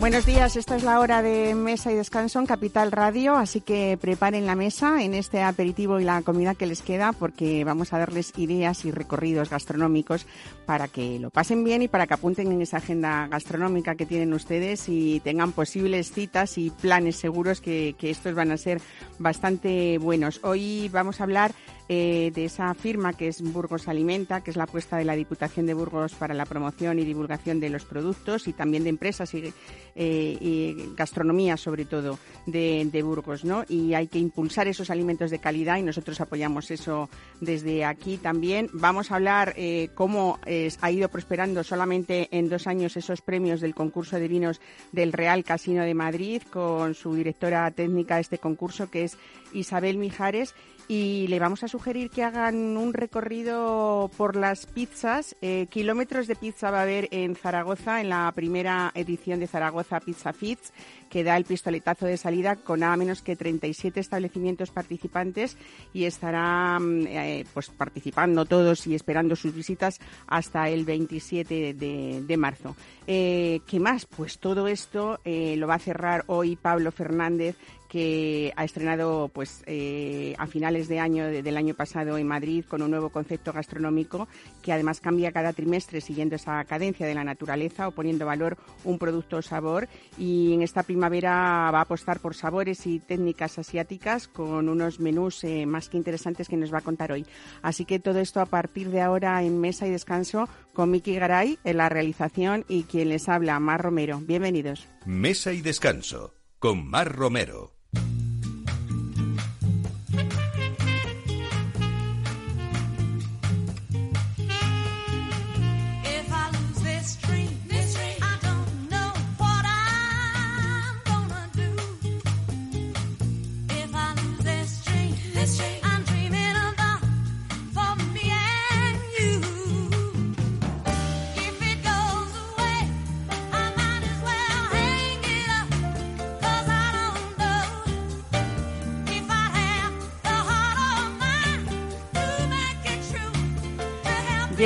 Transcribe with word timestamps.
Buenos 0.00 0.24
días, 0.24 0.56
esta 0.56 0.76
es 0.76 0.82
la 0.82 0.98
hora 0.98 1.20
de 1.20 1.54
mesa 1.54 1.92
y 1.92 1.94
descanso 1.94 2.38
en 2.38 2.46
Capital 2.46 2.90
Radio, 2.90 3.36
así 3.36 3.60
que 3.60 3.98
preparen 4.00 4.46
la 4.46 4.54
mesa 4.54 5.02
en 5.02 5.12
este 5.12 5.42
aperitivo 5.42 6.00
y 6.00 6.04
la 6.04 6.22
comida 6.22 6.54
que 6.54 6.64
les 6.64 6.80
queda 6.80 7.12
porque 7.12 7.64
vamos 7.64 7.92
a 7.92 7.98
darles 7.98 8.32
ideas 8.38 8.86
y 8.86 8.92
recorridos 8.92 9.50
gastronómicos 9.50 10.24
para 10.64 10.88
que 10.88 11.18
lo 11.18 11.28
pasen 11.28 11.64
bien 11.64 11.82
y 11.82 11.88
para 11.88 12.06
que 12.06 12.14
apunten 12.14 12.50
en 12.50 12.62
esa 12.62 12.78
agenda 12.78 13.28
gastronómica 13.28 13.94
que 13.94 14.06
tienen 14.06 14.32
ustedes 14.32 14.88
y 14.88 15.20
tengan 15.20 15.52
posibles 15.52 16.12
citas 16.12 16.56
y 16.56 16.70
planes 16.70 17.16
seguros 17.16 17.60
que, 17.60 17.94
que 17.98 18.08
estos 18.08 18.34
van 18.34 18.52
a 18.52 18.56
ser 18.56 18.80
bastante 19.18 19.98
buenos. 19.98 20.40
Hoy 20.42 20.88
vamos 20.88 21.20
a 21.20 21.24
hablar 21.24 21.52
eh, 21.92 22.30
de 22.32 22.44
esa 22.44 22.72
firma 22.74 23.14
que 23.14 23.26
es 23.26 23.42
Burgos 23.42 23.88
Alimenta, 23.88 24.42
que 24.42 24.52
es 24.52 24.56
la 24.56 24.62
apuesta 24.62 24.96
de 24.96 25.04
la 25.04 25.16
Diputación 25.16 25.66
de 25.66 25.74
Burgos 25.74 26.14
para 26.14 26.34
la 26.34 26.46
promoción 26.46 27.00
y 27.00 27.04
divulgación 27.04 27.58
de 27.58 27.68
los 27.68 27.84
productos 27.84 28.46
y 28.46 28.52
también 28.52 28.84
de 28.84 28.90
empresas 28.90 29.34
y, 29.34 29.52
eh, 29.96 30.88
gastronomía, 30.96 31.56
sobre 31.56 31.86
todo, 31.86 32.20
de, 32.46 33.02
Burgos, 33.02 33.44
¿no? 33.44 33.64
Y 33.68 33.94
hay 33.94 34.06
que 34.06 34.20
impulsar 34.20 34.68
esos 34.68 34.88
alimentos 34.88 35.32
de 35.32 35.40
calidad 35.40 35.78
y 35.78 35.82
nosotros 35.82 36.20
apoyamos 36.20 36.70
eso 36.70 37.08
desde 37.40 37.84
aquí 37.84 38.18
también. 38.18 38.70
Vamos 38.72 39.10
a 39.10 39.16
hablar 39.16 39.54
eh, 39.56 39.88
cómo 39.96 40.38
ha 40.80 40.90
ido 40.92 41.08
prosperando 41.08 41.64
solamente 41.64 42.28
en 42.30 42.48
dos 42.48 42.68
años 42.68 42.96
esos 42.96 43.20
premios 43.20 43.60
del 43.60 43.74
concurso 43.74 44.16
de 44.20 44.28
vinos 44.28 44.60
del 44.92 45.12
Real 45.12 45.42
Casino 45.42 45.82
de 45.82 45.94
Madrid 45.94 46.42
con 46.52 46.94
su 46.94 47.16
directora 47.16 47.68
técnica 47.72 48.14
de 48.14 48.20
este 48.20 48.38
concurso, 48.38 48.88
que 48.88 49.02
es 49.02 49.18
Isabel 49.52 49.96
Mijares 49.96 50.54
y 50.90 51.28
le 51.28 51.38
vamos 51.38 51.62
a 51.62 51.68
sugerir 51.68 52.10
que 52.10 52.24
hagan 52.24 52.76
un 52.76 52.92
recorrido 52.92 54.10
por 54.16 54.34
las 54.34 54.66
pizzas. 54.66 55.36
Eh, 55.40 55.68
kilómetros 55.70 56.26
de 56.26 56.34
pizza 56.34 56.72
va 56.72 56.80
a 56.80 56.82
haber 56.82 57.06
en 57.12 57.36
Zaragoza, 57.36 58.00
en 58.00 58.08
la 58.08 58.32
primera 58.34 58.90
edición 58.96 59.38
de 59.38 59.46
Zaragoza 59.46 60.00
Pizza 60.00 60.32
Fits, 60.32 60.72
que 61.08 61.22
da 61.22 61.36
el 61.36 61.44
pistoletazo 61.44 62.06
de 62.06 62.16
salida 62.16 62.56
con 62.56 62.80
nada 62.80 62.96
menos 62.96 63.22
que 63.22 63.36
37 63.36 64.00
establecimientos 64.00 64.72
participantes 64.72 65.56
y 65.92 66.06
estarán 66.06 67.06
eh, 67.06 67.44
pues 67.54 67.70
participando 67.70 68.44
todos 68.44 68.84
y 68.88 68.96
esperando 68.96 69.36
sus 69.36 69.54
visitas 69.54 70.00
hasta 70.26 70.68
el 70.70 70.84
27 70.84 71.72
de, 71.72 72.36
marzo. 72.36 72.74
Eh, 73.06 73.60
¿Qué 73.64 73.78
más? 73.78 74.06
Pues 74.06 74.40
todo 74.40 74.66
esto 74.66 75.20
lo 75.24 75.66
va 75.68 75.74
a 75.74 75.78
cerrar 75.78 76.24
hoy 76.26 76.56
Pablo 76.56 76.90
Fernández, 76.90 77.54
que 77.90 78.52
ha 78.54 78.64
estrenado 78.64 79.28
pues 79.34 79.64
eh, 79.66 80.34
a 80.38 80.46
finales 80.46 80.86
de 80.86 81.00
año 81.00 81.26
del 81.26 81.56
año 81.56 81.74
pasado 81.74 82.16
en 82.18 82.26
Madrid 82.26 82.64
con 82.66 82.82
un 82.82 82.90
nuevo 82.92 83.10
concepto 83.10 83.52
gastronómico 83.52 84.28
que 84.62 84.72
además 84.72 85.00
cambia 85.00 85.32
cada 85.32 85.52
trimestre 85.52 86.00
siguiendo 86.00 86.36
esa 86.36 86.64
cadencia 86.64 87.04
de 87.04 87.16
la 87.16 87.24
naturaleza 87.24 87.88
o 87.88 87.90
poniendo 87.90 88.26
valor 88.26 88.56
un 88.84 88.96
producto 88.96 89.38
o 89.38 89.42
sabor 89.42 89.88
y 90.16 90.54
en 90.54 90.62
esta 90.62 90.84
primavera 90.84 91.70
va 91.72 91.78
a 91.78 91.82
apostar 91.82 92.20
por 92.20 92.36
sabores 92.36 92.86
y 92.86 93.00
técnicas 93.00 93.58
asiáticas 93.58 94.28
con 94.28 94.68
unos 94.68 95.00
menús 95.00 95.42
eh, 95.42 95.66
más 95.66 95.88
que 95.88 95.96
interesantes 95.96 96.48
que 96.48 96.56
nos 96.56 96.72
va 96.72 96.78
a 96.78 96.82
contar 96.82 97.10
hoy. 97.10 97.26
Así 97.60 97.84
que 97.84 97.98
todo 97.98 98.20
esto 98.20 98.40
a 98.40 98.46
partir 98.46 98.90
de 98.90 99.00
ahora 99.00 99.42
en 99.42 99.60
Mesa 99.60 99.88
y 99.88 99.90
Descanso 99.90 100.48
con 100.74 100.92
Miki 100.92 101.16
Garay 101.16 101.58
en 101.64 101.76
la 101.78 101.88
realización 101.88 102.64
y 102.68 102.84
quien 102.84 103.08
les 103.08 103.28
habla, 103.28 103.58
Mar 103.58 103.82
Romero. 103.82 104.20
Bienvenidos. 104.20 104.86
Mesa 105.06 105.52
y 105.52 105.60
Descanso 105.60 106.34
con 106.60 106.86
Mar 106.86 107.10
Romero. 107.16 107.79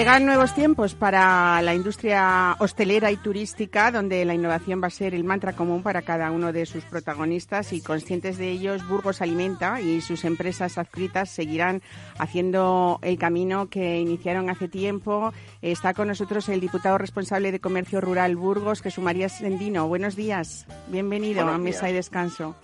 Llegan 0.05 0.27
nuevos 0.27 0.55
tiempos 0.55 0.95
para 0.95 1.63
la 1.63 1.75
industria 1.75 2.57
hostelera 2.59 3.11
y 3.11 3.17
turística, 3.17 3.91
donde 3.91 4.23
la 4.27 4.35
innovación 4.35 4.83
va 4.83 4.89
a 4.89 4.91
ser 4.91 5.15
el 5.15 5.25
mantra 5.25 5.55
común 5.55 5.83
para 5.83 6.03
cada 6.03 6.31
uno 6.31 6.53
de 6.53 6.67
sus 6.67 6.85
protagonistas 6.85 7.73
y 7.73 7.81
conscientes 7.81 8.37
de 8.37 8.51
ellos, 8.51 8.87
Burgos 8.87 9.23
Alimenta 9.23 9.81
y 9.81 10.03
sus 10.03 10.27
empresas 10.27 10.77
adscritas 10.77 11.31
seguirán 11.31 11.81
haciendo 12.19 12.99
el 13.01 13.17
camino 13.17 13.71
que 13.71 13.99
iniciaron 13.99 14.51
hace 14.51 14.69
tiempo. 14.69 15.33
Está 15.63 15.95
con 15.95 16.09
nosotros 16.09 16.51
el 16.51 16.61
diputado 16.61 16.99
responsable 16.99 17.51
de 17.51 17.61
Comercio 17.61 18.03
Rural 18.03 18.37
Burgos, 18.37 18.83
Jesús 18.83 19.03
María 19.03 19.31
Sendino. 19.31 19.89
Buenos 19.89 20.17
días, 20.17 20.67
bienvenido 20.89 21.49
a 21.49 21.57
Mesa 21.57 21.89
y 21.89 21.95
Descanso. 21.95 22.57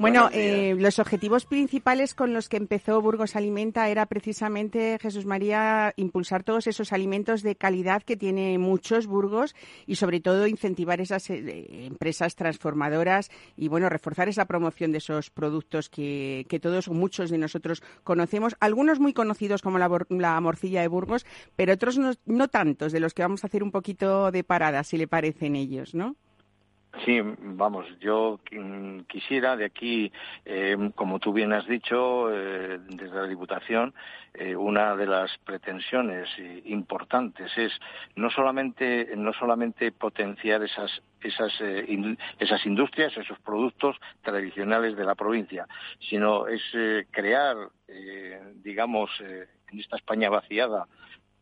Bueno, 0.00 0.30
eh, 0.32 0.74
los 0.78 0.98
objetivos 0.98 1.44
principales 1.44 2.14
con 2.14 2.32
los 2.32 2.48
que 2.48 2.56
empezó 2.56 3.02
Burgos 3.02 3.36
Alimenta 3.36 3.90
era 3.90 4.06
precisamente, 4.06 4.96
Jesús 4.98 5.26
María, 5.26 5.92
impulsar 5.96 6.42
todos 6.42 6.66
esos 6.68 6.94
alimentos 6.94 7.42
de 7.42 7.54
calidad 7.54 8.02
que 8.02 8.16
tiene 8.16 8.56
muchos 8.56 9.06
Burgos 9.06 9.54
y 9.86 9.96
sobre 9.96 10.20
todo 10.20 10.46
incentivar 10.46 11.02
esas 11.02 11.28
eh, 11.28 11.84
empresas 11.84 12.34
transformadoras 12.34 13.30
y 13.58 13.68
bueno, 13.68 13.90
reforzar 13.90 14.30
esa 14.30 14.46
promoción 14.46 14.90
de 14.90 14.98
esos 14.98 15.28
productos 15.28 15.90
que, 15.90 16.46
que 16.48 16.60
todos 16.60 16.88
o 16.88 16.94
muchos 16.94 17.28
de 17.28 17.36
nosotros 17.36 17.82
conocemos, 18.02 18.56
algunos 18.58 19.00
muy 19.00 19.12
conocidos 19.12 19.60
como 19.60 19.76
la, 19.76 19.90
la 20.08 20.40
morcilla 20.40 20.80
de 20.80 20.88
Burgos, 20.88 21.26
pero 21.56 21.74
otros 21.74 21.98
no, 21.98 22.12
no 22.24 22.48
tantos, 22.48 22.92
de 22.92 23.00
los 23.00 23.12
que 23.12 23.20
vamos 23.20 23.44
a 23.44 23.48
hacer 23.48 23.62
un 23.62 23.70
poquito 23.70 24.30
de 24.30 24.44
parada, 24.44 24.82
si 24.82 24.96
le 24.96 25.08
parecen 25.08 25.56
ellos, 25.56 25.94
¿no? 25.94 26.16
Sí, 27.04 27.20
vamos, 27.22 27.86
yo 28.00 28.40
quisiera 29.06 29.56
de 29.56 29.64
aquí, 29.64 30.12
eh, 30.44 30.76
como 30.96 31.20
tú 31.20 31.32
bien 31.32 31.52
has 31.52 31.66
dicho, 31.66 32.28
eh, 32.34 32.78
desde 32.88 33.14
la 33.14 33.26
Diputación, 33.28 33.94
eh, 34.34 34.56
una 34.56 34.96
de 34.96 35.06
las 35.06 35.30
pretensiones 35.38 36.28
importantes 36.64 37.56
es 37.56 37.72
no 38.16 38.28
solamente 38.30 39.08
no 39.16 39.32
solamente 39.32 39.92
potenciar 39.92 40.62
esas 40.62 40.90
esas 41.22 41.52
esas 42.38 42.66
industrias, 42.66 43.16
esos 43.16 43.38
productos 43.40 43.96
tradicionales 44.22 44.96
de 44.96 45.04
la 45.04 45.14
provincia, 45.14 45.66
sino 46.00 46.48
es 46.48 46.62
crear, 47.10 47.56
digamos, 48.62 49.10
en 49.20 49.78
esta 49.78 49.96
España 49.96 50.30
vaciada, 50.30 50.86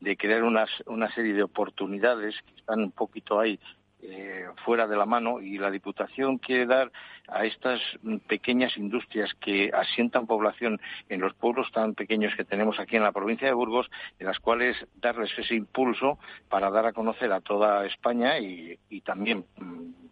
de 0.01 0.17
crear 0.17 0.43
unas, 0.43 0.71
una 0.87 1.13
serie 1.15 1.35
de 1.35 1.43
oportunidades 1.43 2.35
que 2.43 2.55
están 2.57 2.81
un 2.81 2.93
poquito 2.93 3.39
ahí 3.41 3.59
eh, 4.01 4.47
fuera 4.65 4.87
de 4.87 4.97
la 4.97 5.07
mano 5.07 5.41
y 5.41 5.59
la 5.59 5.71
Diputación 5.71 6.39
quiere 6.39 6.67
dar 6.67 6.93
a 7.27 7.45
estas 7.45 7.81
pequeñas 8.27 8.77
industrias 8.77 9.35
que 9.41 9.71
asientan 9.75 10.27
población 10.27 10.81
en 11.09 11.21
los 11.21 11.35
pueblos 11.35 11.71
tan 11.73 11.95
pequeños 11.95 12.35
que 12.37 12.45
tenemos 12.45 12.79
aquí 12.79 12.97
en 12.97 13.03
la 13.03 13.13
provincia 13.13 13.49
de 13.49 13.55
Burgos, 13.55 13.91
en 14.19 14.27
las 14.27 14.39
cuales 14.39 14.77
darles 15.01 15.31
ese 15.37 15.55
impulso 15.55 16.19
para 16.49 16.71
dar 16.71 16.87
a 16.87 16.93
conocer 16.93 17.33
a 17.33 17.41
toda 17.41 17.87
España 17.87 18.39
y, 18.39 18.79
también 19.05 19.45
mm, 19.57 20.09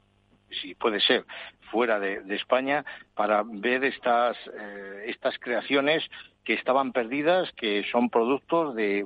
si 0.51 0.75
puede 0.75 1.01
ser 1.01 1.25
fuera 1.71 1.99
de, 1.99 2.23
España 2.35 2.85
para 3.15 3.43
ver 3.45 3.85
estas 3.85 4.37
eh, 4.47 5.05
estas 5.09 5.39
creaciones 5.39 6.09
que 6.47 6.55
estaban 6.55 6.93
perdidas, 6.93 7.51
que 7.57 7.85
son 7.91 8.09
productos 8.09 8.75
de, 8.77 9.05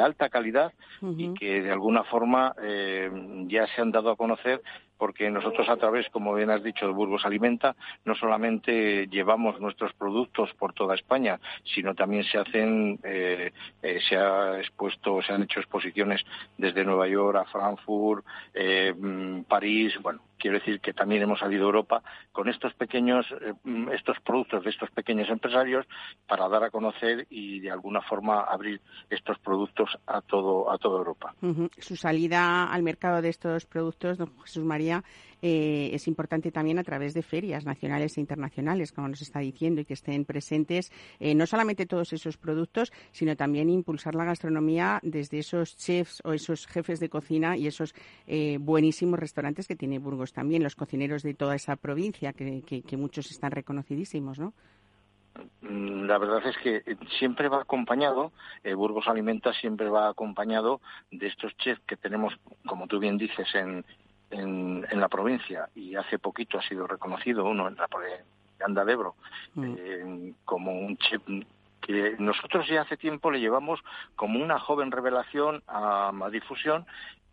alta 0.00 0.28
calidad 0.28 0.72
y 1.02 1.34
que 1.34 1.60
de 1.60 1.72
alguna 1.72 2.04
forma 2.04 2.54
eh, 2.62 3.10
ya 3.48 3.66
se 3.66 3.82
han 3.82 3.90
dado 3.90 4.10
a 4.10 4.16
conocer 4.16 4.62
porque 4.96 5.28
nosotros 5.28 5.68
a 5.68 5.76
través, 5.76 6.08
como 6.10 6.32
bien 6.32 6.48
has 6.48 6.62
dicho, 6.62 6.86
de 6.86 6.92
Burgos 6.92 7.26
Alimenta, 7.26 7.74
no 8.04 8.14
solamente 8.14 9.08
llevamos 9.08 9.60
nuestros 9.60 9.92
productos 9.94 10.54
por 10.54 10.72
toda 10.72 10.94
España, 10.94 11.38
sino 11.74 11.94
también 11.94 12.24
se 12.24 12.38
hacen, 12.38 12.98
eh, 13.02 13.52
eh, 13.82 13.98
se 14.08 14.16
ha 14.16 14.58
expuesto, 14.58 15.20
se 15.22 15.32
han 15.32 15.42
hecho 15.42 15.60
exposiciones 15.60 16.24
desde 16.56 16.84
Nueva 16.84 17.08
York 17.08 17.36
a 17.36 17.44
Frankfurt, 17.44 18.24
mm, 18.96 19.42
París, 19.42 19.98
bueno, 20.00 20.20
quiero 20.38 20.58
decir 20.58 20.80
que 20.80 20.92
también 20.92 21.22
hemos 21.22 21.40
salido 21.40 21.64
a 21.64 21.66
Europa 21.66 22.02
con 22.32 22.48
estos 22.48 22.74
pequeños, 22.74 23.26
eh, 23.40 23.54
estos 23.92 24.18
productos 24.20 24.64
de 24.64 24.70
estos 24.70 24.90
pequeños 24.90 25.28
empresarios 25.28 25.86
para 26.26 26.48
dar 26.48 26.64
a 26.64 26.70
conocer 26.70 27.26
y 27.30 27.60
de 27.60 27.70
alguna 27.70 28.00
forma 28.02 28.40
abrir 28.40 28.80
estos 29.10 29.38
productos 29.38 29.98
a 30.06 30.20
todo 30.20 30.70
a 30.70 30.78
toda 30.78 30.98
Europa. 30.98 31.34
Su 31.78 31.96
salida 31.96 32.64
al 32.64 32.82
mercado 32.82 33.22
de 33.22 33.28
estos 33.28 33.66
productos, 33.66 34.18
don 34.18 34.32
Jesús 34.42 34.64
María, 34.64 35.02
eh, 35.42 35.90
es 35.92 36.08
importante 36.08 36.50
también 36.50 36.78
a 36.78 36.84
través 36.84 37.14
de 37.14 37.22
ferias 37.22 37.64
nacionales 37.64 38.16
e 38.16 38.20
internacionales, 38.20 38.92
como 38.92 39.08
nos 39.08 39.20
está 39.20 39.40
diciendo, 39.40 39.80
y 39.80 39.84
que 39.84 39.94
estén 39.94 40.24
presentes 40.24 40.92
eh, 41.20 41.34
no 41.34 41.46
solamente 41.46 41.86
todos 41.86 42.12
esos 42.12 42.36
productos, 42.36 42.92
sino 43.12 43.36
también 43.36 43.68
impulsar 43.70 44.14
la 44.14 44.24
gastronomía 44.24 45.00
desde 45.02 45.38
esos 45.38 45.76
chefs 45.76 46.22
o 46.24 46.32
esos 46.32 46.66
jefes 46.66 47.00
de 47.00 47.08
cocina 47.08 47.56
y 47.56 47.66
esos 47.66 47.94
eh, 48.26 48.58
buenísimos 48.60 49.18
restaurantes 49.18 49.66
que 49.66 49.76
tiene 49.76 49.98
Burgos 49.98 50.32
también, 50.32 50.62
los 50.62 50.74
cocineros 50.74 51.22
de 51.22 51.34
toda 51.34 51.54
esa 51.54 51.76
provincia, 51.76 52.32
que, 52.32 52.62
que 52.62 52.96
muchos 52.96 53.30
están 53.30 53.50
reconocidísimos, 53.50 54.38
¿no? 54.38 54.52
Mm, 55.60 56.06
la 56.06 56.16
verdad 56.18 56.46
es 56.46 56.56
que 56.58 56.96
siempre 57.18 57.48
va 57.48 57.60
acompañado, 57.60 58.32
Burgos 58.74 59.06
Alimenta 59.06 59.52
siempre 59.52 59.88
va 59.88 60.08
acompañado 60.08 60.80
de 61.10 61.26
estos 61.26 61.54
chefs 61.58 61.82
que 61.86 61.96
tenemos, 61.96 62.34
como 62.66 62.86
tú 62.86 62.98
bien 62.98 63.18
dices, 63.18 63.46
en, 63.54 63.84
en, 64.30 64.84
la 65.00 65.08
provincia 65.08 65.68
y 65.74 65.94
hace 65.94 66.18
poquito 66.18 66.58
ha 66.58 66.62
sido 66.62 66.86
reconocido 66.86 67.44
uno 67.44 67.68
en 67.68 67.76
la 67.76 67.88
Anda 68.64 68.84
de 68.84 68.92
Ebro 68.92 69.14
mm. 69.54 69.74
eh, 69.78 70.32
como 70.44 70.72
un 70.72 70.96
chef 70.96 71.22
nosotros 72.18 72.68
ya 72.68 72.82
hace 72.82 72.96
tiempo 72.96 73.30
le 73.30 73.40
llevamos 73.40 73.80
como 74.14 74.42
una 74.42 74.58
joven 74.58 74.90
revelación 74.90 75.62
a, 75.66 76.08
a 76.08 76.30
difusión 76.30 76.86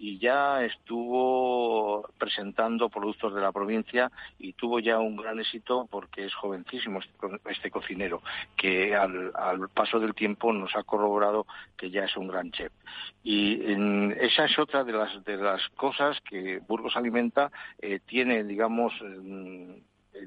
y 0.04 0.18
ya 0.18 0.66
estuvo 0.66 2.10
presentando 2.18 2.90
productos 2.90 3.34
de 3.34 3.40
la 3.40 3.54
provincia 3.54 4.12
y 4.38 4.52
tuvo 4.52 4.80
ya 4.80 5.00
un 5.00 5.16
gran 5.16 5.40
éxito 5.40 5.88
porque 5.90 6.26
es 6.26 6.34
jovencísimo 6.36 7.00
este, 7.00 7.14
este 7.50 7.72
cocinero, 7.72 8.22
que 8.58 8.94
al, 8.96 9.32
paso 9.74 10.02
del 10.02 10.14
tiempo 10.14 10.52
nos 10.52 10.76
ha 10.76 10.84
corroborado 10.84 11.46
que 11.78 11.90
ya 11.90 12.04
es 12.04 12.18
un 12.18 12.28
gran 12.28 12.52
chef. 12.52 12.74
Y 13.24 13.62
esa 14.20 14.44
es 14.44 14.60
otra 14.60 14.84
de 14.84 14.92
las, 14.92 15.24
de 15.24 15.38
las 15.38 15.62
cosas 15.70 16.20
que 16.30 16.60
Burgos 16.68 16.98
Alimenta 16.98 17.50
eh, 17.80 18.02
tiene, 18.06 18.44
digamos, 18.44 18.94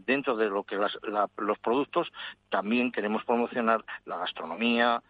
dentro 0.05 0.37
de 0.37 0.49
lo 0.49 0.65
que 0.65 0.77
los 0.77 1.59
productos, 1.59 2.13
también 2.49 2.93
queremos 2.93 3.25
promocionar 3.25 3.85
la 4.05 4.19
gastronomía, 4.19 5.03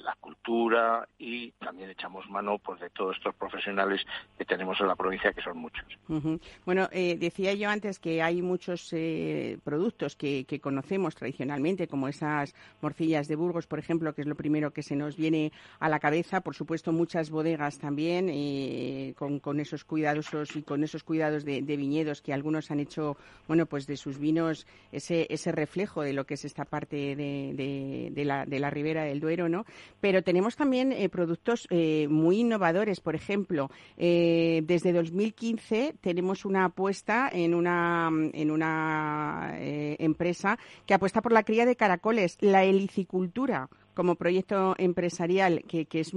la 0.00 0.16
cultura 0.20 1.08
y 1.18 1.50
también 1.52 1.90
echamos 1.90 2.28
mano 2.28 2.58
pues 2.58 2.80
de 2.80 2.90
todos 2.90 3.16
estos 3.16 3.34
profesionales 3.34 4.00
que 4.38 4.44
tenemos 4.44 4.80
en 4.80 4.88
la 4.88 4.96
provincia 4.96 5.32
que 5.32 5.42
son 5.42 5.58
muchos. 5.58 5.86
Bueno, 6.64 6.88
eh, 6.92 7.16
decía 7.18 7.54
yo 7.54 7.68
antes 7.70 7.98
que 7.98 8.22
hay 8.22 8.42
muchos 8.42 8.92
eh, 8.92 9.58
productos 9.64 10.16
que, 10.16 10.46
conocemos 10.62 11.14
tradicionalmente, 11.14 11.88
como 11.88 12.08
esas 12.08 12.54
morcillas 12.80 13.26
de 13.28 13.36
Burgos, 13.36 13.66
por 13.66 13.78
ejemplo, 13.78 14.14
que 14.14 14.22
es 14.22 14.26
lo 14.26 14.34
primero 14.34 14.72
que 14.72 14.82
se 14.82 14.96
nos 14.96 15.16
viene 15.16 15.52
a 15.80 15.88
la 15.88 15.98
cabeza. 15.98 16.40
Por 16.40 16.54
supuesto, 16.54 16.92
muchas 16.92 17.30
bodegas 17.30 17.78
también 17.78 18.28
eh, 18.30 19.14
con, 19.16 19.60
esos 19.60 19.84
cuidadosos 19.84 20.56
y 20.56 20.62
con 20.62 20.84
esos 20.84 21.02
cuidados 21.02 21.44
de, 21.44 21.60
viñedos 21.62 22.22
que 22.22 22.32
algunos 22.32 22.70
han 22.70 22.80
hecho, 22.80 23.16
bueno, 23.48 23.66
pues 23.66 23.86
de 23.86 23.96
sus 23.96 24.18
vinos 24.18 24.66
ese, 24.92 25.26
ese 25.30 25.52
reflejo 25.52 26.02
de 26.02 26.12
lo 26.12 26.26
que 26.26 26.34
es 26.34 26.44
esta 26.44 26.64
parte 26.64 27.16
de, 27.16 28.10
de 28.12 28.24
la, 28.24 28.46
de 28.46 28.58
la 28.58 28.70
ribera 28.70 29.04
del 29.04 29.20
Duero, 29.20 29.48
¿no? 29.48 29.64
Pero 30.00 30.22
tenemos 30.22 30.56
también 30.56 30.92
eh, 30.92 31.08
productos 31.08 31.68
eh, 31.70 32.08
muy 32.10 32.40
innovadores. 32.40 33.00
Por 33.00 33.14
ejemplo, 33.14 33.70
eh, 33.96 34.62
desde 34.64 34.92
2015 34.92 35.94
tenemos 36.00 36.44
una 36.44 36.64
apuesta 36.64 37.30
en 37.32 37.54
una, 37.54 38.10
en 38.32 38.50
una 38.50 39.54
empresa 39.58 40.58
que 40.86 40.94
apuesta 40.94 41.22
por 41.22 41.32
la 41.32 41.44
cría 41.44 41.66
de 41.66 41.76
caracoles, 41.76 42.36
la 42.40 42.64
helicicultura 42.64 43.68
como 43.94 44.14
proyecto 44.14 44.74
empresarial 44.78 45.64
que, 45.68 45.84
que 45.84 46.00
es 46.00 46.12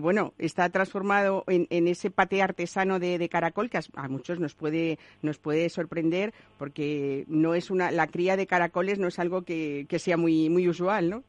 bueno 0.00 0.32
está 0.38 0.70
transformado 0.70 1.44
en, 1.46 1.86
ese 1.86 2.10
pate 2.10 2.40
artesano 2.40 2.98
de, 2.98 3.28
caracol 3.28 3.68
que 3.68 3.78
a, 3.78 4.08
muchos 4.08 4.40
nos 4.40 4.54
puede 4.54 4.98
nos 5.20 5.38
puede 5.38 5.68
sorprender 5.68 6.32
porque 6.58 7.26
no 7.28 7.54
es 7.54 7.70
una 7.70 7.90
la 7.90 8.06
cría 8.06 8.38
de 8.38 8.46
caracoles 8.46 8.98
no 8.98 9.08
es 9.08 9.18
algo 9.18 9.42
que, 9.42 9.84
que 9.90 9.98
sea 9.98 10.16
muy 10.16 10.48
muy 10.48 10.68
usual 10.68 11.10
no 11.10 11.22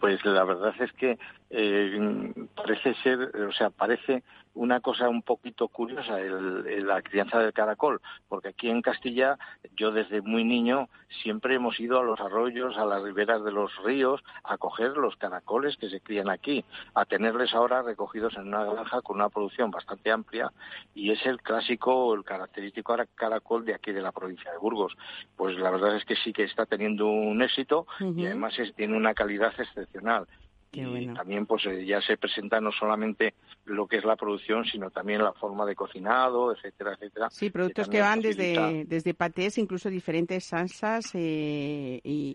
pues 0.00 0.24
la 0.24 0.44
verdad 0.44 0.74
es 0.80 0.92
que 0.92 1.18
eh, 1.50 2.32
parece 2.54 2.94
ser, 3.02 3.18
o 3.36 3.52
sea, 3.52 3.70
parece 3.70 4.22
una 4.54 4.80
cosa 4.80 5.08
un 5.08 5.22
poquito 5.22 5.68
curiosa 5.68 6.20
el, 6.20 6.86
la 6.86 7.02
crianza 7.02 7.38
del 7.38 7.52
caracol, 7.52 8.00
porque 8.28 8.48
aquí 8.48 8.68
en 8.68 8.82
Castilla 8.82 9.38
yo 9.76 9.92
desde 9.92 10.22
muy 10.22 10.44
niño 10.44 10.88
siempre 11.22 11.54
hemos 11.54 11.78
ido 11.80 11.98
a 11.98 12.02
los 12.02 12.20
arroyos, 12.20 12.76
a 12.76 12.84
las 12.84 13.02
riberas 13.02 13.44
de 13.44 13.52
los 13.52 13.74
ríos, 13.84 14.22
a 14.44 14.58
coger 14.58 14.96
los 14.96 15.16
caracoles 15.16 15.76
que 15.76 15.88
se 15.88 16.00
crían 16.00 16.28
aquí, 16.28 16.64
a 16.94 17.04
tenerles 17.04 17.54
ahora 17.54 17.82
recogidos 17.82 18.36
en 18.36 18.48
una 18.48 18.64
granja 18.64 19.02
con 19.02 19.16
una 19.16 19.28
producción 19.28 19.70
bastante 19.70 20.10
amplia 20.10 20.50
y 20.94 21.10
es 21.10 21.24
el 21.26 21.40
clásico, 21.40 22.14
el 22.14 22.24
característico 22.24 22.96
caracol 23.14 23.64
de 23.64 23.74
aquí 23.74 23.92
de 23.92 24.02
la 24.02 24.12
provincia 24.12 24.50
de 24.50 24.58
Burgos. 24.58 24.96
Pues 25.36 25.56
la 25.58 25.70
verdad 25.70 25.96
es 25.96 26.04
que 26.04 26.16
sí 26.16 26.32
que 26.32 26.44
está 26.44 26.66
teniendo 26.66 27.06
un 27.06 27.42
éxito 27.42 27.86
y 28.00 28.26
además 28.26 28.54
tiene 28.76 28.96
una 28.96 29.14
calidad 29.14 29.52
excepcional 29.58 30.26
y 30.72 31.06
también 31.14 31.46
pues 31.46 31.64
eh, 31.66 31.84
ya 31.86 32.00
se 32.00 32.16
presenta 32.16 32.60
no 32.60 32.70
solamente 32.72 33.34
lo 33.64 33.86
que 33.86 33.96
es 33.96 34.04
la 34.04 34.16
producción, 34.16 34.64
sino 34.64 34.90
también 34.90 35.22
la 35.22 35.32
forma 35.32 35.64
de 35.64 35.74
cocinado, 35.74 36.54
etcétera, 36.54 36.92
etcétera. 36.94 37.28
Sí, 37.30 37.50
productos 37.50 37.88
que, 37.88 38.00
van 38.00 38.20
desde, 38.20 38.84
desde 38.86 39.14
patés, 39.14 39.58
incluso 39.58 39.90
diferentes 39.90 40.44
salsas 40.44 41.10
eh, 41.14 42.00
y, 42.04 42.34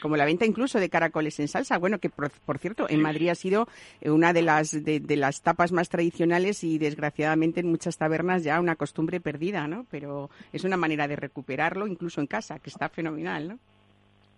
como 0.00 0.16
la 0.16 0.24
venta 0.24 0.46
incluso 0.46 0.80
de 0.80 0.88
caracoles 0.88 1.38
en 1.40 1.48
salsa. 1.48 1.78
Bueno, 1.78 1.98
que 1.98 2.10
por, 2.10 2.58
cierto, 2.58 2.86
en 2.88 3.02
Madrid 3.02 3.28
ha 3.28 3.34
sido 3.34 3.68
una 4.02 4.32
de 4.32 4.42
las, 4.42 4.72
de, 4.72 5.00
de, 5.00 5.16
las 5.16 5.42
tapas 5.42 5.72
más 5.72 5.88
tradicionales 5.88 6.64
y 6.64 6.78
desgraciadamente 6.78 7.60
en 7.60 7.68
muchas 7.68 7.98
tabernas 7.98 8.44
ya 8.44 8.60
una 8.60 8.76
costumbre 8.76 9.20
perdida, 9.20 9.66
¿no? 9.68 9.86
Pero 9.90 10.30
es 10.52 10.64
una 10.64 10.76
manera 10.76 11.06
de 11.06 11.16
recuperarlo 11.16 11.86
incluso 11.86 12.20
en 12.20 12.26
casa, 12.26 12.58
que 12.58 12.70
está 12.70 12.88
fenomenal, 12.88 13.48
¿no? 13.48 13.58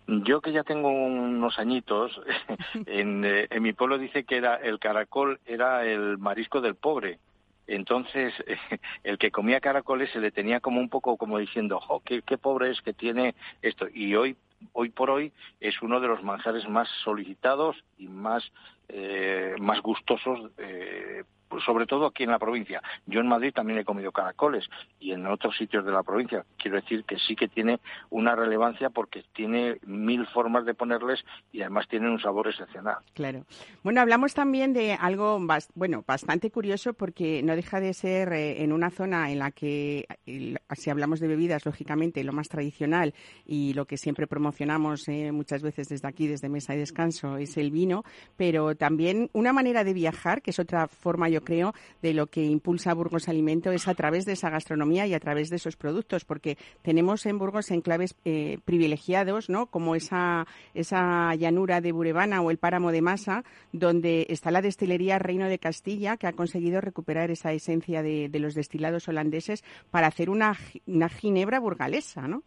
Yo 0.07 0.39
que 0.39 0.53
ya 0.53 0.63
tengo 0.63 0.89
unos 0.89 1.59
añitos, 1.59 2.21
en, 2.85 3.25
eh, 3.25 3.47
en, 3.49 3.61
mi 3.61 3.73
pueblo 3.73 3.97
dice 3.97 4.23
que 4.23 4.37
era 4.37 4.55
el 4.55 4.79
caracol 4.79 5.39
era 5.45 5.85
el 5.85 6.17
marisco 6.17 6.61
del 6.61 6.75
pobre. 6.75 7.19
Entonces, 7.67 8.33
el 9.03 9.17
que 9.17 9.31
comía 9.31 9.59
caracoles 9.59 10.09
se 10.11 10.19
le 10.19 10.31
tenía 10.31 10.61
como 10.61 10.79
un 10.79 10.87
poco 10.87 11.17
como 11.17 11.37
diciendo, 11.37 11.81
qué, 12.05 12.21
pobre 12.37 12.71
es 12.71 12.81
que 12.81 12.93
tiene 12.93 13.35
esto. 13.61 13.87
Y 13.93 14.15
hoy, 14.15 14.37
hoy 14.71 14.89
por 14.89 15.09
hoy, 15.09 15.33
es 15.59 15.81
uno 15.81 15.99
de 15.99 16.07
los 16.07 16.23
manjares 16.23 16.67
más 16.69 16.87
solicitados 17.03 17.75
y 17.97 18.07
más, 18.07 18.49
eh, 18.87 19.55
más 19.59 19.81
gustosos 19.81 20.51
eh, 20.57 21.25
sobre 21.65 21.85
todo 21.85 22.07
aquí 22.07 22.23
en 22.23 22.31
la 22.31 22.39
provincia. 22.39 22.81
Yo 23.05 23.19
en 23.19 23.27
Madrid 23.27 23.53
también 23.53 23.79
he 23.79 23.85
comido 23.85 24.11
caracoles 24.11 24.65
y 24.99 25.11
en 25.11 25.25
otros 25.27 25.55
sitios 25.57 25.85
de 25.85 25.91
la 25.91 26.03
provincia. 26.03 26.45
Quiero 26.57 26.77
decir 26.77 27.03
que 27.03 27.17
sí 27.17 27.35
que 27.35 27.47
tiene 27.47 27.79
una 28.09 28.35
relevancia 28.35 28.89
porque 28.89 29.23
tiene 29.33 29.77
mil 29.85 30.25
formas 30.27 30.65
de 30.65 30.73
ponerles 30.73 31.23
y 31.51 31.61
además 31.61 31.87
tienen 31.87 32.09
un 32.09 32.19
sabor 32.19 32.47
excepcional. 32.47 32.97
Claro. 33.13 33.45
Bueno, 33.83 34.01
hablamos 34.01 34.33
también 34.33 34.73
de 34.73 34.93
algo 34.93 35.39
bueno, 35.75 36.03
bastante 36.05 36.51
curioso 36.51 36.93
porque 36.93 37.41
no 37.43 37.55
deja 37.55 37.79
de 37.79 37.93
ser 37.93 38.33
eh, 38.33 38.63
en 38.63 38.73
una 38.73 38.89
zona 38.89 39.31
en 39.31 39.39
la 39.39 39.51
que, 39.51 40.05
si 40.25 40.89
hablamos 40.89 41.19
de 41.19 41.27
bebidas, 41.27 41.65
lógicamente 41.65 42.23
lo 42.23 42.33
más 42.33 42.47
tradicional 42.47 43.13
y 43.45 43.73
lo 43.73 43.85
que 43.85 43.97
siempre 43.97 44.27
promocionamos 44.27 45.07
eh, 45.07 45.31
muchas 45.31 45.61
veces 45.61 45.89
desde 45.89 46.07
aquí, 46.07 46.27
desde 46.27 46.49
Mesa 46.49 46.75
y 46.75 46.79
Descanso, 46.79 47.37
es 47.37 47.57
el 47.57 47.71
vino, 47.71 48.03
pero 48.35 48.75
también 48.75 49.29
una 49.33 49.53
manera 49.53 49.83
de 49.83 49.93
viajar, 49.93 50.41
que 50.41 50.51
es 50.51 50.59
otra 50.59 50.87
forma, 50.87 51.29
yo 51.29 51.36
creo, 51.43 51.73
de 52.01 52.13
lo 52.13 52.27
que 52.27 52.43
impulsa 52.43 52.93
Burgos 52.93 53.27
Alimento 53.27 53.71
es 53.71 53.87
a 53.87 53.95
través 53.95 54.25
de 54.25 54.33
esa 54.33 54.49
gastronomía 54.49 55.07
y 55.07 55.13
a 55.13 55.19
través 55.19 55.49
de 55.49 55.57
esos 55.57 55.75
productos, 55.75 56.25
porque 56.25 56.57
tenemos 56.81 57.25
en 57.25 57.37
Burgos 57.37 57.71
enclaves 57.71 58.15
eh, 58.25 58.59
privilegiados, 58.65 59.49
¿no? 59.49 59.67
Como 59.67 59.95
esa, 59.95 60.47
esa 60.73 61.33
llanura 61.35 61.81
de 61.81 61.91
Burebana 61.91 62.41
o 62.41 62.51
el 62.51 62.57
páramo 62.57 62.91
de 62.91 63.01
Masa, 63.01 63.43
donde 63.71 64.27
está 64.29 64.51
la 64.51 64.61
destilería 64.61 65.19
Reino 65.19 65.47
de 65.47 65.59
Castilla, 65.59 66.17
que 66.17 66.27
ha 66.27 66.33
conseguido 66.33 66.81
recuperar 66.81 67.31
esa 67.31 67.51
esencia 67.53 68.01
de, 68.01 68.29
de 68.29 68.39
los 68.39 68.55
destilados 68.55 69.07
holandeses 69.07 69.63
para 69.91 70.07
hacer 70.07 70.29
una, 70.29 70.57
una 70.85 71.09
ginebra 71.09 71.59
burgalesa, 71.59 72.27
¿no? 72.27 72.43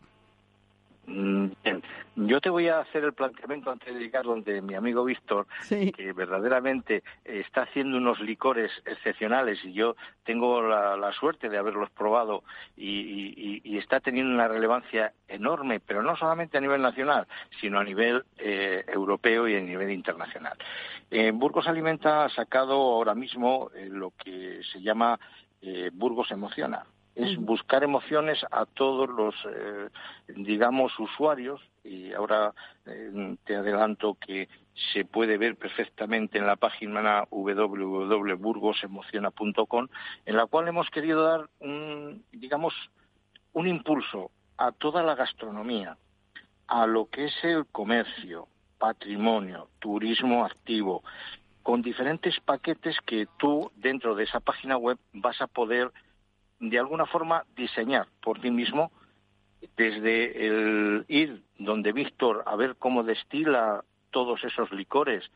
Mm, 1.11 1.51
bien, 1.65 1.83
yo 2.15 2.41
te 2.41 2.51
voy 2.51 2.69
a 2.69 2.79
hacer 2.79 3.03
el 3.03 3.15
planteamiento 3.15 3.73
antes 3.73 3.93
de 3.93 3.99
llegar 3.99 4.25
donde 4.25 4.63
mi 4.63 4.75
amigo 4.75 5.05
Víctor, 5.05 5.49
que 5.69 6.13
verdaderamente 6.13 7.03
está 7.25 7.63
haciendo 7.63 7.97
unos 7.97 8.21
licores 8.21 8.71
excepcionales 8.87 9.59
y 9.65 9.73
yo 9.73 9.97
tengo 10.25 10.63
la, 10.63 11.11
suerte 11.13 11.49
de 11.49 11.59
haberlos 11.59 11.91
probado 11.91 12.45
y, 12.77 13.77
está 13.77 13.99
teniendo 13.99 14.33
una 14.33 14.47
relevancia 14.47 15.13
enorme, 15.27 15.81
pero 15.81 16.03
no 16.03 16.15
solamente 16.15 16.59
a 16.59 16.61
nivel 16.61 16.83
nacional, 16.83 17.27
sino 17.61 17.81
a 17.81 17.85
nivel 17.85 18.25
eh, 18.39 18.85
europeo 18.87 19.49
y 19.49 19.57
a 19.57 19.61
nivel 19.61 19.91
internacional. 19.91 20.57
Eh, 21.11 21.33
Burgos 21.33 21.67
Alimenta 21.67 22.25
ha 22.25 22.29
sacado 22.29 22.75
ahora 22.75 23.15
mismo 23.15 23.71
eh, 23.75 23.89
lo 23.91 24.13
que 24.13 24.61
se 24.71 24.81
llama 24.81 25.19
Burgos 25.93 26.31
Emociona 26.31 26.87
es 27.15 27.39
buscar 27.39 27.85
emociones 27.85 28.45
a 28.51 28.67
todos 28.67 29.09
los, 29.09 29.35
eh, 29.51 29.89
digamos, 30.29 30.93
usuarios, 30.99 31.63
y 31.83 32.13
ahora 32.13 32.53
eh, 32.87 33.37
te 33.45 33.57
adelanto 33.57 34.15
que 34.15 34.49
se 34.93 35.05
puede 35.05 35.37
ver 35.39 35.57
perfectamente 35.57 36.39
en 36.39 36.47
la 36.47 36.55
página 36.57 37.25
www.burgosemociona.com, 37.31 39.89
en 40.27 40.37
la 40.37 40.47
cual 40.47 40.69
hemos 40.69 40.89
querido 40.91 41.25
dar 41.25 41.49
un, 41.61 42.23
digamos, 42.33 42.75
un 43.53 43.67
impulso 43.67 44.31
a 44.57 44.71
toda 44.73 45.03
la 45.03 45.15
gastronomía, 45.15 45.97
a 46.67 46.87
lo 46.87 47.07
que 47.07 47.27
es 47.27 47.35
el 47.43 47.67
comercio, 47.67 48.49
patrimonio, 48.79 49.69
turismo 49.79 50.45
activo, 50.45 51.03
con 51.63 51.83
diferentes 51.83 52.41
paquetes 52.41 52.97
que 53.05 53.27
tú 53.39 53.71
dentro 53.77 54.15
de 54.15 54.25
esa 54.25 54.41
página 54.41 54.77
web 54.77 54.99
vas 55.13 55.41
a 55.41 55.47
poder 55.47 55.91
de 56.61 56.79
alguna 56.79 57.07
forma 57.07 57.45
diseñar 57.57 58.07
por 58.23 58.41
ti 58.41 58.51
mismo 58.51 58.93
desde 59.77 60.47
el 60.47 61.05
ir 61.09 61.43
donde 61.59 61.93
Víctor 61.93 62.45
a 62.47 62.57
ver 62.57 62.77
cómo 62.79 63.03
destila 63.03 63.85
todos 64.11 64.45
esos 64.45 64.71
licores 64.73 65.31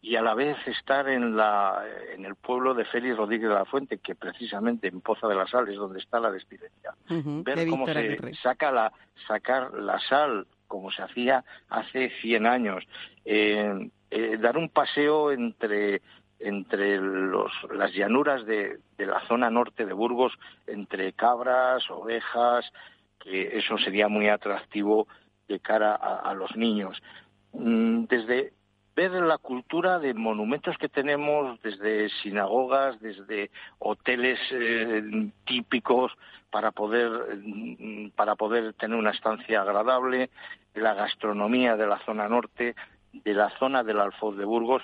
y 0.00 0.16
a 0.16 0.22
la 0.22 0.34
vez 0.34 0.56
estar 0.66 1.08
en 1.08 1.36
la 1.36 1.82
en 2.14 2.24
el 2.24 2.36
pueblo 2.36 2.74
de 2.74 2.84
Félix 2.84 3.16
Rodríguez 3.16 3.48
de 3.48 3.54
la 3.54 3.64
Fuente 3.64 3.98
que 3.98 4.14
precisamente 4.14 4.88
en 4.88 5.00
Poza 5.00 5.26
de 5.26 5.34
la 5.34 5.46
Sal 5.46 5.68
es 5.68 5.76
donde 5.76 5.98
está 5.98 6.20
la 6.20 6.30
destilería. 6.30 6.94
Ver 7.08 7.68
cómo 7.68 7.86
se 7.86 8.32
saca 8.42 8.70
la 8.70 8.92
sacar 9.26 9.72
la 9.74 9.98
sal 10.00 10.46
como 10.68 10.92
se 10.92 11.02
hacía 11.02 11.44
hace 11.70 12.10
100 12.20 12.46
años. 12.46 12.84
Eh, 13.24 13.90
eh, 14.10 14.36
dar 14.38 14.56
un 14.56 14.68
paseo 14.68 15.32
entre 15.32 16.00
entre 16.40 16.98
los, 16.98 17.52
las 17.74 17.92
llanuras 17.92 18.46
de, 18.46 18.78
la 18.98 19.20
zona 19.26 19.50
norte 19.50 19.86
de 19.86 19.92
Burgos, 19.92 20.32
entre 20.66 21.12
cabras, 21.12 21.90
ovejas, 21.90 22.70
que 23.18 23.58
eso 23.58 23.78
sería 23.78 24.08
muy 24.08 24.28
atractivo 24.28 25.08
de 25.48 25.60
cara 25.60 25.94
a, 25.94 26.32
los 26.34 26.54
niños. 26.56 27.02
Mm, 27.52 28.04
desde 28.04 28.52
ver 28.94 29.12
la 29.12 29.38
cultura 29.38 29.98
de 29.98 30.12
monumentos 30.14 30.76
que 30.78 30.88
tenemos, 30.88 31.60
desde 31.62 32.08
sinagogas, 32.22 33.00
desde 33.00 33.50
hoteles 33.78 34.38
eh, 34.50 35.30
típicos 35.46 36.12
para 36.50 36.72
poder, 36.72 37.10
mm, 37.42 38.10
para 38.10 38.36
poder 38.36 38.74
tener 38.74 38.98
una 38.98 39.10
estancia 39.10 39.62
agradable, 39.62 40.30
la 40.74 40.94
gastronomía 40.94 41.76
de 41.76 41.86
la 41.86 41.98
zona 42.04 42.28
norte, 42.28 42.74
de 43.12 43.34
la 43.34 43.50
zona 43.58 43.82
del 43.82 44.00
Alfoz 44.00 44.36
de 44.36 44.44
Burgos, 44.44 44.82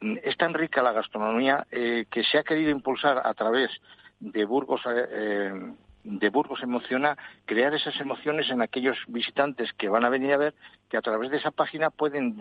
es 0.00 0.36
tan 0.36 0.54
rica 0.54 0.82
la 0.82 0.92
gastronomía 0.92 1.66
eh, 1.70 2.06
que 2.10 2.24
se 2.24 2.38
ha 2.38 2.42
querido 2.42 2.70
impulsar 2.70 3.22
a 3.24 3.34
través 3.34 3.70
de 4.18 4.44
Burgos 4.44 4.82
eh, 4.86 5.52
de 6.02 6.30
Burgos 6.30 6.62
Emociona 6.62 7.16
crear 7.44 7.74
esas 7.74 7.98
emociones 8.00 8.48
en 8.50 8.62
aquellos 8.62 8.96
visitantes 9.08 9.72
que 9.74 9.88
van 9.88 10.04
a 10.04 10.08
venir 10.08 10.32
a 10.32 10.38
ver 10.38 10.54
que 10.88 10.96
a 10.96 11.02
través 11.02 11.30
de 11.30 11.36
esa 11.36 11.50
página 11.50 11.90
pueden 11.90 12.36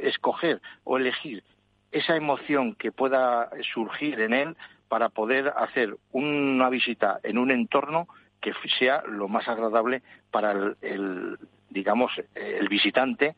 escoger 0.00 0.62
o 0.84 0.96
elegir 0.96 1.44
esa 1.92 2.16
emoción 2.16 2.74
que 2.74 2.92
pueda 2.92 3.50
surgir 3.74 4.20
en 4.20 4.32
él 4.32 4.56
para 4.88 5.10
poder 5.10 5.52
hacer 5.56 5.96
una 6.12 6.68
visita 6.70 7.20
en 7.22 7.38
un 7.38 7.50
entorno 7.50 8.08
que 8.40 8.52
sea 8.78 9.02
lo 9.06 9.28
más 9.28 9.48
agradable 9.48 10.02
para 10.30 10.52
el, 10.82 11.38
digamos, 11.74 12.12
el 12.34 12.68
visitante 12.68 13.34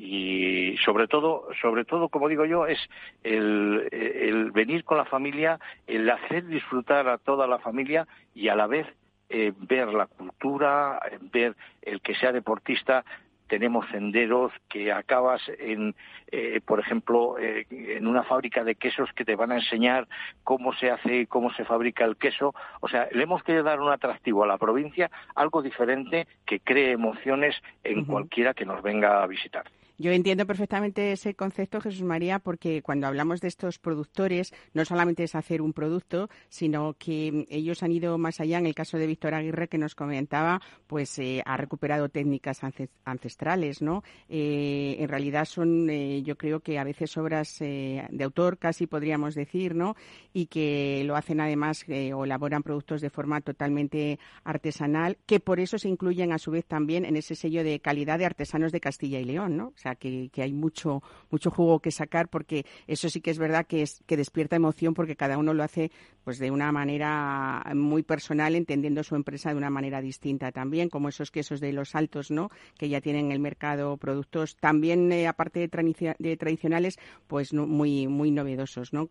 y 0.00 0.76
sobre 0.84 1.06
todo, 1.06 1.48
sobre 1.60 1.84
todo, 1.84 2.08
como 2.08 2.28
digo 2.28 2.46
yo, 2.46 2.66
es 2.66 2.78
el, 3.22 4.50
venir 4.52 4.84
con 4.84 4.96
la 4.96 5.04
familia, 5.04 5.60
el 5.86 6.08
hacer 6.08 6.46
disfrutar 6.46 7.08
a 7.08 7.18
toda 7.18 7.46
la 7.46 7.58
familia 7.58 8.08
y 8.34 8.48
a 8.48 8.56
la 8.56 8.66
vez 8.66 8.86
eh, 9.28 9.52
ver 9.56 9.88
la 9.88 10.06
cultura, 10.06 10.98
ver 11.32 11.54
el 11.82 12.00
que 12.00 12.14
sea 12.14 12.32
deportista, 12.32 13.04
tenemos 13.46 13.86
senderos 13.90 14.52
que 14.68 14.92
acabas 14.92 15.42
en, 15.58 15.94
eh, 16.30 16.60
por 16.64 16.80
ejemplo, 16.80 17.38
eh, 17.38 17.66
en 17.70 18.06
una 18.06 18.22
fábrica 18.22 18.64
de 18.64 18.74
quesos 18.74 19.12
que 19.12 19.24
te 19.24 19.36
van 19.36 19.52
a 19.52 19.56
enseñar 19.56 20.08
cómo 20.42 20.72
se 20.74 20.90
hace, 20.90 21.26
cómo 21.26 21.52
se 21.52 21.64
fabrica 21.64 22.04
el 22.04 22.16
queso. 22.16 22.54
O 22.80 22.88
sea, 22.88 23.08
le 23.12 23.22
hemos 23.22 23.42
querido 23.42 23.64
dar 23.64 23.80
un 23.80 23.90
atractivo 23.90 24.44
a 24.44 24.46
la 24.46 24.58
provincia, 24.58 25.10
algo 25.34 25.62
diferente 25.62 26.26
que 26.46 26.60
cree 26.60 26.92
emociones 26.92 27.56
en 27.82 28.04
cualquiera 28.04 28.54
que 28.54 28.64
nos 28.64 28.82
venga 28.82 29.22
a 29.22 29.26
visitar. 29.26 29.64
Yo 29.96 30.10
entiendo 30.10 30.44
perfectamente 30.44 31.12
ese 31.12 31.34
concepto, 31.34 31.80
Jesús 31.80 32.02
María, 32.02 32.40
porque 32.40 32.82
cuando 32.82 33.06
hablamos 33.06 33.40
de 33.40 33.46
estos 33.46 33.78
productores, 33.78 34.52
no 34.72 34.84
solamente 34.84 35.22
es 35.22 35.36
hacer 35.36 35.62
un 35.62 35.72
producto, 35.72 36.28
sino 36.48 36.96
que 36.98 37.46
ellos 37.48 37.84
han 37.84 37.92
ido 37.92 38.18
más 38.18 38.40
allá. 38.40 38.58
En 38.58 38.66
el 38.66 38.74
caso 38.74 38.98
de 38.98 39.06
Víctor 39.06 39.34
Aguirre, 39.34 39.68
que 39.68 39.78
nos 39.78 39.94
comentaba, 39.94 40.60
pues 40.88 41.16
eh, 41.20 41.42
ha 41.46 41.56
recuperado 41.56 42.08
técnicas 42.08 42.62
ancestrales, 43.04 43.82
¿no? 43.82 44.02
Eh, 44.28 44.96
en 44.98 45.08
realidad 45.08 45.44
son, 45.44 45.88
eh, 45.88 46.22
yo 46.22 46.36
creo 46.36 46.58
que 46.58 46.80
a 46.80 46.84
veces 46.84 47.16
obras 47.16 47.60
de 47.60 48.24
autor, 48.24 48.58
casi 48.58 48.88
podríamos 48.88 49.36
decir, 49.36 49.76
¿no? 49.76 49.94
Y 50.32 50.46
que 50.46 51.04
lo 51.06 51.14
hacen 51.14 51.40
además 51.40 51.84
o 52.14 52.24
elaboran 52.24 52.64
productos 52.64 53.00
de 53.00 53.10
forma 53.10 53.40
totalmente 53.42 54.18
artesanal, 54.42 55.18
que 55.24 55.38
por 55.38 55.60
eso 55.60 55.78
se 55.78 55.88
incluyen 55.88 56.32
a 56.32 56.38
su 56.38 56.50
vez 56.50 56.64
también 56.64 57.04
en 57.04 57.16
ese 57.16 57.36
sello 57.36 57.62
de 57.62 57.78
calidad 57.78 58.18
de 58.18 58.26
artesanos 58.26 58.72
de 58.72 58.80
Castilla 58.80 59.20
y 59.20 59.24
León, 59.24 59.56
¿no? 59.56 59.72
Sea, 59.84 59.94
que, 59.94 60.30
hay 60.36 60.52
mucho, 60.52 61.02
mucho 61.30 61.50
jugo 61.50 61.80
que 61.80 61.90
sacar 61.90 62.28
porque 62.28 62.64
eso 62.86 63.08
sí 63.08 63.20
que 63.20 63.30
es 63.30 63.38
verdad 63.38 63.66
que, 63.66 63.82
es, 63.82 64.02
que 64.06 64.16
despierta 64.16 64.56
emoción 64.56 64.94
porque 64.94 65.16
cada 65.16 65.38
uno 65.38 65.54
lo 65.54 65.62
hace 65.62 65.90
pues 66.24 66.38
de 66.38 66.50
una 66.50 66.72
manera 66.72 67.62
muy 67.74 68.02
personal, 68.02 68.54
entendiendo 68.54 69.02
su 69.02 69.14
empresa 69.14 69.50
de 69.50 69.56
una 69.56 69.68
manera 69.68 70.00
distinta 70.00 70.52
también, 70.52 70.88
como 70.88 71.10
esos 71.10 71.30
quesos 71.30 71.60
de 71.60 71.72
los 71.72 71.94
altos, 71.94 72.30
¿no? 72.30 72.50
Que 72.78 72.88
ya 72.88 73.02
tienen 73.02 73.26
en 73.26 73.32
el 73.32 73.40
mercado 73.40 73.98
productos 73.98 74.56
también, 74.56 75.12
eh, 75.12 75.26
aparte 75.26 75.60
de, 75.60 76.14
de, 76.18 76.36
tradicionales, 76.38 76.98
pues 77.26 77.52
muy, 77.52 78.06
muy 78.06 78.30
novedosos, 78.30 78.94
¿no? 78.94 79.08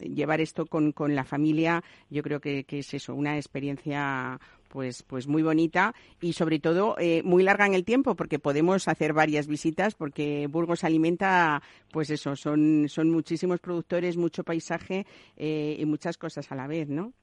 llevar 0.00 0.40
esto 0.40 0.66
con, 0.66 0.90
con 0.90 1.14
la 1.14 1.24
familia, 1.24 1.84
yo 2.10 2.22
creo 2.22 2.40
que 2.40 2.64
es 2.68 2.94
eso, 2.94 3.14
una 3.14 3.36
experiencia 3.36 4.40
pues, 4.76 5.02
pues 5.04 5.26
muy 5.26 5.42
bonita 5.42 5.94
y 6.20 6.34
sobre 6.34 6.58
todo 6.58 6.96
eh, 6.98 7.22
muy 7.24 7.42
larga 7.42 7.64
en 7.64 7.72
el 7.72 7.82
tiempo 7.82 8.14
porque 8.14 8.38
podemos 8.38 8.88
hacer 8.88 9.14
varias 9.14 9.46
visitas 9.46 9.94
porque 9.94 10.48
Burgos 10.48 10.84
alimenta, 10.84 11.62
pues 11.90 12.10
eso, 12.10 12.36
son, 12.36 12.84
son 12.90 13.08
muchísimos 13.08 13.58
productores, 13.58 14.18
mucho 14.18 14.44
paisaje 14.44 15.06
eh, 15.38 15.78
y 15.78 15.86
muchas 15.86 16.18
cosas 16.18 16.52
a 16.52 16.56
la 16.56 16.66
vez, 16.66 16.90
¿no? 16.90 17.14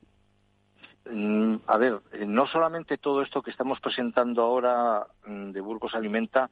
Mm, 1.05 1.55
a 1.67 1.77
ver, 1.77 2.00
eh, 2.13 2.25
no 2.25 2.48
solamente 2.48 2.98
todo 2.98 3.22
esto 3.22 3.41
que 3.41 3.51
estamos 3.51 3.79
presentando 3.81 4.41
ahora 4.41 5.05
mm, 5.25 5.51
de 5.51 5.62
Burgos 5.62 5.95
Alimenta, 5.95 6.50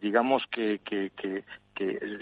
digamos 0.00 0.46
que, 0.50 0.80
que, 0.84 1.10
que, 1.16 1.44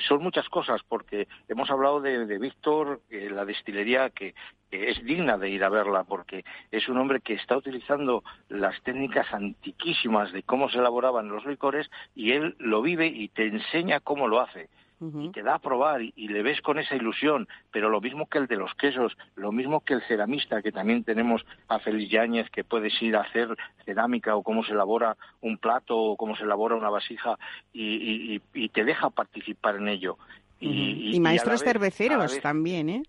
son 0.09 0.23
muchas 0.23 0.49
cosas, 0.49 0.81
porque 0.89 1.29
hemos 1.49 1.71
hablado 1.71 2.01
de, 2.01 2.25
de 2.25 2.39
Víctor, 2.39 3.03
la 3.11 3.45
destilería 3.45 4.09
que, 4.11 4.35
es 4.71 5.03
digna 5.05 5.37
de 5.37 5.51
ir 5.51 5.65
a 5.65 5.69
verla 5.69 6.05
porque 6.05 6.45
es 6.71 6.89
un 6.89 6.99
hombre 6.99 7.21
que 7.21 7.35
está 7.35 7.57
utilizando 7.57 8.23
las 8.49 8.81
técnicas 8.83 9.33
antiquísimas 9.33 10.33
de 10.33 10.43
cómo 10.43 10.71
se 10.71 10.79
elaboraban 10.79 11.29
los 11.29 11.45
licores 11.45 11.91
y 12.15 12.33
él 12.33 12.55
lo 12.59 12.83
vive 12.83 13.07
y 13.07 13.29
te 13.29 13.47
enseña 13.47 14.01
cómo 14.01 14.29
lo 14.29 14.41
hace. 14.41 14.69
Y 15.01 15.31
te 15.31 15.43
da 15.43 15.55
a 15.55 15.59
probar 15.59 16.03
y, 16.03 16.29
le 16.29 16.43
ves 16.43 16.61
con 16.61 16.79
esa 16.79 16.95
ilusión, 16.95 17.49
pero 17.71 17.89
lo 17.89 18.03
mismo 18.03 18.29
que 18.29 18.37
el 18.37 18.47
de 18.47 18.57
los 18.57 18.75
quesos, 18.75 19.17
lo 19.35 19.51
mismo 19.51 19.81
que 19.81 19.95
el 19.95 20.03
ceramista, 20.03 20.61
que 20.61 20.73
también 20.73 21.05
tenemos 21.05 21.45
a 21.69 21.79
Félix 21.79 22.11
Yáñez, 22.11 22.51
que 22.51 22.65
puedes 22.65 23.01
ir 23.01 23.17
a 23.17 23.23
hacer 23.23 23.57
cerámica 23.87 24.37
o 24.37 24.43
cómo 24.43 24.63
se 24.63 24.73
elabora 24.73 25.17
un 25.41 25.57
plato 25.57 25.97
o 25.97 26.17
cómo 26.17 26.37
se 26.37 26.45
elabora 26.45 26.77
una 26.77 26.91
vasija 26.91 27.39
y 27.73 28.69
te 28.69 28.85
deja 28.85 29.09
participar 29.09 29.77
en 29.77 29.89
ello. 29.89 30.19
Y, 30.63 31.19
maestros 31.21 31.63
cerveceros 31.63 32.39
también, 32.41 32.91
¿eh? 32.91 33.03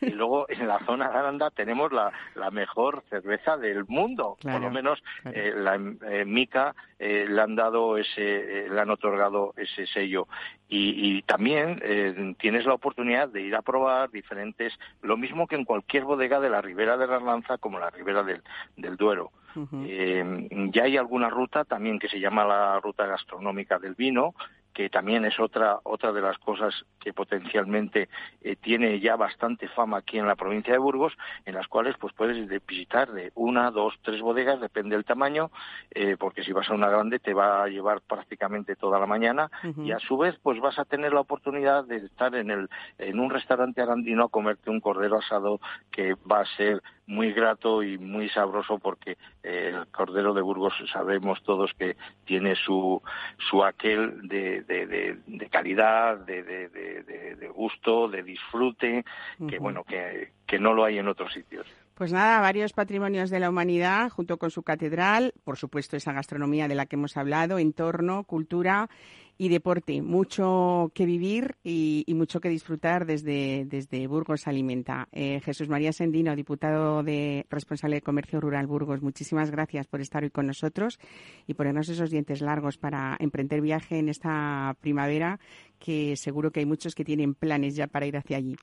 Y, 0.00 0.10
luego 0.10 0.46
en 0.48 0.68
la 0.68 0.78
zona 0.86 1.10
de 1.10 1.18
Aranda 1.18 1.50
tenemos 1.50 1.90
la, 1.92 2.12
mejor 2.52 3.02
cerveza 3.10 3.56
del 3.56 3.84
mundo, 3.86 4.36
por 4.40 4.60
lo 4.60 4.70
menos 4.70 5.02
eh, 5.24 5.52
la 5.56 5.74
eh, 5.74 6.24
Mica 6.24 6.76
eh, 6.98 7.26
le 7.28 7.40
han 7.40 7.56
dado 7.56 7.96
ese, 7.96 8.68
le 8.68 8.80
han 8.80 8.90
otorgado 8.90 9.52
ese 9.56 9.86
sello. 9.86 10.28
Y, 10.68 11.20
también 11.22 12.34
tienes 12.38 12.64
la 12.64 12.72
oportunidad 12.72 13.28
de 13.28 13.42
ir 13.42 13.54
a 13.54 13.60
probar 13.60 14.10
diferentes, 14.10 14.72
lo 15.02 15.18
mismo 15.18 15.46
que 15.46 15.56
en 15.56 15.66
cualquier 15.66 16.04
bodega 16.04 16.40
de 16.40 16.48
la 16.48 16.62
Ribera 16.62 16.96
de 16.96 17.06
la 17.06 17.20
Lanza 17.20 17.58
como 17.58 17.78
la 17.78 17.90
Ribera 17.90 18.22
del, 18.22 18.42
del 18.76 18.96
Duero. 18.96 19.32
ya 19.54 20.84
hay 20.84 20.96
alguna 20.96 21.28
ruta 21.28 21.64
también 21.64 21.98
que 21.98 22.08
se 22.08 22.20
llama 22.20 22.46
la 22.46 22.80
ruta 22.80 23.06
gastronómica 23.06 23.78
del 23.78 23.94
vino, 23.94 24.34
que 24.72 24.88
también 24.88 25.24
es 25.24 25.38
otra 25.38 25.78
otra 25.84 26.12
de 26.12 26.20
las 26.20 26.38
cosas 26.38 26.74
que 27.00 27.12
potencialmente 27.12 28.08
eh, 28.40 28.56
tiene 28.56 29.00
ya 29.00 29.16
bastante 29.16 29.68
fama 29.68 29.98
aquí 29.98 30.18
en 30.18 30.26
la 30.26 30.36
provincia 30.36 30.72
de 30.72 30.78
Burgos, 30.78 31.12
en 31.44 31.54
las 31.54 31.66
cuales 31.68 31.96
pues 31.98 32.12
puedes 32.14 32.48
visitar 32.66 33.12
de 33.12 33.32
una, 33.34 33.70
dos, 33.70 33.94
tres 34.02 34.20
bodegas, 34.20 34.60
depende 34.60 34.96
del 34.96 35.04
tamaño, 35.04 35.50
eh, 35.90 36.16
porque 36.18 36.44
si 36.44 36.52
vas 36.52 36.68
a 36.70 36.74
una 36.74 36.88
grande 36.88 37.18
te 37.18 37.34
va 37.34 37.64
a 37.64 37.68
llevar 37.68 38.00
prácticamente 38.00 38.76
toda 38.76 38.98
la 38.98 39.06
mañana 39.06 39.50
y 39.78 39.92
a 39.92 39.98
su 39.98 40.16
vez 40.16 40.38
pues 40.42 40.60
vas 40.60 40.78
a 40.78 40.84
tener 40.84 41.12
la 41.12 41.20
oportunidad 41.20 41.84
de 41.84 41.96
estar 41.96 42.34
en 42.34 42.50
el 42.50 42.68
en 42.98 43.20
un 43.20 43.30
restaurante 43.30 43.82
arandino 43.82 44.24
a 44.24 44.28
comerte 44.28 44.70
un 44.70 44.80
cordero 44.80 45.18
asado 45.18 45.60
que 45.90 46.14
va 46.30 46.40
a 46.40 46.56
ser 46.56 46.82
muy 47.06 47.32
grato 47.32 47.82
y 47.82 47.98
muy 47.98 48.28
sabroso 48.28 48.78
porque 48.78 49.18
eh, 49.42 49.72
el 49.74 49.86
cordero 49.88 50.34
de 50.34 50.40
Burgos 50.40 50.72
sabemos 50.92 51.42
todos 51.42 51.72
que 51.74 51.96
tiene 52.24 52.54
su 52.54 53.02
su 53.50 53.64
aquel 53.64 54.28
de, 54.28 54.61
de, 54.62 55.48
calidad, 55.50 56.18
de, 56.18 56.42
de, 56.42 57.48
gusto, 57.48 58.08
de 58.08 58.22
disfrute, 58.22 59.04
que 59.48 59.58
bueno 59.58 59.84
que, 59.84 60.32
que 60.46 60.58
no 60.58 60.72
lo 60.72 60.84
hay 60.84 60.98
en 60.98 61.08
otros 61.08 61.32
sitios. 61.32 61.66
Pues 61.94 62.10
nada, 62.10 62.40
varios 62.40 62.72
patrimonios 62.72 63.28
de 63.28 63.38
la 63.38 63.50
humanidad 63.50 64.08
junto 64.08 64.38
con 64.38 64.50
su 64.50 64.62
catedral, 64.62 65.34
por 65.44 65.58
supuesto 65.58 65.96
esa 65.96 66.12
gastronomía 66.12 66.66
de 66.66 66.74
la 66.74 66.86
que 66.86 66.96
hemos 66.96 67.18
hablado, 67.18 67.58
entorno, 67.58 68.24
cultura 68.24 68.88
y 69.36 69.50
deporte. 69.50 70.00
Mucho 70.00 70.90
que 70.94 71.04
vivir 71.04 71.56
y, 71.62 72.06
mucho 72.08 72.40
que 72.40 72.48
disfrutar 72.48 73.04
desde, 73.04 73.66
desde 73.66 74.06
Burgos 74.06 74.46
Alimenta. 74.46 75.08
Eh, 75.12 75.40
Jesús 75.44 75.68
María 75.68 75.92
Sendino, 75.92 76.34
diputado 76.34 77.02
de 77.02 77.46
responsable 77.50 77.96
de 77.96 78.02
Comercio 78.02 78.40
Rural 78.40 78.66
Burgos, 78.66 79.02
muchísimas 79.02 79.50
gracias 79.50 79.86
por 79.86 80.00
estar 80.00 80.22
hoy 80.22 80.30
con 80.30 80.46
nosotros 80.46 80.98
y 81.46 81.54
ponernos 81.54 81.90
esos 81.90 82.10
dientes 82.10 82.40
largos 82.40 82.78
para 82.78 83.16
emprender 83.20 83.60
viaje 83.60 83.98
en 83.98 84.08
esta 84.08 84.76
primavera, 84.80 85.40
que 85.78 86.16
seguro 86.16 86.52
que 86.52 86.60
hay 86.60 86.66
muchos 86.66 86.94
que 86.94 87.04
tienen 87.04 87.34
planes 87.34 87.76
ya 87.76 87.86
para 87.86 88.06
ir 88.06 88.16
hacia 88.16 88.38
allí. 88.38 88.56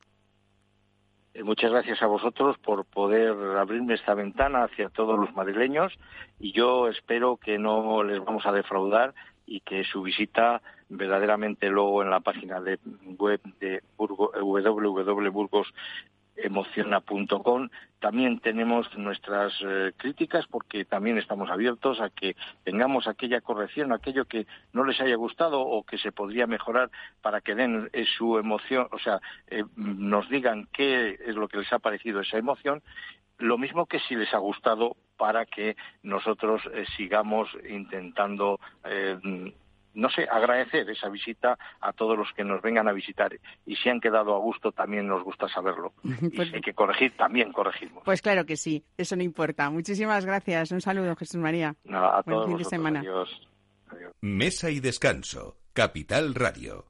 Eh, 1.33 1.43
muchas 1.43 1.71
gracias 1.71 2.01
a 2.01 2.07
vosotros 2.07 2.57
por 2.57 2.85
poder 2.85 3.35
abrirme 3.57 3.93
esta 3.93 4.13
ventana 4.13 4.63
hacia 4.63 4.89
todos 4.89 5.19
los 5.19 5.33
madrileños 5.35 5.93
y 6.39 6.53
yo 6.53 6.87
espero 6.87 7.37
que 7.37 7.59
no 7.59 8.03
les 8.03 8.23
vamos 8.23 8.45
a 8.45 8.51
defraudar 8.51 9.13
y 9.45 9.61
que 9.61 9.83
su 9.83 10.01
visita 10.01 10.61
verdaderamente 10.89 11.69
luego 11.69 12.01
en 12.03 12.09
la 12.09 12.19
página 12.19 12.59
de 12.61 12.79
web 13.17 13.41
de 13.59 13.81
Burgo, 13.97 14.31
www.burgosemociona.com 16.47 17.69
también 17.99 18.39
tenemos 18.39 18.87
nuestras 18.97 19.53
eh, 19.61 19.91
críticas 19.97 20.45
porque 20.47 20.85
también 20.85 21.17
estamos 21.17 21.49
abiertos 21.49 21.99
a 21.99 22.09
que 22.09 22.35
tengamos 22.63 23.07
aquella 23.07 23.41
corrección, 23.41 23.91
aquello 23.91 24.25
que 24.25 24.47
no 24.71 24.85
les 24.85 24.99
haya 25.01 25.15
gustado 25.15 25.61
o 25.61 25.83
que 25.83 25.97
se 25.97 26.11
podría 26.11 26.47
mejorar 26.47 26.89
para 27.21 27.41
que 27.41 27.55
den 27.55 27.89
eh, 27.91 28.05
su 28.17 28.37
emoción, 28.37 28.87
o 28.91 28.99
sea, 28.99 29.19
eh, 29.47 29.63
nos 29.75 30.29
digan 30.29 30.67
qué 30.71 31.17
es 31.25 31.35
lo 31.35 31.49
que 31.49 31.57
les 31.57 31.73
ha 31.73 31.79
parecido 31.79 32.21
esa 32.21 32.37
emoción. 32.37 32.81
Lo 33.37 33.57
mismo 33.57 33.85
que 33.85 33.99
si 33.99 34.15
les 34.15 34.33
ha 34.33 34.37
gustado 34.37 34.95
para 35.17 35.45
que 35.45 35.75
nosotros 36.03 36.61
sigamos 36.97 37.49
intentando 37.69 38.59
no 39.93 40.09
sé, 40.09 40.27
agradecer 40.29 40.89
esa 40.89 41.09
visita 41.09 41.57
a 41.81 41.93
todos 41.93 42.17
los 42.17 42.31
que 42.33 42.43
nos 42.43 42.61
vengan 42.61 42.87
a 42.87 42.91
visitar. 42.91 43.31
Y 43.65 43.75
si 43.75 43.89
han 43.89 43.99
quedado 43.99 44.35
a 44.35 44.39
gusto, 44.39 44.71
también 44.71 45.07
nos 45.07 45.23
gusta 45.23 45.47
saberlo. 45.47 45.93
Y 46.21 46.29
pues 46.29 46.49
si 46.49 46.55
hay 46.55 46.61
que 46.61 46.73
corregir, 46.73 47.15
también 47.17 47.51
corregimos. 47.51 48.03
Pues 48.03 48.21
claro 48.21 48.45
que 48.45 48.57
sí, 48.57 48.83
eso 48.97 49.15
no 49.15 49.23
importa. 49.23 49.69
Muchísimas 49.69 50.25
gracias. 50.25 50.71
Un 50.71 50.81
saludo, 50.81 51.15
Jesús 51.15 51.37
María. 51.37 51.75
Nada, 51.83 52.19
a 52.19 52.23
todos 52.23 52.47
fin 52.47 52.57
de 52.57 52.65
semana. 52.65 53.03
Mesa 54.21 54.69
y 54.69 54.79
descanso. 54.79 55.57
Capital 55.73 56.35
Radio. 56.35 56.85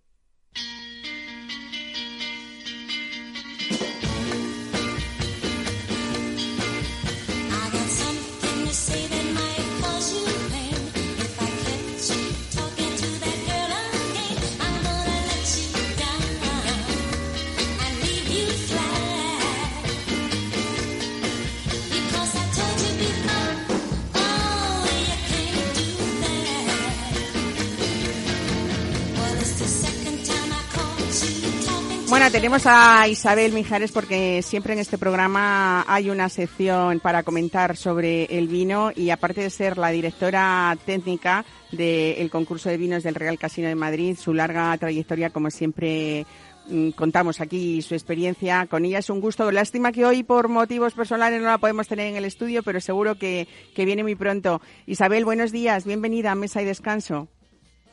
Bueno, 32.09 32.31
tenemos 32.31 32.63
a 32.65 33.07
Isabel 33.07 33.53
Mijares 33.53 33.91
porque 33.91 34.41
siempre 34.41 34.73
en 34.73 34.79
este 34.79 34.97
programa 34.97 35.85
hay 35.87 36.09
una 36.09 36.27
sección 36.27 36.99
para 36.99 37.21
comentar 37.21 37.77
sobre 37.77 38.23
el 38.35 38.47
vino 38.47 38.91
y 38.95 39.11
aparte 39.11 39.41
de 39.41 39.51
ser 39.51 39.77
la 39.77 39.91
directora 39.91 40.75
técnica 40.87 41.45
del 41.71 42.31
concurso 42.31 42.67
de 42.67 42.77
vinos 42.77 43.03
del 43.03 43.13
Real 43.13 43.37
Casino 43.37 43.67
de 43.67 43.75
Madrid, 43.75 44.17
su 44.17 44.33
larga 44.33 44.75
trayectoria, 44.79 45.29
como 45.29 45.51
siempre 45.51 46.25
mm, 46.67 46.89
contamos 46.91 47.41
aquí 47.41 47.83
su 47.83 47.93
experiencia 47.93 48.65
con 48.65 48.85
ella. 48.85 48.97
Es 48.97 49.11
un 49.11 49.21
gusto. 49.21 49.51
Lástima 49.51 49.91
que 49.91 50.03
hoy 50.03 50.23
por 50.23 50.47
motivos 50.47 50.95
personales 50.95 51.39
no 51.39 51.47
la 51.47 51.59
podemos 51.59 51.87
tener 51.87 52.07
en 52.07 52.15
el 52.15 52.25
estudio, 52.25 52.63
pero 52.63 52.81
seguro 52.81 53.19
que, 53.19 53.47
que 53.75 53.85
viene 53.85 54.01
muy 54.01 54.15
pronto. 54.15 54.61
Isabel, 54.87 55.25
buenos 55.25 55.51
días. 55.51 55.85
Bienvenida 55.85 56.31
a 56.31 56.35
Mesa 56.35 56.59
y 56.63 56.65
Descanso. 56.65 57.27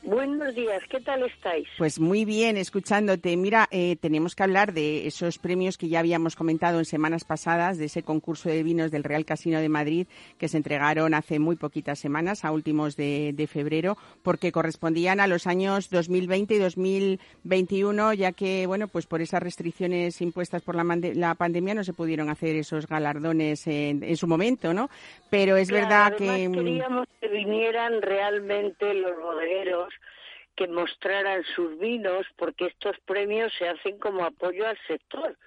Buenos 0.03 0.55
días, 0.55 0.81
¿qué 0.89 1.01
tal 1.01 1.23
estáis? 1.23 1.67
Pues 1.77 1.99
muy 1.99 2.23
bien, 2.23 2.55
escuchándote. 2.55 3.35
Mira, 3.35 3.67
eh, 3.71 3.97
tenemos 3.99 4.35
que 4.35 4.43
hablar 4.43 4.71
de 4.71 5.05
esos 5.05 5.37
premios 5.37 5.77
que 5.77 5.89
ya 5.89 5.99
habíamos 5.99 6.35
comentado 6.35 6.79
en 6.79 6.85
semanas 6.85 7.25
pasadas, 7.25 7.77
de 7.77 7.85
ese 7.85 8.03
concurso 8.03 8.47
de 8.47 8.63
vinos 8.63 8.91
del 8.91 9.03
Real 9.03 9.25
Casino 9.25 9.59
de 9.59 9.69
Madrid 9.69 10.07
que 10.37 10.47
se 10.47 10.57
entregaron 10.57 11.13
hace 11.13 11.39
muy 11.39 11.55
poquitas 11.55 11.99
semanas, 11.99 12.45
a 12.45 12.51
últimos 12.51 12.95
de, 12.95 13.49
febrero, 13.51 13.97
porque 14.23 14.51
correspondían 14.51 15.19
a 15.19 15.27
los 15.27 15.47
años 15.47 15.89
2020 15.89 16.55
y 16.55 16.59
2021, 16.59 18.13
ya 18.13 18.31
que, 18.31 18.65
bueno, 18.67 18.87
pues 18.87 19.07
por 19.07 19.21
esas 19.21 19.41
restricciones 19.41 20.21
impuestas 20.21 20.61
por 20.61 20.75
la, 20.75 21.35
pandemia 21.35 21.73
no 21.73 21.83
se 21.83 21.93
pudieron 21.93 22.29
hacer 22.29 22.55
esos 22.55 22.87
galardones 22.87 23.65
en, 23.67 24.15
su 24.15 24.27
momento, 24.27 24.73
¿no? 24.73 24.89
Pero 25.29 25.57
es 25.57 25.69
verdad 25.69 26.15
que... 26.15 26.47
Mm, 26.49 26.53
queríamos 26.53 27.07
que 27.19 27.27
vinieran 27.27 28.01
realmente 28.01 28.93
los 28.93 29.17
bodegueros 29.21 29.93
que 30.57 30.67
mostraran 30.67 31.43
sus 31.55 31.77
vinos, 31.79 32.25
porque 32.35 32.65
estos 32.65 32.99
premios 33.05 33.53
se 33.57 33.69
hacen 33.69 33.97
como 33.99 34.25
apoyo 34.25 34.67
al 34.67 34.77
sector. 34.87 35.37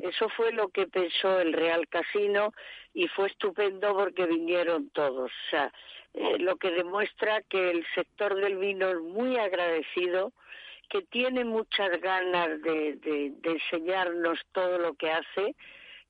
Eso 0.00 0.30
fue 0.30 0.52
lo 0.52 0.68
que 0.68 0.86
pensó 0.86 1.38
el 1.38 1.52
Real 1.52 1.86
Casino 1.88 2.54
y 2.94 3.08
fue 3.08 3.26
estupendo 3.26 3.94
porque 3.94 4.24
vinieron 4.24 4.88
todos. 4.90 5.30
O 5.30 5.50
sea, 5.50 5.70
eh, 6.14 6.38
lo 6.38 6.56
que 6.56 6.70
demuestra 6.70 7.42
que 7.42 7.72
el 7.72 7.84
sector 7.94 8.36
del 8.36 8.56
vino 8.56 8.88
es 8.88 9.00
muy 9.00 9.36
agradecido, 9.36 10.32
que 10.88 11.02
tiene 11.02 11.44
muchas 11.44 12.00
ganas 12.00 12.62
de, 12.62 12.94
de 12.94 13.50
enseñarnos 13.50 14.40
todo 14.52 14.78
lo 14.78 14.94
que 14.94 15.10
hace 15.10 15.54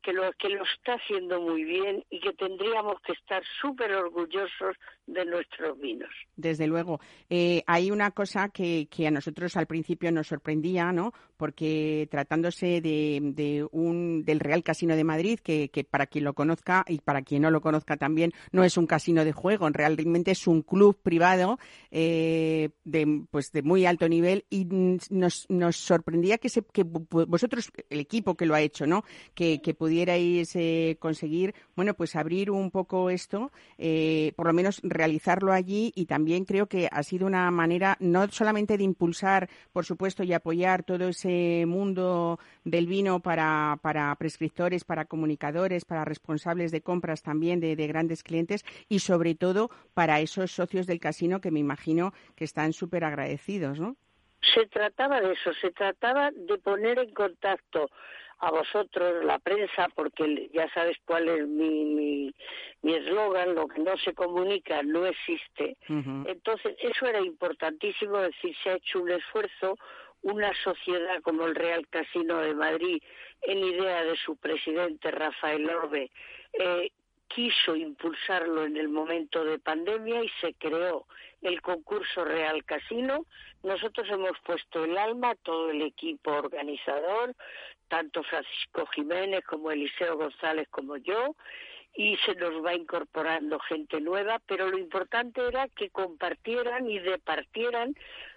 que 0.07 0.13
lo, 0.13 0.33
que 0.35 0.51
lo 0.51 0.63
está 0.63 0.95
haciendo 0.95 1.41
muy 1.41 1.65
bien 1.65 2.05
y 2.11 2.21
que 2.21 2.33
tendríamos 2.33 3.01
que 3.01 3.11
estar 3.11 3.43
súper 3.61 3.93
orgullosos 3.93 4.77
de 5.07 5.25
nuestros 5.25 5.79
vinos. 5.79 6.11
Desde 6.37 6.67
luego. 6.67 7.01
Eh, 7.31 7.63
hay 7.67 7.91
una 7.91 8.11
cosa 8.11 8.49
que, 8.49 8.89
que, 8.91 9.07
a 9.07 9.11
nosotros 9.11 9.57
al 9.57 9.67
principio 9.67 10.11
nos 10.13 10.27
sorprendía, 10.27 10.93
¿no? 10.93 11.13
Porque 11.37 12.09
tratándose 12.11 12.81
de, 12.81 13.21
de 13.23 13.67
un, 13.71 14.25
del 14.25 14.41
Real 14.41 14.63
Casino 14.63 14.97
de 14.97 15.05
Madrid, 15.05 15.39
que, 15.39 15.69
que, 15.71 15.85
para 15.85 16.07
quien 16.07 16.25
lo 16.25 16.35
conozca 16.35 16.85
y 16.89 16.99
para 16.99 17.23
quien 17.23 17.43
no 17.43 17.51
lo 17.51 17.61
conozca 17.61 17.97
también, 17.97 18.33
no 18.53 18.65
es 18.65 18.77
un 18.77 18.87
casino 18.87 19.25
de 19.25 19.33
juego, 19.33 19.69
realmente 19.71 20.33
es 20.33 20.47
un 20.47 20.63
club 20.63 20.99
privado 21.03 21.59
eh, 21.91 22.71
de, 22.85 23.23
pues 23.31 23.53
de 23.53 23.63
muy 23.63 23.87
alto 23.87 24.09
nivel 24.09 24.45
y 24.51 24.65
nos, 24.65 25.49
nos 25.49 25.77
sorprendía 25.77 26.39
que, 26.39 26.49
se, 26.49 26.63
que 26.63 26.85
vosotros, 26.85 27.71
el 27.91 28.01
equipo 28.01 28.37
que 28.37 28.47
lo 28.47 28.55
ha 28.55 28.61
hecho, 28.61 28.87
¿no? 28.87 29.05
Que, 29.35 29.61
que 29.63 29.75
pudierais 29.75 30.55
eh, 30.57 30.97
conseguir, 30.99 31.55
bueno, 31.75 31.95
pues 31.95 32.17
abrir 32.17 32.51
un 32.51 32.71
poco 32.71 33.11
esto, 33.11 33.53
eh, 33.79 34.33
por 34.37 34.47
lo 34.47 34.53
menos 34.53 34.81
realizarlo 34.97 35.53
allí 35.53 35.93
y 35.95 36.07
también 36.07 36.45
creo 36.45 36.67
que 36.67 36.89
ha 36.91 37.03
sido 37.03 37.27
una 37.27 37.51
manera 37.51 37.97
no 38.01 38.29
solamente 38.29 38.77
de 38.77 38.85
impulsar, 38.85 39.49
por 39.73 39.85
supuesto, 39.85 40.23
y 40.23 40.33
apoyar 40.33 40.83
todo 40.83 41.09
ese 41.09 41.65
mundo 41.67 42.39
del 42.65 42.87
vino 42.87 43.21
para, 43.21 43.79
para 43.83 44.15
prescriptores, 44.17 44.85
para 44.85 45.05
comunicadores, 45.05 45.85
para 45.85 46.05
responsables 46.05 46.71
de 46.71 46.81
compras 46.81 47.23
también 47.23 47.61
de, 47.61 47.77
de 47.77 47.87
grandes 47.87 48.23
clientes 48.23 48.65
y 48.89 49.01
sobre 49.01 49.35
todo 49.35 49.71
para 49.95 50.21
esos 50.21 50.51
socios 50.51 50.87
del 50.87 51.01
casino 51.01 51.41
que 51.41 51.51
me 51.51 51.61
imagino 51.61 52.13
que 52.35 52.45
están 52.45 52.73
súper 52.73 53.05
agradecidos, 53.05 53.81
¿no? 53.81 53.97
Se 54.55 54.67
trataba 54.67 55.21
de 55.21 55.33
eso, 55.33 55.53
se 55.61 55.71
trataba 55.71 56.31
de 56.31 56.59
poner 56.59 56.99
en 56.99 57.13
contacto 57.13 57.91
a 58.39 58.51
vosotros, 58.51 59.25
la 59.25 59.39
prensa, 59.39 59.89
porque 59.95 60.51
ya 60.53 60.69
sabes 60.73 60.97
cuál 61.05 61.29
es 61.29 61.47
mi 61.47 62.33
mi 62.87 62.95
eslogan, 62.95 63.57
lo 63.57 63.67
que 63.67 63.81
no 63.81 63.97
se 63.99 64.15
comunica 64.15 64.81
no 64.85 65.07
existe. 65.07 65.77
Entonces, 65.89 66.77
eso 66.79 67.07
era 67.07 67.21
importantísimo, 67.21 68.19
decir, 68.19 68.55
se 68.63 68.71
ha 68.71 68.75
hecho 68.75 69.01
un 69.01 69.11
esfuerzo, 69.11 69.77
una 70.23 70.53
sociedad 70.63 71.21
como 71.23 71.47
el 71.47 71.57
Real 71.57 71.87
Casino 71.89 72.39
de 72.39 72.55
Madrid, 72.55 73.03
en 73.43 73.59
idea 73.59 74.05
de 74.05 74.17
su 74.17 74.37
presidente 74.37 75.11
Rafael 75.11 75.69
Orbe, 75.69 76.13
eh, 76.53 76.93
quiso 77.27 77.75
impulsarlo 77.75 78.65
en 78.65 78.77
el 78.77 78.89
momento 78.89 79.45
de 79.45 79.59
pandemia 79.59 80.23
y 80.23 80.29
se 80.41 80.55
creó 80.55 81.07
el 81.43 81.61
concurso 81.61 82.25
Real 82.25 82.65
Casino. 82.65 83.27
Nosotros 83.65 84.07
hemos 84.11 84.39
puesto 84.45 84.85
el 84.85 84.97
alma, 84.97 85.35
todo 85.43 85.71
el 85.71 85.83
equipo 85.83 86.31
organizador, 86.31 87.35
tanto 87.89 88.23
Francisco 88.23 88.87
Jiménez 88.95 89.45
como 89.45 89.71
Eliseo 89.71 90.17
González 90.17 90.69
como 90.71 90.97
yo, 90.97 91.35
y 91.95 92.17
se 92.19 92.35
nos 92.35 92.65
va 92.65 92.75
incorporando 92.75 93.59
gente 93.61 94.01
nueva, 94.01 94.39
pero 94.47 94.71
lo 94.71 94.79
importante 94.79 95.47
era 95.47 95.67
que 95.69 95.89
compartieran 95.91 96.91
y 96.91 96.99
departieran 96.99 97.95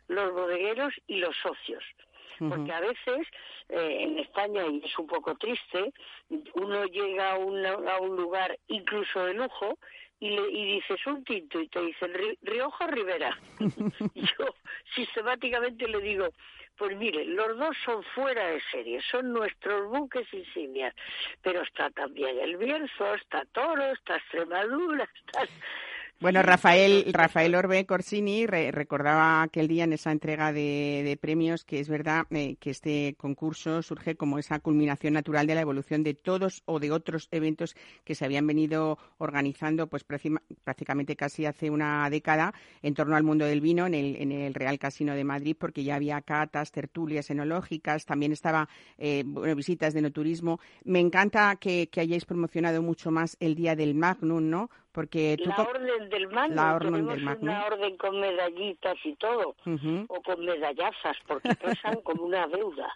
los 0.08 0.32
bodegueros 0.34 0.94
y 1.08 1.18
los 1.18 1.36
socios. 1.38 1.84
Porque 2.40 2.72
a 2.72 2.80
veces 2.80 3.28
eh, 3.68 3.98
en 4.00 4.18
España, 4.20 4.66
y 4.66 4.82
es 4.86 4.98
un 4.98 5.08
poco 5.08 5.36
triste, 5.36 5.92
uno 6.54 6.86
llega 6.86 7.32
a, 7.32 7.34
a 7.34 8.00
un 8.00 8.16
lugar 8.16 8.58
incluso 8.70 9.26
de 9.26 9.34
lujo 9.34 9.78
y, 10.20 10.30
le, 10.30 10.50
y 10.52 10.76
dices 10.76 11.06
un 11.08 11.24
tinto 11.24 11.60
y 11.60 11.68
te 11.68 11.82
dicen 11.82 12.12
Rioja 12.42 12.88
Rivera. 12.88 13.38
Yo 14.16 14.56
sistemáticamente 14.96 15.88
le 15.88 16.00
digo, 16.00 16.30
pues 16.80 16.96
mire, 16.96 17.26
los 17.26 17.58
dos 17.58 17.76
son 17.84 18.04
fuera 18.16 18.48
de 18.48 18.62
serie, 18.72 19.02
son 19.12 19.34
nuestros 19.34 19.90
buques 19.90 20.34
insignias, 20.34 20.96
pero 21.42 21.62
está 21.62 21.90
también 21.90 22.40
el 22.40 22.58
Bierzo, 22.58 23.16
está 23.16 23.44
Toro, 23.52 23.92
está 23.92 24.16
Extremadura, 24.16 25.04
está 25.28 25.48
bueno, 26.22 26.42
Rafael, 26.44 27.06
Rafael 27.14 27.56
Orbe 27.56 27.86
Corsini 27.86 28.46
recordaba 28.46 29.42
aquel 29.42 29.70
día 29.70 29.86
en 29.86 29.94
esa 29.94 30.12
entrega 30.12 30.52
de, 30.52 31.18
premios 31.22 31.64
que 31.64 31.80
es 31.80 31.88
verdad 31.88 32.26
eh, 32.32 32.58
que 32.60 32.72
este 32.72 33.16
concurso 33.18 33.82
surge 33.82 34.16
como 34.16 34.38
esa 34.38 34.60
culminación 34.60 35.14
natural 35.14 35.48
de 35.48 35.56
la 35.56 35.62
evolución 35.62 36.04
de 36.04 36.16
todos 36.16 36.62
o 36.66 36.82
de 36.82 36.92
otros 36.92 37.30
eventos 37.32 37.74
que 38.04 38.16
se 38.16 38.26
habían 38.26 38.46
venido 38.46 38.98
organizando 39.18 39.88
pues 39.88 40.04
prácticamente 40.04 41.16
casi 41.16 41.46
hace 41.46 41.70
una 41.70 42.10
década 42.10 42.54
en 42.82 42.96
torno 42.96 43.16
al 43.16 43.24
mundo 43.24 43.46
del 43.46 43.62
vino 43.62 43.88
en 43.88 43.94
el, 43.94 44.18
en 44.18 44.34
el 44.34 44.54
Real 44.54 44.78
Casino 44.78 45.16
de 45.16 45.24
Madrid 45.24 45.56
porque 45.58 45.86
ya 45.86 45.96
había 45.96 46.22
catas, 46.22 46.74
tertulias 46.74 47.30
enológicas, 47.30 48.06
también 48.06 48.34
estaba 48.34 48.68
eh, 48.98 49.24
bueno, 49.26 49.56
visitas 49.56 49.94
de 49.94 50.02
no 50.02 50.12
turismo. 50.12 50.60
Me 50.84 51.00
encanta 51.00 51.56
que 51.56 51.90
hayáis 51.96 52.26
promocionado 52.26 52.82
mucho 52.82 53.10
más 53.10 53.38
el 53.40 53.56
Día 53.56 53.78
del 53.78 53.96
Magnum, 53.96 54.50
¿no? 54.50 54.70
Porque 54.92 55.38
la 55.40 55.56
orden 55.56 56.10
del 56.10 56.28
mando, 56.30 56.56
la 56.56 56.76
orden 56.76 57.08
del 57.08 57.28
una 57.42 57.66
orden 57.66 57.96
con 57.98 58.20
medallitas 58.20 58.98
y 59.04 59.16
todo, 59.16 59.56
o 60.08 60.22
con 60.24 60.44
medallazas, 60.44 61.16
porque 61.28 61.54
pesan 61.56 62.02
como 62.04 62.24
una 62.24 62.48
deuda. 62.48 62.92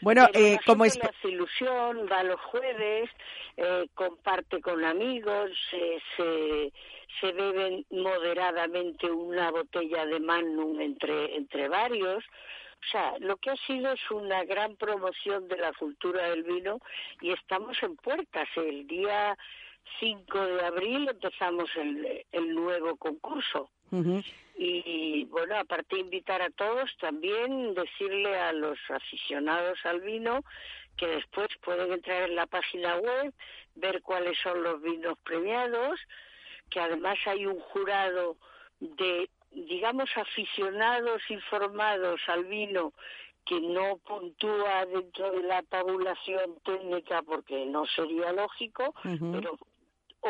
Bueno, 0.00 0.26
eh, 0.32 0.58
como 0.64 0.86
es... 0.86 0.98
Hace 1.02 1.28
ilusión, 1.28 2.08
va 2.10 2.22
los 2.22 2.40
jueves, 2.40 3.10
eh, 3.58 3.86
comparte 3.94 4.62
con 4.62 4.82
amigos, 4.82 5.50
se, 5.70 6.72
se 7.20 7.32
beben 7.32 7.84
moderadamente 7.90 9.10
una 9.10 9.50
botella 9.50 10.06
de 10.06 10.20
Magnum 10.20 10.80
entre, 10.80 11.36
entre 11.36 11.68
varios. 11.68 12.24
O 12.82 12.88
sea, 12.90 13.14
lo 13.18 13.36
que 13.36 13.50
ha 13.50 13.56
sido 13.66 13.92
es 13.92 14.10
una 14.10 14.44
gran 14.44 14.76
promoción 14.76 15.48
de 15.48 15.56
la 15.56 15.72
cultura 15.72 16.30
del 16.30 16.44
vino 16.44 16.80
y 17.20 17.32
estamos 17.32 17.76
en 17.82 17.96
puertas. 17.96 18.48
El 18.56 18.86
día 18.86 19.36
5 20.00 20.46
de 20.46 20.64
abril 20.64 21.08
empezamos 21.08 21.68
el, 21.76 22.24
el 22.32 22.54
nuevo 22.54 22.96
concurso. 22.96 23.70
Y 24.58 25.24
bueno, 25.26 25.56
aparte 25.58 25.96
de 25.96 26.02
invitar 26.02 26.42
a 26.42 26.50
todos, 26.50 26.90
también 26.98 27.74
decirle 27.74 28.36
a 28.36 28.52
los 28.52 28.78
aficionados 28.88 29.78
al 29.84 30.00
vino 30.00 30.44
que 30.96 31.06
después 31.06 31.48
pueden 31.62 31.92
entrar 31.92 32.22
en 32.22 32.36
la 32.36 32.46
página 32.46 32.96
web, 32.96 33.34
ver 33.74 34.00
cuáles 34.02 34.38
son 34.38 34.62
los 34.62 34.80
vinos 34.80 35.18
premiados, 35.22 36.00
que 36.70 36.80
además 36.80 37.18
hay 37.26 37.46
un 37.46 37.60
jurado 37.60 38.36
de, 38.80 39.28
digamos, 39.52 40.08
aficionados 40.16 41.22
informados 41.28 42.20
al 42.26 42.44
vino 42.46 42.92
que 43.44 43.60
no 43.60 43.98
puntúa 43.98 44.86
dentro 44.86 45.30
de 45.30 45.42
la 45.44 45.62
tabulación 45.62 46.58
técnica 46.64 47.22
porque 47.22 47.64
no 47.66 47.86
sería 47.86 48.32
lógico, 48.32 48.92
pero 49.02 49.56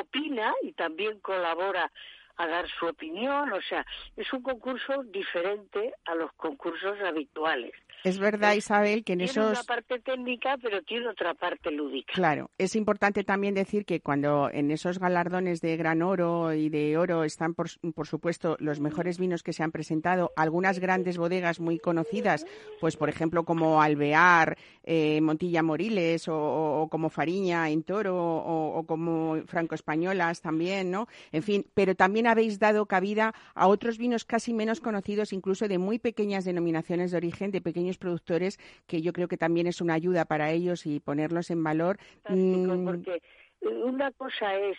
opina 0.00 0.54
y 0.62 0.72
también 0.72 1.20
colabora 1.20 1.90
a 2.36 2.46
dar 2.46 2.68
su 2.68 2.86
opinión, 2.86 3.52
o 3.52 3.62
sea, 3.62 3.84
es 4.16 4.30
un 4.32 4.42
concurso 4.42 5.02
diferente 5.04 5.94
a 6.04 6.14
los 6.14 6.32
concursos 6.34 7.00
habituales. 7.00 7.72
Es 8.06 8.20
verdad, 8.20 8.54
Isabel, 8.54 9.02
que 9.02 9.14
en 9.14 9.18
tiene 9.18 9.24
esos... 9.24 9.34
Tiene 9.34 9.50
una 9.50 9.62
parte 9.64 9.98
técnica, 9.98 10.56
pero 10.62 10.80
tiene 10.82 11.08
otra 11.08 11.34
parte 11.34 11.72
lúdica. 11.72 12.12
Claro, 12.14 12.52
es 12.56 12.76
importante 12.76 13.24
también 13.24 13.52
decir 13.52 13.84
que 13.84 14.00
cuando 14.00 14.48
en 14.48 14.70
esos 14.70 15.00
galardones 15.00 15.60
de 15.60 15.76
gran 15.76 16.02
oro 16.02 16.54
y 16.54 16.68
de 16.68 16.96
oro 16.96 17.24
están, 17.24 17.54
por, 17.54 17.66
por 17.96 18.06
supuesto, 18.06 18.56
los 18.60 18.78
mejores 18.78 19.18
vinos 19.18 19.42
que 19.42 19.52
se 19.52 19.64
han 19.64 19.72
presentado, 19.72 20.30
algunas 20.36 20.78
grandes 20.78 21.18
bodegas 21.18 21.58
muy 21.58 21.80
conocidas, 21.80 22.46
pues 22.80 22.96
por 22.96 23.08
ejemplo 23.08 23.42
como 23.42 23.82
Alvear, 23.82 24.56
eh, 24.84 25.20
Montilla 25.20 25.64
Moriles 25.64 26.28
o, 26.28 26.86
como 26.88 27.10
Fariña 27.10 27.68
en 27.70 27.82
Toro 27.82 28.16
o, 28.16 28.78
o 28.78 28.86
como 28.86 29.42
Franco 29.46 29.74
Españolas 29.74 30.40
también, 30.40 30.92
¿no? 30.92 31.08
En 31.32 31.42
fin, 31.42 31.66
pero 31.74 31.96
también 31.96 32.28
habéis 32.28 32.60
dado 32.60 32.86
cabida 32.86 33.34
a 33.56 33.66
otros 33.66 33.98
vinos 33.98 34.24
casi 34.24 34.54
menos 34.54 34.80
conocidos, 34.80 35.32
incluso 35.32 35.66
de 35.66 35.78
muy 35.78 35.98
pequeñas 35.98 36.44
denominaciones 36.44 37.10
de 37.10 37.16
origen, 37.16 37.50
de 37.50 37.60
pequeños 37.60 37.95
productores, 37.98 38.58
que 38.86 39.02
yo 39.02 39.12
creo 39.12 39.28
que 39.28 39.36
también 39.36 39.66
es 39.66 39.80
una 39.80 39.94
ayuda 39.94 40.24
para 40.24 40.50
ellos 40.50 40.86
y 40.86 41.00
ponerlos 41.00 41.50
en 41.50 41.62
valor. 41.62 41.98
Mm. 42.28 42.84
Porque 42.84 43.22
una 43.62 44.10
cosa 44.12 44.54
es 44.54 44.76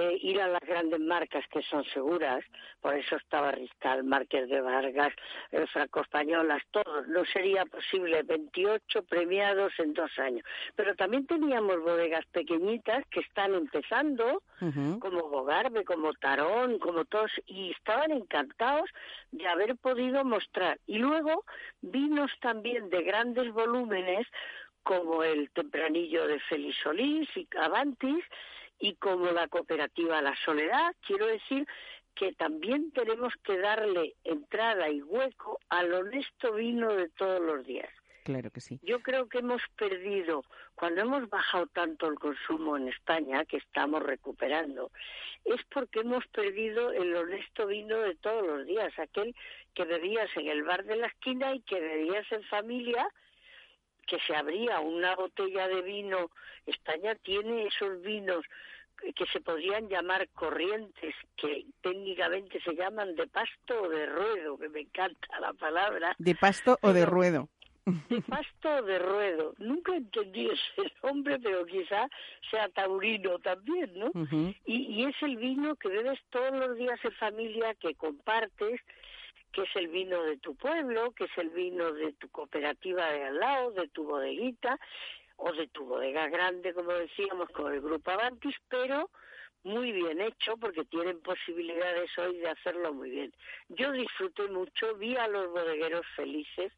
eh, 0.00 0.16
ir 0.22 0.40
a 0.40 0.46
las 0.46 0.60
grandes 0.60 1.00
marcas 1.00 1.44
que 1.50 1.60
son 1.62 1.84
seguras, 1.86 2.44
por 2.80 2.94
eso 2.94 3.16
estaba 3.16 3.50
Riscal, 3.50 4.04
Márquez 4.04 4.48
de 4.48 4.60
Vargas, 4.60 5.12
el 5.50 5.66
Franco 5.66 6.02
Españolas, 6.02 6.62
todos, 6.70 7.08
no 7.08 7.24
sería 7.24 7.64
posible 7.66 8.22
28 8.22 9.02
premiados 9.02 9.72
en 9.78 9.94
dos 9.94 10.16
años. 10.18 10.44
Pero 10.76 10.94
también 10.94 11.26
teníamos 11.26 11.82
bodegas 11.82 12.24
pequeñitas 12.26 13.04
que 13.10 13.20
están 13.20 13.54
empezando, 13.54 14.42
como 15.00 15.28
Bogarbe, 15.28 15.84
como 15.84 16.12
Tarón, 16.14 16.78
como 16.78 17.04
todos, 17.04 17.32
y 17.46 17.72
estaban 17.72 18.12
encantados 18.12 18.88
de 19.32 19.48
haber 19.48 19.76
podido 19.76 20.24
mostrar. 20.24 20.78
Y 20.86 20.98
luego 20.98 21.44
vinos 21.80 22.30
también 22.40 22.88
de 22.90 23.02
grandes 23.02 23.52
volúmenes, 23.52 24.28
como 24.84 25.24
el 25.24 25.50
Tempranillo 25.50 26.26
de 26.28 26.38
Félix 26.40 26.76
Solís 26.82 27.28
y 27.36 27.48
Avantis, 27.60 28.24
y 28.78 28.94
como 28.94 29.30
la 29.30 29.48
cooperativa 29.48 30.22
La 30.22 30.36
Soledad, 30.44 30.94
quiero 31.06 31.26
decir 31.26 31.66
que 32.14 32.32
también 32.32 32.90
tenemos 32.92 33.32
que 33.44 33.58
darle 33.58 34.14
entrada 34.24 34.90
y 34.90 35.02
hueco 35.02 35.60
al 35.68 35.94
honesto 35.94 36.52
vino 36.54 36.92
de 36.92 37.08
todos 37.10 37.40
los 37.40 37.64
días. 37.64 37.90
Claro 38.24 38.50
que 38.50 38.60
sí. 38.60 38.78
Yo 38.82 39.00
creo 39.00 39.28
que 39.28 39.38
hemos 39.38 39.62
perdido, 39.76 40.44
cuando 40.74 41.00
hemos 41.00 41.30
bajado 41.30 41.66
tanto 41.68 42.08
el 42.08 42.18
consumo 42.18 42.76
en 42.76 42.88
España, 42.88 43.44
que 43.46 43.56
estamos 43.56 44.02
recuperando, 44.02 44.90
es 45.44 45.62
porque 45.72 46.00
hemos 46.00 46.26
perdido 46.26 46.92
el 46.92 47.14
honesto 47.16 47.66
vino 47.66 47.98
de 48.00 48.16
todos 48.16 48.46
los 48.46 48.66
días, 48.66 48.92
aquel 48.98 49.34
que 49.74 49.84
bebías 49.84 50.28
en 50.36 50.48
el 50.48 50.62
bar 50.62 50.84
de 50.84 50.96
la 50.96 51.06
esquina 51.06 51.54
y 51.54 51.60
que 51.60 51.80
bebías 51.80 52.30
en 52.30 52.42
familia 52.44 53.08
que 54.08 54.18
se 54.26 54.34
abría 54.34 54.80
una 54.80 55.14
botella 55.14 55.68
de 55.68 55.82
vino, 55.82 56.30
España 56.66 57.14
tiene 57.16 57.66
esos 57.66 58.00
vinos 58.02 58.44
que 59.14 59.26
se 59.26 59.40
podrían 59.40 59.88
llamar 59.88 60.28
corrientes, 60.30 61.14
que 61.36 61.66
técnicamente 61.82 62.60
se 62.60 62.74
llaman 62.74 63.14
de 63.14 63.26
pasto 63.28 63.82
o 63.82 63.88
de 63.88 64.06
ruedo, 64.06 64.58
que 64.58 64.68
me 64.68 64.80
encanta 64.80 65.38
la 65.40 65.52
palabra. 65.52 66.16
¿De 66.18 66.34
pasto 66.34 66.78
o 66.82 66.92
de 66.92 67.06
ruedo? 67.06 67.48
De 68.08 68.20
pasto 68.22 68.68
o 68.68 68.82
de 68.82 68.98
ruedo. 68.98 69.54
Nunca 69.58 69.94
entendí 69.94 70.46
ese 70.46 70.92
nombre, 71.02 71.38
pero 71.38 71.64
quizá 71.64 72.08
sea 72.50 72.68
taurino 72.70 73.38
también, 73.38 73.92
¿no? 73.94 74.10
y, 74.66 74.74
y 74.74 75.04
es 75.04 75.14
el 75.22 75.36
vino 75.36 75.76
que 75.76 75.88
bebes 75.88 76.18
todos 76.30 76.52
los 76.52 76.76
días 76.76 76.98
en 77.04 77.12
familia, 77.12 77.74
que 77.76 77.94
compartes, 77.94 78.80
que 79.58 79.64
es 79.64 79.76
el 79.76 79.88
vino 79.88 80.22
de 80.22 80.36
tu 80.36 80.54
pueblo, 80.54 81.10
que 81.10 81.24
es 81.24 81.36
el 81.36 81.50
vino 81.50 81.92
de 81.92 82.12
tu 82.12 82.28
cooperativa 82.28 83.10
de 83.10 83.24
al 83.24 83.40
lado, 83.40 83.72
de 83.72 83.88
tu 83.88 84.04
bodeguita 84.04 84.78
o 85.36 85.52
de 85.52 85.66
tu 85.66 85.84
bodega 85.84 86.28
grande, 86.28 86.72
como 86.72 86.92
decíamos, 86.92 87.48
con 87.50 87.72
el 87.74 87.80
Grupo 87.80 88.12
Avantis, 88.12 88.54
pero 88.68 89.10
muy 89.64 89.90
bien 89.90 90.20
hecho 90.20 90.56
porque 90.58 90.84
tienen 90.84 91.20
posibilidades 91.22 92.08
hoy 92.18 92.38
de 92.38 92.50
hacerlo 92.50 92.94
muy 92.94 93.10
bien. 93.10 93.34
Yo 93.68 93.90
disfruté 93.90 94.46
mucho, 94.46 94.94
vi 94.94 95.16
a 95.16 95.26
los 95.26 95.50
bodegueros 95.50 96.06
felices, 96.14 96.72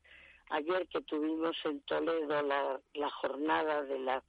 ayer 0.49 0.89
que 0.89 1.03
tuvimos 1.03 1.55
en 1.65 1.83
Toledo 1.83 2.41
la, 2.41 2.81
la 2.95 3.11
jornada 3.11 3.83
de 3.83 3.99
la 3.99 4.23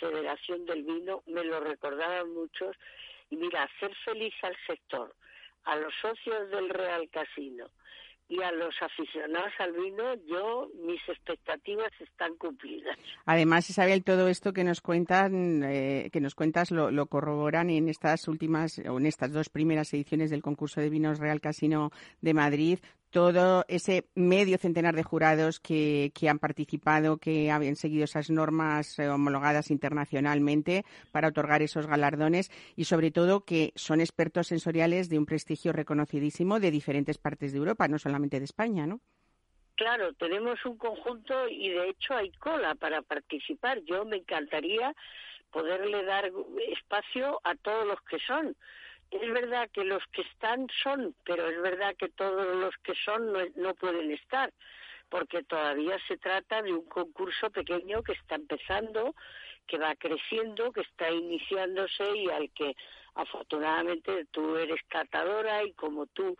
Federación 0.00 0.64
del 0.64 0.82
Vino, 0.82 1.22
me 1.26 1.44
lo 1.44 1.60
recordaban 1.60 2.32
muchos. 2.32 2.74
Y 3.28 3.36
mira, 3.36 3.64
hacer 3.64 3.94
feliz 3.96 4.32
al 4.40 4.56
sector, 4.66 5.14
a 5.64 5.76
los 5.76 5.92
socios 6.00 6.50
del 6.50 6.68
Real 6.68 7.08
Casino 7.10 7.66
y 8.28 8.42
a 8.42 8.52
los 8.52 8.74
aficionados 8.82 9.52
al 9.58 9.72
vino, 9.72 10.14
yo 10.26 10.68
mis 10.84 11.00
expectativas 11.08 11.90
están 11.98 12.36
cumplidas. 12.36 12.96
Además, 13.24 13.70
Isabel, 13.70 14.04
todo 14.04 14.28
esto 14.28 14.52
que 14.52 14.64
nos 14.64 14.82
cuentan, 14.82 15.62
eh, 15.64 16.10
que 16.12 16.20
nos 16.20 16.34
cuentas, 16.34 16.70
lo, 16.70 17.06
corroboran 17.06 17.70
en 17.70 17.88
estas 17.88 18.28
últimas 18.28 18.78
o 18.80 18.98
en 18.98 19.06
estas 19.06 19.32
dos 19.32 19.48
primeras 19.48 19.94
ediciones 19.94 20.30
del 20.30 20.42
concurso 20.42 20.80
de 20.80 20.90
vinos 20.90 21.18
Real 21.18 21.40
Casino 21.40 21.90
de 22.20 22.34
Madrid 22.34 22.78
todo 23.10 23.64
ese 23.68 24.06
medio 24.14 24.58
centenar 24.58 24.94
de 24.94 25.02
jurados 25.02 25.60
que, 25.60 26.12
que, 26.14 26.28
han 26.28 26.38
participado, 26.38 27.18
que 27.18 27.50
habían 27.50 27.76
seguido 27.76 28.04
esas 28.04 28.30
normas 28.30 28.98
eh, 28.98 29.08
homologadas 29.08 29.70
internacionalmente 29.70 30.84
para 31.12 31.28
otorgar 31.28 31.62
esos 31.62 31.86
galardones 31.86 32.50
y 32.76 32.84
sobre 32.84 33.10
todo 33.10 33.44
que 33.44 33.72
son 33.76 34.00
expertos 34.00 34.48
sensoriales 34.48 35.08
de 35.08 35.18
un 35.18 35.26
prestigio 35.26 35.72
reconocidísimo 35.72 36.60
de 36.60 36.70
diferentes 36.70 37.18
partes 37.18 37.52
de 37.52 37.58
Europa, 37.58 37.88
no 37.88 37.98
solamente 37.98 38.38
de 38.38 38.44
España, 38.44 38.86
¿no? 38.86 39.00
Claro, 39.78 40.12
tenemos 40.14 40.58
un 40.64 40.76
conjunto 40.76 41.48
y 41.48 41.68
de 41.68 41.90
hecho 41.90 42.14
hay 42.14 42.32
cola 42.32 42.74
para 42.74 43.00
participar. 43.00 43.80
Yo 43.84 44.04
me 44.04 44.16
encantaría 44.16 44.92
poderle 45.52 46.04
dar 46.04 46.30
espacio 46.72 47.40
a 47.44 47.54
todos 47.54 47.86
los 47.86 48.00
que 48.02 48.18
son 48.26 48.56
es 49.10 49.32
verdad 49.32 49.70
que 49.72 49.84
los 49.84 50.02
que 50.12 50.22
están 50.22 50.66
son, 50.82 51.14
pero 51.24 51.48
es 51.48 51.60
verdad 51.62 51.96
que 51.96 52.08
todos 52.08 52.56
los 52.56 52.76
que 52.78 52.94
son 52.94 53.32
no, 53.56 53.74
pueden 53.74 54.10
estar, 54.12 54.52
porque 55.08 55.42
todavía 55.42 55.98
se 56.06 56.18
trata 56.18 56.62
de 56.62 56.72
un 56.72 56.86
concurso 56.86 57.50
pequeño 57.50 58.02
que 58.02 58.12
está 58.12 58.34
empezando, 58.34 59.14
que 59.66 59.78
va 59.78 59.94
creciendo, 59.96 60.72
que 60.72 60.82
está 60.82 61.10
iniciándose 61.10 62.16
y 62.16 62.28
al 62.28 62.50
que 62.50 62.74
afortunadamente 63.14 64.26
tú 64.30 64.56
eres 64.56 64.80
catadora 64.88 65.64
y 65.64 65.72
como 65.72 66.06
tú, 66.06 66.36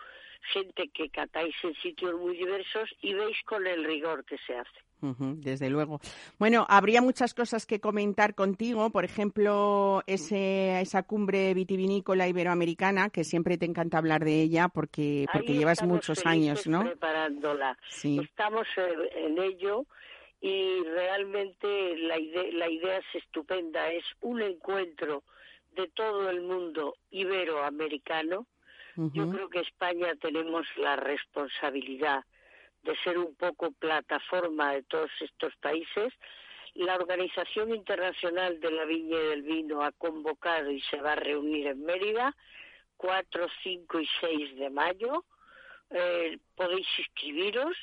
gente 0.52 0.88
que 0.88 1.10
catáis 1.10 1.54
en 1.62 1.74
sitios 1.76 2.14
muy 2.14 2.36
diversos 2.36 2.88
y 3.00 3.14
veis 3.14 3.36
con 3.44 3.66
el 3.66 3.84
rigor 3.84 4.24
que 4.24 4.38
se 4.38 4.56
hace 4.56 4.87
desde 5.00 5.70
luego. 5.70 6.00
Bueno, 6.38 6.66
habría 6.68 7.00
muchas 7.00 7.34
cosas 7.34 7.66
que 7.66 7.80
comentar 7.80 8.34
contigo, 8.34 8.90
por 8.90 9.04
ejemplo, 9.04 10.02
ese, 10.06 10.80
esa 10.80 11.02
cumbre 11.02 11.54
vitivinícola 11.54 12.28
iberoamericana, 12.28 13.10
que 13.10 13.24
siempre 13.24 13.58
te 13.58 13.66
encanta 13.66 13.98
hablar 13.98 14.24
de 14.24 14.42
ella 14.42 14.68
porque, 14.68 15.26
porque 15.32 15.54
llevas 15.54 15.82
muchos 15.82 16.26
años, 16.26 16.66
¿no? 16.66 16.84
Preparándola. 16.84 17.78
Estamos 18.02 18.66
eh, 18.76 19.10
en 19.26 19.38
ello 19.38 19.86
y 20.40 20.82
realmente 20.84 21.96
la 21.98 22.18
idea, 22.18 22.44
la 22.52 22.70
idea 22.70 22.98
es 22.98 23.22
estupenda. 23.22 23.90
Es 23.90 24.04
un 24.20 24.42
encuentro 24.42 25.24
de 25.72 25.88
todo 25.88 26.28
el 26.30 26.42
mundo 26.42 26.96
iberoamericano. 27.10 28.46
Yo 28.96 29.30
creo 29.30 29.48
que 29.48 29.60
España 29.60 30.16
tenemos 30.20 30.66
la 30.76 30.96
responsabilidad 30.96 32.24
de 32.82 32.96
ser 32.98 33.18
un 33.18 33.34
poco 33.34 33.72
plataforma 33.72 34.72
de 34.72 34.82
todos 34.84 35.10
estos 35.20 35.54
países, 35.56 36.12
la 36.74 36.94
Organización 36.94 37.74
Internacional 37.74 38.60
de 38.60 38.70
la 38.70 38.84
Viña 38.84 39.16
y 39.18 39.26
del 39.28 39.42
Vino 39.42 39.82
ha 39.82 39.92
convocado 39.92 40.70
y 40.70 40.80
se 40.82 41.00
va 41.00 41.12
a 41.12 41.16
reunir 41.16 41.66
en 41.66 41.84
Mérida 41.84 42.36
4, 42.96 43.46
5 43.62 44.00
y 44.00 44.08
6 44.20 44.56
de 44.56 44.70
mayo. 44.70 45.24
Eh, 45.90 46.38
podéis 46.54 46.86
inscribiros 46.98 47.76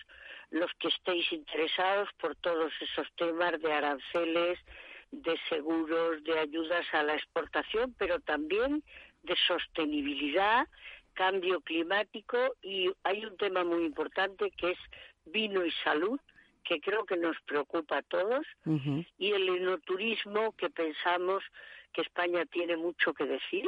los 0.51 0.71
que 0.79 0.89
estéis 0.89 1.31
interesados 1.31 2.09
por 2.19 2.35
todos 2.35 2.71
esos 2.79 3.07
temas 3.15 3.59
de 3.59 3.73
aranceles, 3.73 4.59
de 5.11 5.37
seguros, 5.49 6.23
de 6.23 6.39
ayudas 6.39 6.85
a 6.93 7.03
la 7.03 7.15
exportación, 7.15 7.95
pero 7.97 8.19
también 8.19 8.83
de 9.23 9.35
sostenibilidad 9.47 10.67
cambio 11.15 11.61
climático 11.61 12.37
y 12.61 12.91
hay 13.03 13.25
un 13.25 13.35
tema 13.37 13.63
muy 13.63 13.85
importante 13.85 14.51
que 14.51 14.71
es 14.71 14.77
vino 15.25 15.65
y 15.65 15.71
salud, 15.83 16.19
que 16.63 16.79
creo 16.79 17.05
que 17.05 17.17
nos 17.17 17.35
preocupa 17.45 17.97
a 17.97 18.03
todos, 18.03 18.45
y 19.17 19.31
el 19.31 19.49
enoturismo, 19.49 20.51
que 20.53 20.69
pensamos 20.69 21.43
que 21.93 22.01
España 22.01 22.45
tiene 22.45 22.75
mucho 22.75 23.13
que 23.13 23.25
decir. 23.25 23.67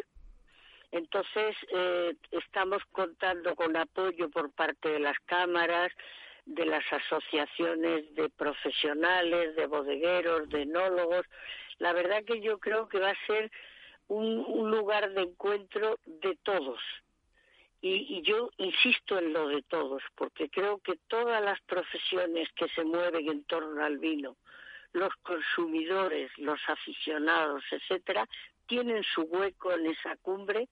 Entonces, 0.91 1.55
eh, 1.73 2.15
estamos 2.31 2.81
contando 2.91 3.55
con 3.55 3.75
apoyo 3.75 4.29
por 4.29 4.51
parte 4.51 4.89
de 4.89 4.99
las 4.99 5.17
cámaras, 5.25 5.91
de 6.45 6.65
las 6.65 6.83
asociaciones 6.91 8.13
de 8.15 8.29
profesionales, 8.29 9.55
de 9.55 9.67
bodegueros, 9.67 10.49
de 10.49 10.61
enólogos. 10.63 11.25
La 11.77 11.93
verdad 11.93 12.23
que 12.23 12.41
yo 12.41 12.57
creo 12.57 12.87
que 12.87 12.99
va 12.99 13.11
a 13.11 13.25
ser 13.27 13.51
un 14.07 14.71
lugar 14.71 15.11
de 15.13 15.23
encuentro 15.23 15.99
de 16.05 16.37
todos, 16.43 16.79
y, 17.95 18.21
yo 18.21 18.49
insisto 18.57 19.17
en 19.17 19.33
lo 19.33 19.47
de 19.47 19.61
todos, 19.63 20.01
porque 20.15 20.49
creo 20.49 20.79
que 20.79 20.99
todas 21.07 21.43
las 21.43 21.59
profesiones 21.61 22.49
que 22.55 22.67
se 22.69 22.83
mueven 22.83 23.29
en 23.29 23.43
torno 23.43 23.83
al 23.83 23.97
vino, 23.97 24.37
los 24.93 25.13
consumidores, 25.21 26.31
los 26.37 26.59
aficionados, 26.67 27.63
etcétera, 27.71 28.27
tienen 28.65 29.03
su 29.03 29.21
hueco 29.21 29.71
en 29.73 29.87
esa 29.87 30.15
cumbre 30.17 30.67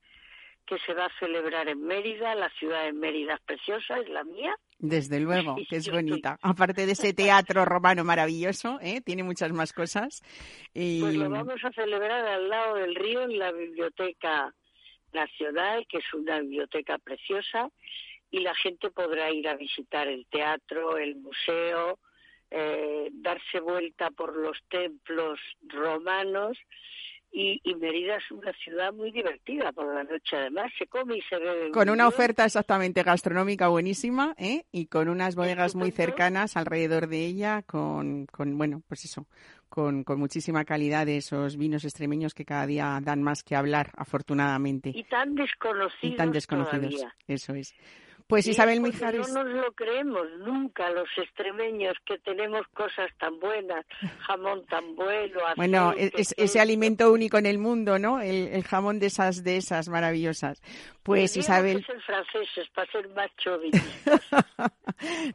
que 0.66 0.80
se 0.80 0.94
va 0.94 1.06
a 1.06 1.20
celebrar 1.20 1.68
en 1.70 1.82
Mérida. 1.84 2.34
La 2.36 2.50
ciudad 2.50 2.86
de 2.86 2.94
Mérida 2.94 3.36
es 3.36 3.42
preciosa, 3.42 4.00
es 4.00 4.10
la 4.10 4.24
mía. 4.24 4.56
Desde 4.80 5.20
luego, 5.20 5.56
que 5.70 5.76
es 5.78 5.90
bonita. 5.90 6.38
Aparte 6.42 6.86
de 6.86 6.94
ese 6.94 7.14
teatro 7.14 7.66
romano 7.66 8.04
maravilloso, 8.04 8.80
¿eh? 8.82 9.02
tiene 9.02 9.24
muchas 9.24 9.52
más 9.52 9.74
cosas. 9.74 10.22
Y... 10.74 11.02
Pues 11.02 11.16
lo 11.16 11.30
vamos 11.30 11.64
a 11.64 11.72
celebrar 11.72 12.26
al 12.26 12.50
lado 12.50 12.76
del 12.76 12.96
río 12.96 13.22
en 13.22 13.38
la 13.38 13.52
biblioteca 13.52 14.54
Nacional, 15.16 15.88
que 15.88 15.98
es 15.98 16.14
una 16.14 16.40
biblioteca 16.42 17.00
preciosa, 17.00 17.72
y 18.30 18.40
la 18.42 18.54
gente 18.54 18.92
podrá 18.92 19.32
ir 19.32 19.48
a 19.48 19.56
visitar 19.56 20.08
el 20.08 20.28
teatro, 20.28 20.98
el 20.98 21.16
museo, 21.16 22.00
eh, 22.52 23.10
darse 23.12 23.60
vuelta 23.60 24.12
por 24.12 24.36
los 24.36 24.58
templos 24.70 25.40
romanos 25.68 26.58
y, 27.32 27.60
y, 27.66 27.76
Mérida 27.76 28.16
es 28.16 28.32
una 28.32 28.54
ciudad 28.54 28.94
muy 28.94 29.12
divertida 29.12 29.74
por 29.74 29.94
la 29.94 30.06
noche, 30.06 30.38
además 30.38 30.72
se 30.78 30.88
come 30.88 31.18
y 31.18 31.22
se 31.24 31.38
bebe. 31.38 31.72
Con 31.72 31.90
una 31.90 32.08
oferta 32.08 32.46
exactamente 32.46 33.04
gastronómica 33.04 33.68
buenísima 33.68 34.36
¿eh? 34.38 34.64
y 34.72 34.86
con 34.86 35.10
unas 35.10 35.36
bodegas 35.36 35.76
muy 35.76 35.92
cercanas 35.92 36.56
alrededor 36.56 37.08
de 37.08 37.26
ella, 37.26 37.62
con, 37.64 38.26
con 38.28 38.58
bueno, 38.58 38.84
pues 38.88 39.04
eso, 39.04 39.28
con, 39.76 40.06
con, 40.06 40.18
muchísima 40.18 40.64
calidad 40.64 41.06
de 41.06 41.18
esos 41.18 41.58
vinos 41.58 41.84
extremeños 41.84 42.34
que 42.34 42.46
cada 42.46 42.66
día 42.66 42.98
dan 43.04 43.22
más 43.22 43.44
que 43.44 43.58
hablar, 43.58 43.92
afortunadamente. 43.98 44.94
Y 44.96 45.04
tan 45.04 45.36
desconocidos. 45.36 46.14
Y 46.14 46.16
tan 46.16 46.32
desconocidos, 46.32 47.06
eso 47.28 47.54
es. 47.54 47.76
Pues 48.28 48.48
Isabel 48.48 48.82
Mijares. 48.82 49.30
No 49.30 49.44
nos 49.44 49.54
lo 49.54 49.72
creemos 49.74 50.28
nunca 50.40 50.90
los 50.90 51.08
extremeños 51.16 51.96
que 52.06 52.18
tenemos 52.18 52.68
cosas 52.74 53.12
tan 53.20 53.40
buenas, 53.40 53.86
jamón 54.22 54.66
tan 54.66 54.96
bueno. 54.96 55.40
bueno, 55.56 55.94
ese 55.96 56.60
alimento 56.60 57.12
único 57.12 57.38
en 57.38 57.46
el 57.46 57.60
mundo, 57.60 58.00
¿no? 58.00 58.22
El, 58.22 58.64
jamón 58.64 59.00
de 59.00 59.08
esas 59.08 59.44
de 59.44 59.58
esas 59.58 59.90
maravillosas. 59.90 60.62
Pues 61.04 61.38
Isabel. 61.38 61.86
franceses 62.04 62.68
para 62.74 62.92
ser 62.92 63.08
más 63.10 63.30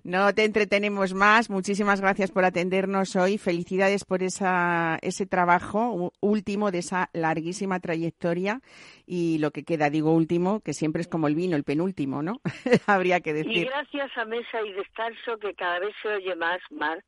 no 0.05 0.35
te 0.35 0.45
entretenemos 0.45 1.15
más. 1.15 1.49
Muchísimas 1.49 2.01
gracias 2.01 2.33
por 2.33 2.45
atendernos 2.45 3.15
hoy. 3.15 3.39
Felicidades 3.39 4.05
por 4.05 4.25
esa, 4.25 4.99
ese 5.01 5.27
trabajo 5.27 6.13
último 6.19 6.73
de 6.73 6.79
esa 6.79 7.09
larguísima 7.13 7.79
trayectoria 7.79 8.61
y 9.07 9.39
lo 9.39 9.51
que 9.53 9.65
queda, 9.65 9.91
digo 9.91 10.13
último, 10.13 10.61
que 10.61 10.73
siempre 10.73 11.03
es 11.03 11.09
como 11.09 11.29
el 11.29 11.35
vino, 11.35 11.57
el 11.57 11.65
penúltimo, 11.65 12.23
¿no? 12.23 12.41
Habría 12.87 13.21
que 13.21 13.33
decir. 13.33 13.57
Y 13.57 13.65
gracias 13.65 14.11
a 14.17 14.25
Mesa 14.25 14.63
y 14.65 14.73
Descanso, 14.73 15.39
que 15.39 15.55
cada 15.55 15.81
vez 15.81 15.95
se 16.03 16.09
oye 16.09 16.35
más, 16.37 16.61
Mar. 16.71 17.05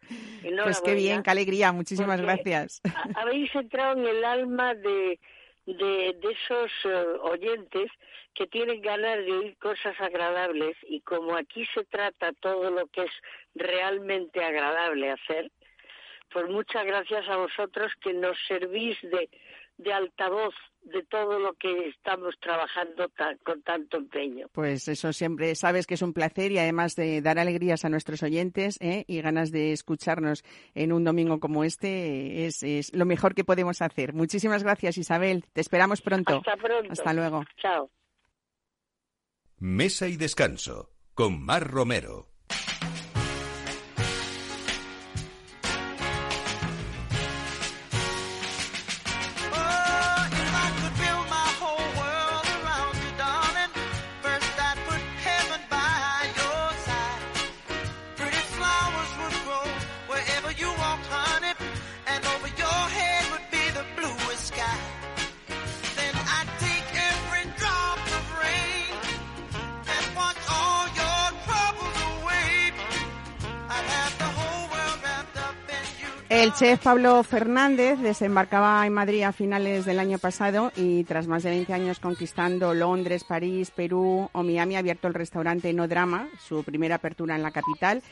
Pues 0.63 0.81
qué 0.81 0.95
bien, 0.95 1.23
qué 1.23 1.31
alegría, 1.31 1.73
muchísimas 1.73 2.21
gracias. 2.21 2.81
Habéis 3.17 3.55
entrado 3.55 3.99
en 3.99 4.07
el 4.07 4.25
alma 4.25 4.75
de, 4.75 5.19
de, 5.67 6.17
de 6.21 6.37
esos 6.45 6.71
eh, 6.85 7.05
oyentes 7.23 7.91
que 8.35 8.47
tienen 8.47 8.81
ganas 8.81 9.19
de 9.19 9.33
oír 9.33 9.57
cosas 9.59 9.95
agradables 10.01 10.77
y 10.89 11.01
como 11.03 11.37
aquí 11.37 11.67
se 11.75 11.85
trata 11.85 12.33
todo 12.41 12.71
lo 12.71 12.87
que 12.87 13.03
es 13.03 13.13
realmente 13.55 14.43
agradable 14.43 15.11
hacer, 15.11 15.51
pues 16.33 16.49
muchas 16.49 16.85
gracias 16.87 17.29
a 17.29 17.37
vosotros 17.37 17.93
que 18.01 18.15
nos 18.15 18.37
servís 18.49 18.97
de 19.03 19.29
de 19.79 19.93
altavoz 19.93 20.55
de 20.83 21.03
todo 21.05 21.39
lo 21.39 21.55
que 21.55 21.89
estamos 21.89 22.35
trabajando 22.41 23.11
con 23.45 23.63
tanto 23.63 23.97
empeño. 23.97 24.49
Pues 24.53 24.89
eso 24.89 25.13
siempre 25.13 25.55
sabes 25.55 25.87
que 25.87 25.95
es 25.95 26.03
un 26.03 26.13
placer 26.13 26.53
y 26.53 26.59
además 26.59 26.97
de 26.97 27.23
dar 27.23 27.39
alegrías 27.39 27.85
a 27.85 27.89
nuestros 27.89 28.23
oyentes 28.23 28.79
¿eh? 28.81 29.05
y 29.07 29.21
ganas 29.21 29.53
de 29.53 29.73
escucharnos 29.73 30.45
en 30.75 30.93
un 30.93 31.05
domingo 31.05 31.41
como 31.41 31.65
este 31.65 32.47
es, 32.47 32.63
es, 32.63 32.95
lo 32.95 33.07
mejor 33.07 33.35
que 33.35 33.45
podemos 33.45 33.81
hacer. 33.83 34.13
Muchísimas 34.13 34.63
gracias 34.63 34.99
Isabel, 34.99 35.45
te 35.53 35.61
esperamos 35.61 36.03
pronto. 36.03 36.39
Hasta 36.39 36.57
pronto. 36.57 36.93
Hasta 36.93 37.13
luego. 37.13 37.45
Chao. 37.57 37.91
Mesa 39.59 40.09
y 40.09 40.17
descanso 40.17 40.91
con 41.15 41.41
Mar 41.41 41.71
Romero. 41.71 42.32
El 76.43 76.53
chef 76.55 76.83
Pablo 76.83 77.23
Fernández 77.23 78.01
desembarcaba 78.01 78.85
en 78.85 78.93
Madrid 78.93 79.23
a 79.23 79.31
finales 79.31 79.85
del 79.85 80.01
año 80.01 80.19
pasado 80.19 80.73
y 80.75 81.05
tras 81.05 81.29
más 81.29 81.45
de 81.45 81.51
20 81.51 81.73
años 81.73 82.01
conquistando 82.01 82.75
Londres, 82.75 83.23
París, 83.23 83.71
Perú 83.71 84.29
o 84.33 84.43
Miami 84.43 84.75
ha 84.75 84.81
abierto 84.81 85.07
el 85.07 85.15
restaurante 85.15 85.73
No 85.73 85.87
Drama, 85.87 86.29
su 86.45 86.65
primera 86.65 86.97
apertura 86.97 87.37
en 87.37 87.45
la 87.45 87.53
capital 87.53 88.03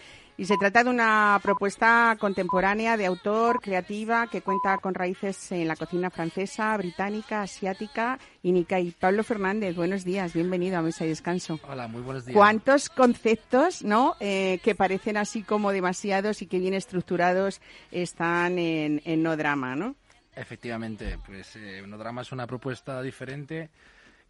y 0.41 0.47
se 0.47 0.57
trata 0.57 0.83
de 0.83 0.89
una 0.89 1.39
propuesta 1.43 2.17
contemporánea 2.19 2.97
de 2.97 3.05
autor, 3.05 3.61
creativa, 3.61 4.27
que 4.27 4.41
cuenta 4.41 4.79
con 4.79 4.95
raíces 4.95 5.53
en 5.53 5.69
la 5.69 5.77
cocina 5.77 6.09
francesa, 6.09 6.75
británica, 6.79 7.43
asiática 7.43 8.19
y 8.43 8.53
Nikkei. 8.53 8.93
Pablo 8.93 9.23
Fernández, 9.23 9.77
buenos 9.77 10.03
días, 10.03 10.33
bienvenido 10.33 10.79
a 10.79 10.83
Mesa 10.83 11.05
y 11.05 11.09
Descanso. 11.09 11.61
Hola, 11.69 11.89
muy 11.89 12.01
buenos 12.01 12.25
días. 12.25 12.35
¿Cuántos 12.35 12.89
conceptos, 12.89 13.85
no, 13.85 14.17
eh, 14.19 14.61
que 14.65 14.75
parecen 14.75 15.19
así 15.19 15.43
como 15.43 15.73
demasiados 15.73 16.41
y 16.41 16.47
que 16.47 16.59
bien 16.59 16.73
estructurados 16.73 17.61
están 17.93 18.59
en, 18.59 19.23
No 19.23 19.37
Drama, 19.37 19.77
no? 19.77 19.95
Efectivamente, 20.35 21.19
pues 21.27 21.55
eh, 21.57 21.83
No 21.87 21.99
Drama 21.99 22.23
es 22.23 22.33
una 22.33 22.47
propuesta 22.47 23.03
diferente 23.03 23.69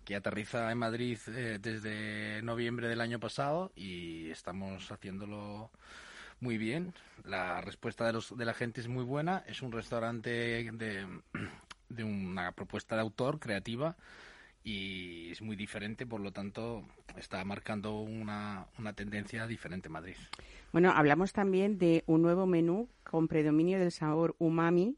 que 0.04 0.16
aterriza 0.16 0.70
en 0.70 0.78
Madrid 0.78 1.18
eh, 1.28 1.58
desde 1.60 2.42
noviembre 2.42 2.88
del 2.88 3.00
año 3.00 3.20
pasado 3.20 3.72
y 3.76 4.30
estamos 4.30 4.90
haciéndolo 4.90 5.70
muy 6.40 6.58
bien. 6.58 6.94
La 7.24 7.60
respuesta 7.60 8.06
de, 8.06 8.14
los, 8.14 8.36
de 8.36 8.44
la 8.44 8.54
gente 8.54 8.80
es 8.80 8.88
muy 8.88 9.04
buena. 9.04 9.44
Es 9.46 9.62
un 9.62 9.72
restaurante 9.72 10.70
de, 10.72 11.06
de 11.88 12.04
una 12.04 12.52
propuesta 12.52 12.94
de 12.94 13.02
autor 13.02 13.38
creativa 13.38 13.96
y 14.62 15.30
es 15.30 15.40
muy 15.40 15.56
diferente, 15.56 16.06
por 16.06 16.20
lo 16.20 16.32
tanto 16.32 16.84
está 17.16 17.44
marcando 17.44 18.00
una, 18.00 18.66
una 18.78 18.92
tendencia 18.92 19.46
diferente 19.46 19.88
en 19.88 19.92
Madrid. 19.92 20.16
Bueno, 20.72 20.92
hablamos 20.92 21.32
también 21.32 21.78
de 21.78 22.04
un 22.06 22.22
nuevo 22.22 22.46
menú 22.46 22.88
con 23.04 23.26
predominio 23.26 23.78
del 23.78 23.90
sabor 23.90 24.36
umami, 24.38 24.96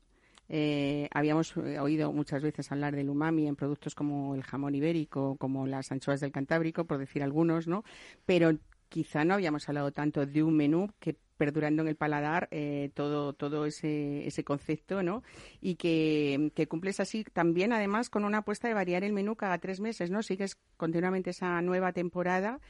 eh, 0.54 1.08
habíamos 1.12 1.56
eh, 1.56 1.80
oído 1.80 2.12
muchas 2.12 2.42
veces 2.42 2.70
hablar 2.70 2.94
del 2.94 3.08
umami 3.08 3.48
en 3.48 3.56
productos 3.56 3.94
como 3.94 4.34
el 4.34 4.42
jamón 4.42 4.74
ibérico, 4.74 5.36
como 5.36 5.66
las 5.66 5.90
anchoas 5.90 6.20
del 6.20 6.30
Cantábrico, 6.30 6.84
por 6.84 6.98
decir 6.98 7.22
algunos, 7.22 7.66
¿no? 7.66 7.84
Pero 8.26 8.58
quizá 8.90 9.24
no 9.24 9.32
habíamos 9.32 9.66
hablado 9.70 9.92
tanto 9.92 10.26
de 10.26 10.42
un 10.42 10.54
menú 10.54 10.90
que 11.00 11.16
perdurando 11.38 11.80
en 11.80 11.88
el 11.88 11.96
paladar 11.96 12.48
eh, 12.50 12.90
todo 12.92 13.32
todo 13.32 13.64
ese, 13.64 14.26
ese 14.26 14.44
concepto, 14.44 15.02
¿no? 15.02 15.22
Y 15.62 15.76
que, 15.76 16.52
que, 16.54 16.66
cumples 16.68 17.00
así 17.00 17.24
también, 17.24 17.72
además, 17.72 18.10
con 18.10 18.22
una 18.22 18.38
apuesta 18.38 18.68
de 18.68 18.74
variar 18.74 19.04
el 19.04 19.14
menú 19.14 19.36
cada 19.36 19.56
tres 19.56 19.80
meses, 19.80 20.10
¿no? 20.10 20.22
Sigues 20.22 20.58
continuamente 20.76 21.30
esa 21.30 21.62
nueva 21.62 21.92
temporada 21.92 22.60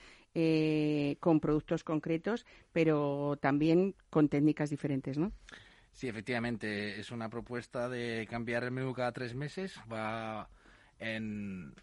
con 1.21 1.41
productos 1.41 1.85
concretos, 1.85 2.47
pero 2.73 3.37
también 3.41 3.97
con 4.09 4.29
técnicas 4.29 4.71
diferentes, 4.71 5.19
¿no? 5.19 5.33
Sí, 5.93 6.09
efectivamente, 6.09 6.99
es 6.99 7.11
una 7.11 7.29
propuesta 7.29 7.89
de 7.89 8.27
cambiar 8.29 8.65
el 8.65 8.71
menú 8.71 8.93
cada 8.95 9.13
tres 9.13 9.35
meses. 9.35 9.79
Va 9.93 10.49
en, 10.99 11.75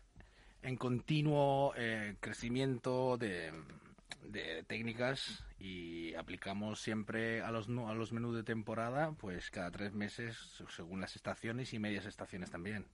en 0.63 0.75
continuo 0.77 1.73
eh, 1.77 2.15
crecimiento 2.19 3.17
de, 3.17 3.51
de 4.23 4.63
técnicas 4.63 5.43
y 5.59 6.13
aplicamos 6.13 6.81
siempre 6.81 7.41
a 7.41 7.51
los, 7.51 7.67
a 7.67 7.93
los 7.93 8.13
menús 8.13 8.35
de 8.35 8.43
temporada, 8.43 9.11
pues 9.11 9.49
cada 9.51 9.71
tres 9.71 9.93
meses, 9.93 10.37
según 10.75 11.01
las 11.01 11.15
estaciones 11.15 11.73
y 11.73 11.79
medias 11.79 12.05
estaciones 12.05 12.49
también. 12.49 12.85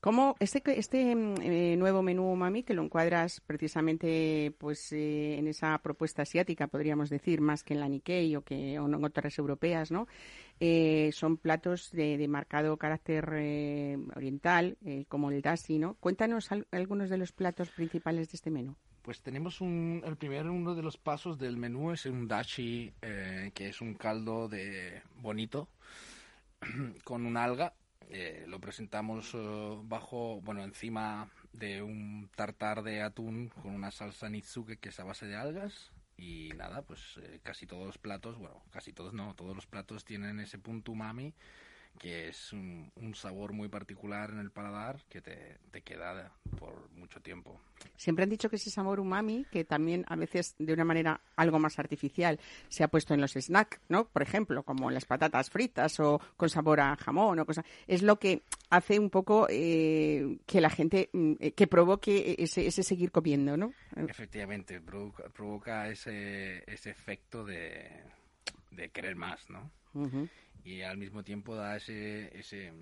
¿Cómo 0.00 0.34
este, 0.40 0.62
este 0.78 1.12
eh, 1.12 1.76
nuevo 1.76 2.02
menú 2.02 2.34
Mami, 2.34 2.62
que 2.62 2.74
lo 2.74 2.82
encuadras 2.82 3.40
precisamente 3.40 4.52
pues 4.58 4.92
eh, 4.92 5.38
en 5.38 5.46
esa 5.46 5.78
propuesta 5.78 6.22
asiática, 6.22 6.66
podríamos 6.66 7.10
decir, 7.10 7.40
más 7.40 7.62
que 7.62 7.74
en 7.74 7.80
la 7.80 7.88
Nikkei 7.88 8.34
o, 8.36 8.42
que, 8.42 8.78
o 8.78 8.86
en 8.86 9.04
otras 9.04 9.38
europeas, 9.38 9.90
¿no? 9.90 10.08
Eh, 10.58 11.10
son 11.12 11.36
platos 11.38 11.90
de, 11.92 12.18
de 12.18 12.28
marcado 12.28 12.76
carácter 12.76 13.24
oriental, 14.14 14.76
como 15.08 15.30
el 15.30 15.40
dashi, 15.40 15.78
¿no? 15.78 15.94
Cuéntanos 15.94 16.50
algunos 16.70 17.08
de 17.08 17.16
los 17.16 17.32
platos 17.32 17.70
principales 17.70 18.30
de 18.30 18.36
este 18.36 18.50
menú. 18.50 18.76
Pues 19.02 19.22
tenemos 19.22 19.62
un, 19.62 20.02
el 20.04 20.16
primer 20.16 20.46
uno 20.46 20.74
de 20.74 20.82
los 20.82 20.98
pasos 20.98 21.38
del 21.38 21.56
menú 21.56 21.90
es 21.90 22.04
un 22.04 22.28
dashi, 22.28 22.92
eh, 23.00 23.50
que 23.54 23.68
es 23.68 23.80
un 23.80 23.94
caldo 23.94 24.48
de 24.48 25.02
bonito 25.16 25.68
con 27.04 27.24
un 27.24 27.38
alga. 27.38 27.72
Eh, 28.10 28.44
lo 28.46 28.60
presentamos 28.60 29.32
eh, 29.34 29.78
bajo, 29.84 30.40
bueno, 30.42 30.62
encima 30.62 31.30
de 31.54 31.80
un 31.80 32.28
tartar 32.34 32.82
de 32.82 33.00
atún 33.00 33.48
con 33.48 33.74
una 33.74 33.90
salsa 33.90 34.28
nitsuke 34.28 34.78
que 34.78 34.90
es 34.90 35.00
a 35.00 35.04
base 35.04 35.26
de 35.26 35.36
algas. 35.36 35.92
Y 36.18 36.50
nada, 36.56 36.82
pues 36.82 37.18
casi 37.42 37.66
todos 37.66 37.86
los 37.86 37.96
platos, 37.96 38.36
bueno, 38.36 38.62
casi 38.70 38.92
todos 38.92 39.14
no, 39.14 39.34
todos 39.34 39.56
los 39.56 39.66
platos 39.66 40.04
tienen 40.04 40.38
ese 40.40 40.58
punto 40.58 40.92
umami 40.92 41.32
que 41.98 42.28
es 42.28 42.52
un, 42.52 42.90
sabor 43.14 43.52
muy 43.52 43.68
particular 43.68 44.30
en 44.30 44.38
el 44.38 44.50
paladar 44.50 45.02
que 45.10 45.20
te, 45.20 45.58
te, 45.70 45.82
queda 45.82 46.32
por 46.58 46.88
mucho 46.92 47.20
tiempo. 47.20 47.60
Siempre 47.96 48.22
han 48.22 48.30
dicho 48.30 48.48
que 48.48 48.56
ese 48.56 48.70
sabor 48.70 49.00
umami, 49.00 49.44
que 49.50 49.64
también 49.64 50.06
a 50.08 50.16
veces 50.16 50.54
de 50.58 50.72
una 50.72 50.84
manera 50.84 51.20
algo 51.36 51.58
más 51.58 51.78
artificial 51.78 52.40
se 52.68 52.84
ha 52.84 52.88
puesto 52.88 53.12
en 53.12 53.20
los 53.20 53.32
snacks, 53.32 53.80
¿no? 53.88 54.06
Por 54.06 54.22
ejemplo, 54.22 54.62
como 54.62 54.90
las 54.90 55.04
patatas 55.04 55.50
fritas 55.50 56.00
o 56.00 56.20
con 56.36 56.48
sabor 56.48 56.80
a 56.80 56.96
jamón 56.96 57.38
o 57.38 57.44
cosas, 57.44 57.66
es 57.86 58.02
lo 58.02 58.18
que 58.18 58.42
hace 58.70 58.98
un 58.98 59.10
poco 59.10 59.46
eh, 59.50 60.38
que 60.46 60.60
la 60.60 60.70
gente, 60.70 61.10
mm, 61.12 61.32
eh, 61.38 61.52
que 61.52 61.66
provoque 61.66 62.36
ese, 62.38 62.66
ese 62.66 62.82
seguir 62.82 63.10
comiendo, 63.10 63.56
¿no? 63.56 63.74
Efectivamente, 63.96 64.80
provoca, 64.80 65.88
ese, 65.88 66.64
ese 66.66 66.90
efecto 66.90 67.44
de, 67.44 67.90
de 68.70 68.88
querer 68.88 69.16
más, 69.16 69.50
¿no? 69.50 69.70
Y 70.64 70.82
al 70.82 70.98
mismo 70.98 71.22
tiempo 71.22 71.54
da 71.54 71.76
ese, 71.76 72.36
ese, 72.38 72.72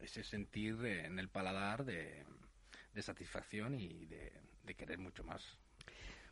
ese 0.00 0.22
sentir 0.24 0.84
en 0.84 1.18
el 1.18 1.28
paladar 1.28 1.84
de, 1.84 2.24
satisfacción 3.00 3.78
y 3.78 4.06
de, 4.06 4.32
querer 4.76 4.98
mucho 4.98 5.24
más. 5.24 5.58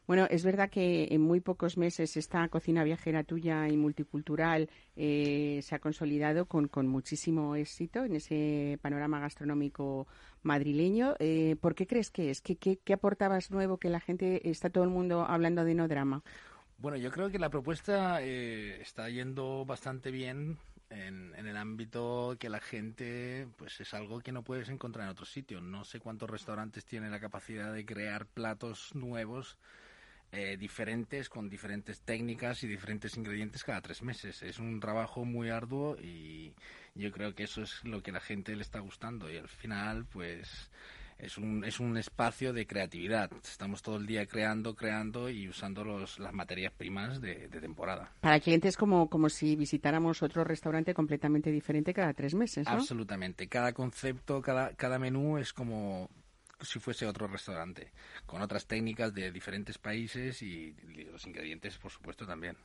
Bueno, 0.06 0.26
es 0.30 0.44
verdad 0.44 0.70
que 0.70 1.08
en 1.10 1.20
muy 1.20 1.40
pocos 1.40 1.76
meses 1.76 2.16
esta 2.16 2.48
cocina 2.48 2.84
viajera 2.84 3.24
tuya 3.24 3.68
y 3.68 3.76
multicultural 3.76 4.70
eh, 4.94 5.58
se 5.62 5.74
ha 5.74 5.80
consolidado 5.80 6.46
con, 6.46 6.68
con, 6.68 6.86
muchísimo 6.86 7.56
éxito 7.56 8.04
en 8.04 8.14
ese 8.14 8.78
panorama 8.80 9.18
gastronómico 9.18 10.06
madrileño. 10.42 11.16
Eh, 11.18 11.56
¿Por 11.60 11.74
qué 11.74 11.86
crees 11.86 12.10
que 12.10 12.30
es? 12.30 12.40
¿Qué, 12.40 12.56
qué, 12.56 12.78
qué 12.78 12.92
aportabas 12.92 13.50
nuevo 13.50 13.78
que 13.78 13.90
la 13.90 14.00
gente, 14.00 14.48
está 14.48 14.70
todo 14.70 14.84
el 14.84 14.90
mundo 14.90 15.26
hablando 15.28 15.64
de 15.64 15.74
no 15.74 15.88
drama? 15.88 16.22
Bueno, 16.78 16.96
yo 16.96 17.10
creo 17.10 17.28
que 17.28 17.40
la 17.40 17.50
propuesta 17.50 18.22
eh, 18.22 18.80
está 18.80 19.10
yendo 19.10 19.64
bastante 19.66 20.12
bien 20.12 20.58
en, 20.90 21.34
el 21.34 21.56
ámbito 21.56 22.36
que 22.38 22.48
la 22.48 22.60
gente, 22.60 23.48
pues 23.56 23.80
es 23.80 23.94
algo 23.94 24.20
que 24.20 24.32
no 24.32 24.42
puedes 24.42 24.68
encontrar 24.68 25.04
en 25.04 25.10
otro 25.10 25.26
sitio. 25.26 25.60
No 25.60 25.84
sé 25.84 26.00
cuántos 26.00 26.30
restaurantes 26.30 26.84
tienen 26.84 27.10
la 27.10 27.20
capacidad 27.20 27.72
de 27.72 27.84
crear 27.84 28.26
platos 28.26 28.94
nuevos, 28.94 29.58
eh, 30.30 30.56
diferentes, 30.58 31.28
con 31.28 31.48
diferentes 31.48 32.00
técnicas 32.02 32.62
y 32.62 32.68
diferentes 32.68 33.16
ingredientes 33.16 33.64
cada 33.64 33.80
tres 33.80 34.02
meses. 34.02 34.42
Es 34.42 34.58
un 34.58 34.80
trabajo 34.80 35.24
muy 35.24 35.48
arduo 35.50 35.96
y 35.98 36.54
yo 36.94 37.10
creo 37.12 37.34
que 37.34 37.44
eso 37.44 37.62
es 37.62 37.82
lo 37.84 38.02
que 38.02 38.12
la 38.12 38.20
gente 38.20 38.54
le 38.54 38.62
está 38.62 38.80
gustando. 38.80 39.30
Y 39.30 39.36
al 39.36 39.48
final, 39.48 40.04
pues 40.06 40.70
es 41.18 41.36
un, 41.36 41.64
es 41.64 41.80
un 41.80 41.96
espacio 41.96 42.52
de 42.52 42.66
creatividad. 42.66 43.30
Estamos 43.44 43.82
todo 43.82 43.96
el 43.96 44.06
día 44.06 44.26
creando, 44.26 44.74
creando 44.74 45.28
y 45.28 45.48
usando 45.48 45.84
los, 45.84 46.18
las 46.18 46.32
materias 46.32 46.72
primas 46.72 47.20
de, 47.20 47.48
temporada. 47.48 48.12
Para 48.20 48.36
el 48.36 48.42
cliente 48.42 48.68
es 48.68 48.76
como, 48.76 49.10
como 49.10 49.28
si 49.28 49.56
visitáramos 49.56 50.22
otro 50.22 50.44
restaurante 50.44 50.94
completamente 50.94 51.50
diferente 51.50 51.92
cada 51.92 52.14
tres 52.14 52.34
meses, 52.34 52.66
¿no? 52.66 52.72
Absolutamente. 52.72 53.48
Cada 53.48 53.72
concepto, 53.72 54.40
cada, 54.40 54.74
cada 54.74 54.98
menú 54.98 55.38
es 55.38 55.52
como 55.52 56.08
si 56.60 56.78
fuese 56.78 57.06
otro 57.06 57.26
restaurante, 57.28 57.92
con 58.26 58.42
otras 58.42 58.66
técnicas 58.66 59.14
de 59.14 59.30
diferentes 59.30 59.78
países 59.78 60.42
y 60.42 60.74
los 61.12 61.26
ingredientes, 61.26 61.78
por 61.78 61.90
supuesto, 61.90 62.26
también. 62.26 62.56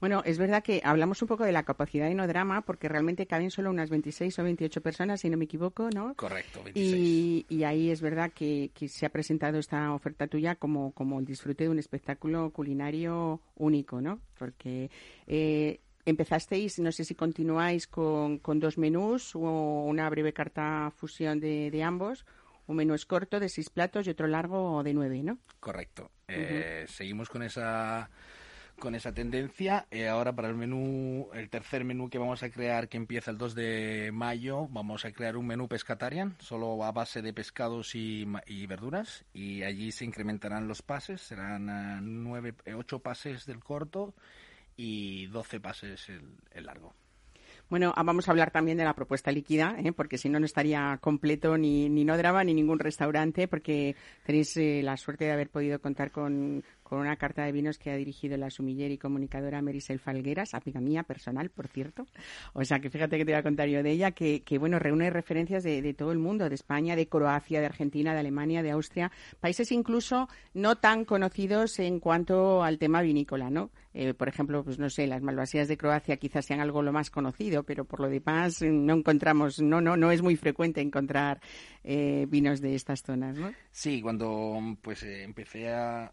Bueno, 0.00 0.22
es 0.24 0.38
verdad 0.38 0.62
que 0.62 0.80
hablamos 0.84 1.22
un 1.22 1.28
poco 1.28 1.44
de 1.44 1.52
la 1.52 1.64
capacidad 1.64 2.06
de 2.06 2.12
Inodrama, 2.12 2.62
porque 2.62 2.88
realmente 2.88 3.26
caben 3.26 3.50
solo 3.50 3.70
unas 3.70 3.90
26 3.90 4.38
o 4.38 4.44
28 4.44 4.80
personas, 4.80 5.20
si 5.20 5.30
no 5.30 5.36
me 5.36 5.44
equivoco, 5.44 5.88
¿no? 5.90 6.14
Correcto, 6.14 6.62
26. 6.62 7.46
Y, 7.48 7.64
ahí 7.64 7.90
es 7.90 8.00
verdad 8.00 8.32
que, 8.32 8.70
se 8.88 9.06
ha 9.06 9.10
presentado 9.10 9.58
esta 9.58 9.92
oferta 9.92 10.26
tuya 10.26 10.56
como, 10.56 10.92
como 10.92 11.20
el 11.20 11.26
disfrute 11.26 11.64
de 11.64 11.70
un 11.70 11.78
espectáculo 11.78 12.50
culinario 12.50 13.40
único, 13.56 14.00
¿no? 14.00 14.20
Porque... 14.38 14.90
Eh, 15.26 15.80
empezasteis, 16.04 16.80
no 16.80 16.90
sé 16.90 17.04
si 17.04 17.14
continuáis 17.14 17.86
con, 17.86 18.38
con, 18.38 18.58
dos 18.58 18.76
menús 18.76 19.36
o 19.36 19.84
una 19.84 20.10
breve 20.10 20.32
carta 20.32 20.92
fusión 20.96 21.38
de, 21.38 21.70
de 21.70 21.82
ambos, 21.84 22.26
un 22.66 22.76
menú 22.76 22.94
es 22.94 23.06
corto 23.06 23.40
de 23.40 23.48
seis 23.48 23.70
platos 23.70 24.06
y 24.06 24.10
otro 24.10 24.26
largo 24.26 24.82
de 24.82 24.94
nueve, 24.94 25.22
¿no? 25.22 25.38
Correcto. 25.60 26.10
Eh, 26.28 26.86
seguimos 26.88 27.28
con 27.28 27.42
esa 27.42 28.08
con 28.78 28.94
esa 28.94 29.12
tendencia. 29.12 29.86
Eh, 29.90 30.08
ahora 30.08 30.32
para 30.32 30.48
el 30.48 30.56
menú, 30.56 31.28
el 31.34 31.48
tercer 31.50 31.84
menú 31.84 32.10
que 32.10 32.18
vamos 32.18 32.42
a 32.42 32.50
crear, 32.50 32.88
que 32.88 32.96
empieza 32.96 33.30
el 33.30 33.38
2 33.38 33.54
de 33.54 34.10
mayo, 34.12 34.66
vamos 34.70 35.04
a 35.04 35.12
crear 35.12 35.36
un 35.36 35.46
menú 35.46 35.68
pescatarian, 35.68 36.34
solo 36.40 36.82
a 36.82 36.90
base 36.90 37.22
de 37.22 37.32
pescados 37.32 37.94
y, 37.94 38.24
verduras. 38.66 39.24
Y 39.32 39.62
allí 39.62 39.92
se 39.92 40.04
incrementarán 40.04 40.66
los 40.66 40.82
pases, 40.82 41.20
serán 41.20 41.68
uh, 41.68 42.00
nueve, 42.02 42.54
ocho 42.74 42.98
pases 42.98 43.46
del 43.46 43.60
corto 43.60 44.14
y 44.76 45.26
12 45.26 45.60
pases 45.60 46.08
el 46.08 46.66
largo. 46.66 46.94
Bueno, 47.72 47.90
ah, 47.96 48.02
vamos 48.02 48.28
a 48.28 48.32
hablar 48.32 48.50
también 48.50 48.76
de 48.76 48.84
la 48.84 48.92
propuesta 48.92 49.32
líquida, 49.32 49.76
¿eh? 49.82 49.92
porque 49.92 50.18
si 50.18 50.28
no, 50.28 50.38
no 50.38 50.44
estaría 50.44 50.98
completo 51.00 51.56
ni, 51.56 51.88
ni 51.88 52.04
No 52.04 52.18
Drama 52.18 52.44
ni 52.44 52.52
ningún 52.52 52.78
restaurante, 52.78 53.48
porque 53.48 53.96
tenéis 54.26 54.54
eh, 54.58 54.82
la 54.82 54.98
suerte 54.98 55.24
de 55.24 55.32
haber 55.32 55.48
podido 55.48 55.80
contar 55.80 56.10
con, 56.10 56.62
con 56.82 56.98
una 56.98 57.16
carta 57.16 57.46
de 57.46 57.52
vinos 57.52 57.78
que 57.78 57.90
ha 57.90 57.96
dirigido 57.96 58.36
la 58.36 58.50
sumiller 58.50 58.90
y 58.90 58.98
comunicadora 58.98 59.62
Merisel 59.62 60.00
Falgueras, 60.00 60.52
amiga 60.52 60.82
mía 60.82 61.02
personal, 61.04 61.48
por 61.48 61.66
cierto. 61.66 62.06
O 62.52 62.62
sea, 62.62 62.78
que 62.78 62.90
fíjate 62.90 63.16
que 63.16 63.24
te 63.24 63.32
voy 63.32 63.38
a 63.38 63.42
contar 63.42 63.70
yo 63.70 63.82
de 63.82 63.92
ella, 63.92 64.10
que, 64.10 64.42
que 64.42 64.58
bueno, 64.58 64.78
reúne 64.78 65.08
referencias 65.08 65.64
de, 65.64 65.80
de, 65.80 65.94
todo 65.94 66.12
el 66.12 66.18
mundo, 66.18 66.50
de 66.50 66.54
España, 66.54 66.94
de 66.94 67.08
Croacia, 67.08 67.60
de 67.60 67.66
Argentina, 67.68 68.12
de 68.12 68.20
Alemania, 68.20 68.62
de 68.62 68.72
Austria, 68.72 69.10
países 69.40 69.72
incluso 69.72 70.28
no 70.52 70.76
tan 70.76 71.06
conocidos 71.06 71.78
en 71.78 72.00
cuanto 72.00 72.62
al 72.62 72.76
tema 72.76 73.00
vinícola, 73.00 73.48
¿no? 73.48 73.70
Eh, 73.94 74.14
por 74.14 74.28
ejemplo, 74.28 74.64
pues 74.64 74.78
no 74.78 74.88
sé, 74.88 75.06
las 75.06 75.22
malvasías 75.22 75.68
de 75.68 75.76
Croacia 75.76 76.16
quizás 76.16 76.46
sean 76.46 76.60
algo 76.60 76.82
lo 76.82 76.92
más 76.92 77.10
conocido, 77.10 77.62
pero 77.62 77.84
por 77.84 78.00
lo 78.00 78.08
demás 78.08 78.62
no 78.62 78.94
encontramos, 78.94 79.60
no, 79.60 79.80
no, 79.80 79.96
no 79.96 80.10
es 80.10 80.22
muy 80.22 80.36
frecuente 80.36 80.80
encontrar 80.80 81.40
eh, 81.84 82.26
vinos 82.28 82.60
de 82.60 82.74
estas 82.74 83.02
zonas, 83.02 83.36
¿no? 83.36 83.52
Sí, 83.70 84.00
cuando 84.00 84.58
pues 84.80 85.02
eh, 85.02 85.22
empecé 85.22 85.70
a, 85.70 86.10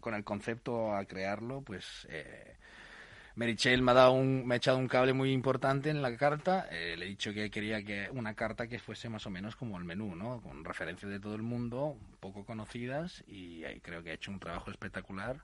con 0.00 0.14
el 0.14 0.24
concepto 0.24 0.94
a 0.94 1.04
crearlo, 1.04 1.60
pues 1.60 2.06
eh, 2.10 2.56
Merichel 3.36 3.82
me 3.82 3.92
ha 3.92 3.94
dado 3.94 4.12
un, 4.12 4.44
me 4.46 4.54
ha 4.54 4.58
echado 4.58 4.78
un 4.78 4.88
cable 4.88 5.12
muy 5.12 5.30
importante 5.30 5.90
en 5.90 6.02
la 6.02 6.16
carta. 6.16 6.68
Eh, 6.70 6.96
le 6.96 7.04
he 7.04 7.08
dicho 7.08 7.32
que 7.32 7.50
quería 7.50 7.82
que 7.84 8.08
una 8.10 8.34
carta 8.34 8.66
que 8.66 8.78
fuese 8.78 9.08
más 9.08 9.26
o 9.26 9.30
menos 9.30 9.54
como 9.54 9.78
el 9.78 9.84
menú, 9.84 10.16
¿no? 10.16 10.40
Con 10.40 10.64
referencias 10.64 11.12
de 11.12 11.20
todo 11.20 11.36
el 11.36 11.42
mundo, 11.42 11.96
poco 12.18 12.44
conocidas, 12.44 13.22
y 13.28 13.62
creo 13.82 14.02
que 14.02 14.10
ha 14.10 14.14
hecho 14.14 14.32
un 14.32 14.40
trabajo 14.40 14.70
espectacular 14.70 15.42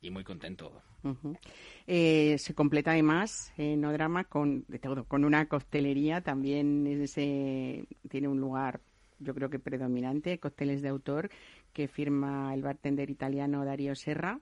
y 0.00 0.10
muy 0.10 0.24
contento. 0.24 0.82
Uh 1.02 1.10
-huh. 1.10 1.38
eh, 1.86 2.36
se 2.38 2.54
completa 2.54 2.92
además 2.92 3.52
eh, 3.56 3.76
No 3.76 3.92
Drama 3.92 4.24
con 4.24 4.64
de 4.68 4.78
todo, 4.78 5.04
con 5.04 5.24
una 5.24 5.46
coctelería 5.46 6.20
también 6.20 6.86
ese, 6.86 7.86
tiene 8.08 8.28
un 8.28 8.40
lugar 8.40 8.80
yo 9.20 9.34
creo 9.34 9.50
que 9.50 9.58
predominante, 9.58 10.38
cócteles 10.38 10.80
de 10.80 10.88
autor 10.88 11.28
que 11.72 11.88
firma 11.88 12.54
el 12.54 12.62
bartender 12.62 13.10
italiano 13.10 13.64
Darío 13.64 13.96
Serra. 13.96 14.40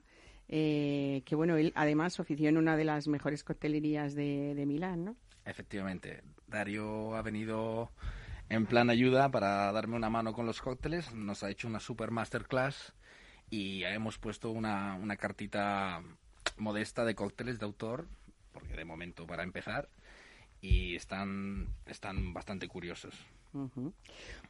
Eh, 0.49 1.23
que 1.25 1.35
bueno, 1.35 1.57
él 1.57 1.73
además 1.75 2.19
ofició 2.19 2.47
en 2.47 2.57
una 2.57 2.77
de 2.77 2.85
las 2.85 3.07
mejores 3.07 3.43
coctelerías 3.43 4.15
de, 4.15 4.53
de 4.55 4.65
Milán, 4.65 5.03
¿no? 5.03 5.15
Efectivamente, 5.45 6.21
Darío 6.47 7.15
ha 7.15 7.21
venido 7.21 7.91
en 8.49 8.65
plan 8.65 8.89
ayuda 8.89 9.29
para 9.29 9.71
darme 9.71 9.95
una 9.95 10.09
mano 10.09 10.31
con 10.31 10.45
los 10.45 10.61
cócteles, 10.61 11.13
nos 11.13 11.43
ha 11.43 11.49
hecho 11.49 11.67
una 11.67 11.79
super 11.79 12.11
masterclass 12.11 12.93
y 13.49 13.83
hemos 13.83 14.17
puesto 14.17 14.51
una, 14.51 14.95
una 14.95 15.15
cartita 15.17 16.01
modesta 16.57 17.05
de 17.05 17.15
cócteles 17.15 17.59
de 17.59 17.65
autor, 17.65 18.07
porque 18.53 18.75
de 18.75 18.85
momento 18.85 19.25
para 19.27 19.43
empezar, 19.43 19.89
y 20.61 20.95
están, 20.95 21.67
están 21.85 22.33
bastante 22.33 22.67
curiosos. 22.67 23.13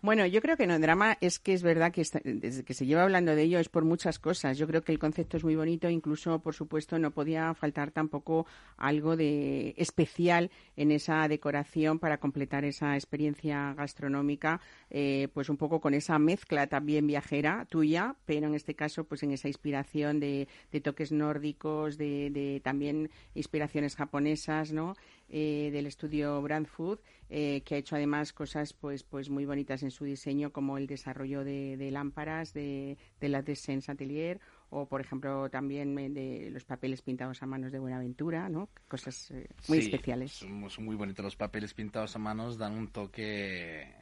Bueno, 0.01 0.25
yo 0.25 0.41
creo 0.41 0.57
que 0.57 0.67
no 0.67 0.79
drama 0.79 1.17
es 1.21 1.39
que 1.39 1.53
es 1.53 1.63
verdad 1.63 1.91
que 1.91 2.01
está, 2.01 2.19
desde 2.23 2.63
que 2.63 2.73
se 2.73 2.85
lleva 2.85 3.03
hablando 3.03 3.35
de 3.35 3.43
ello 3.43 3.59
es 3.59 3.69
por 3.69 3.85
muchas 3.85 4.19
cosas. 4.19 4.57
Yo 4.57 4.67
creo 4.67 4.81
que 4.81 4.91
el 4.91 4.99
concepto 4.99 5.37
es 5.37 5.43
muy 5.43 5.55
bonito, 5.55 5.89
incluso, 5.89 6.39
por 6.39 6.53
supuesto, 6.53 6.99
no 6.99 7.11
podía 7.11 7.53
faltar 7.53 7.91
tampoco 7.91 8.45
algo 8.77 9.15
de 9.15 9.73
especial 9.77 10.51
en 10.75 10.91
esa 10.91 11.27
decoración 11.27 11.99
para 11.99 12.19
completar 12.19 12.65
esa 12.65 12.95
experiencia 12.95 13.73
gastronómica, 13.73 14.61
eh, 14.89 15.29
pues 15.33 15.49
un 15.49 15.57
poco 15.57 15.79
con 15.81 15.93
esa 15.93 16.19
mezcla 16.19 16.67
también 16.67 17.07
viajera 17.07 17.65
tuya, 17.69 18.15
pero 18.25 18.47
en 18.47 18.55
este 18.55 18.75
caso, 18.75 19.03
pues 19.05 19.23
en 19.23 19.31
esa 19.31 19.47
inspiración 19.47 20.19
de, 20.19 20.47
de 20.71 20.81
toques 20.81 21.11
nórdicos, 21.11 21.97
de, 21.97 22.29
de, 22.29 22.61
también 22.63 23.09
inspiraciones 23.33 23.95
japonesas, 23.95 24.71
¿no? 24.71 24.95
Eh, 25.29 25.71
del 25.73 25.87
estudio 25.87 26.41
Brand 26.41 26.67
Food, 26.67 26.99
eh, 27.29 27.61
que 27.65 27.75
ha 27.75 27.77
hecho 27.77 27.97
además 27.97 28.31
cosas 28.31 28.71
pues, 28.71 29.03
pues 29.03 29.29
muy 29.29 29.43
bonitas 29.43 29.83
en 29.83 29.91
su 29.91 30.05
diseño, 30.05 30.53
como 30.53 30.77
el 30.77 30.87
desarrollo 30.87 31.43
de, 31.43 31.75
de 31.75 31.91
lámparas 31.91 32.53
de, 32.53 32.97
de 33.19 33.27
la 33.27 33.41
Descens 33.41 33.89
Atelier 33.89 34.39
o, 34.69 34.87
por 34.87 35.01
ejemplo, 35.01 35.49
también 35.49 35.95
de 36.13 36.49
los 36.51 36.63
papeles 36.63 37.01
pintados 37.01 37.43
a 37.43 37.45
manos 37.45 37.73
de 37.73 37.79
Buenaventura, 37.79 38.47
¿no? 38.47 38.69
Cosas 38.87 39.31
eh, 39.31 39.49
muy 39.67 39.81
sí, 39.81 39.85
especiales. 39.85 40.31
Son, 40.31 40.69
son 40.69 40.85
muy 40.85 40.95
bonitos 40.95 41.25
los 41.25 41.35
papeles 41.35 41.73
pintados 41.73 42.15
a 42.15 42.19
manos, 42.19 42.57
dan 42.57 42.77
un 42.77 42.87
toque 42.87 43.93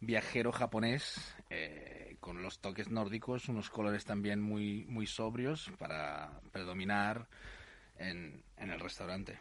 viajero 0.00 0.52
japonés 0.52 1.34
eh, 1.48 2.16
con 2.20 2.42
los 2.42 2.58
toques 2.60 2.90
nórdicos, 2.90 3.48
unos 3.48 3.70
colores 3.70 4.04
también 4.04 4.42
muy, 4.42 4.84
muy 4.86 5.06
sobrios 5.06 5.70
para 5.78 6.40
predominar 6.52 7.28
en, 7.96 8.42
en 8.58 8.70
el 8.70 8.80
restaurante. 8.80 9.38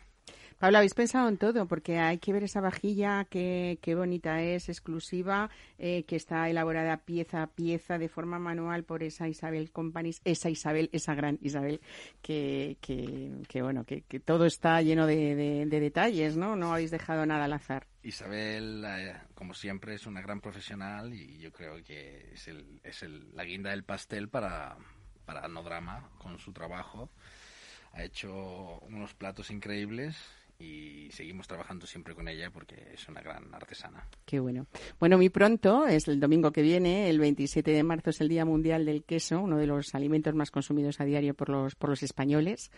Pablo, 0.60 0.80
habéis 0.80 0.94
pensado 0.94 1.30
en 1.30 1.38
todo, 1.38 1.68
porque 1.68 2.00
hay 2.00 2.18
que 2.18 2.34
ver 2.34 2.44
esa 2.44 2.60
vajilla, 2.60 3.26
qué, 3.30 3.80
qué 3.82 3.96
bonita 3.96 4.42
es, 4.42 4.68
exclusiva, 4.68 5.50
eh, 5.78 6.04
que 6.04 6.18
está 6.18 6.50
elaborada 6.50 6.98
pieza 6.98 7.44
a 7.44 7.48
pieza 7.48 7.98
de 7.98 8.10
forma 8.10 8.40
manual 8.40 8.84
por 8.84 9.02
esa 9.02 9.30
Isabel 9.30 9.72
Companies, 9.72 10.20
esa 10.26 10.50
Isabel, 10.50 10.90
esa 10.92 11.16
gran 11.16 11.40
Isabel, 11.42 11.80
que, 12.22 12.76
que, 12.82 13.32
que 13.48 13.62
bueno, 13.62 13.86
que, 13.86 14.02
que, 14.02 14.20
todo 14.20 14.46
está 14.46 14.82
lleno 14.82 15.08
de, 15.08 15.34
de, 15.34 15.66
de, 15.66 15.80
detalles, 15.80 16.36
¿no? 16.36 16.58
No 16.58 16.74
habéis 16.74 16.92
dejado 16.92 17.26
nada 17.26 17.46
al 17.46 17.54
azar. 17.54 17.88
Isabel, 18.04 18.84
eh, 18.86 19.16
como 19.36 19.54
siempre, 19.54 19.96
es 19.96 20.08
una 20.08 20.20
gran 20.22 20.42
profesional 20.42 21.14
y 21.14 21.40
yo 21.40 21.54
creo 21.54 21.82
que 21.86 22.34
es, 22.34 22.50
el, 22.50 22.82
es 22.84 23.02
el, 23.02 23.34
la 23.34 23.46
guinda 23.46 23.70
del 23.70 23.86
pastel 23.86 24.28
para, 24.28 24.76
para 25.24 25.48
No 25.48 25.64
Drama 25.64 26.10
con 26.18 26.38
su 26.38 26.52
trabajo. 26.52 27.10
Ha 27.94 28.04
hecho 28.04 28.80
unos 28.82 29.14
platos 29.14 29.52
increíbles 29.52 30.18
y 30.60 31.10
seguimos 31.12 31.48
trabajando 31.48 31.88
siempre 31.88 32.14
con 32.14 32.28
ella 32.28 32.52
porque 32.52 32.92
es 32.94 33.08
una 33.08 33.22
gran 33.22 33.54
artesana. 33.54 34.06
Qué 34.26 34.40
bueno. 34.40 34.68
Bueno, 35.00 35.18
muy 35.18 35.30
pronto, 35.30 35.88
es 35.88 36.08
el 36.08 36.20
domingo 36.20 36.52
que 36.52 36.62
viene, 36.62 37.10
el 37.10 37.20
27 37.20 37.72
de 37.72 37.84
marzo 37.84 38.10
es 38.10 38.20
el 38.22 38.28
Día 38.28 38.44
Mundial 38.44 38.86
del 38.86 39.04
Queso, 39.04 39.40
uno 39.40 39.58
de 39.58 39.68
los 39.68 39.96
alimentos 39.96 40.36
más 40.36 40.52
consumidos 40.52 41.00
a 41.00 41.06
diario 41.06 41.34
por 41.34 41.50
los, 41.50 41.76
por 41.76 41.90
los 41.90 42.04
españoles. 42.04 42.72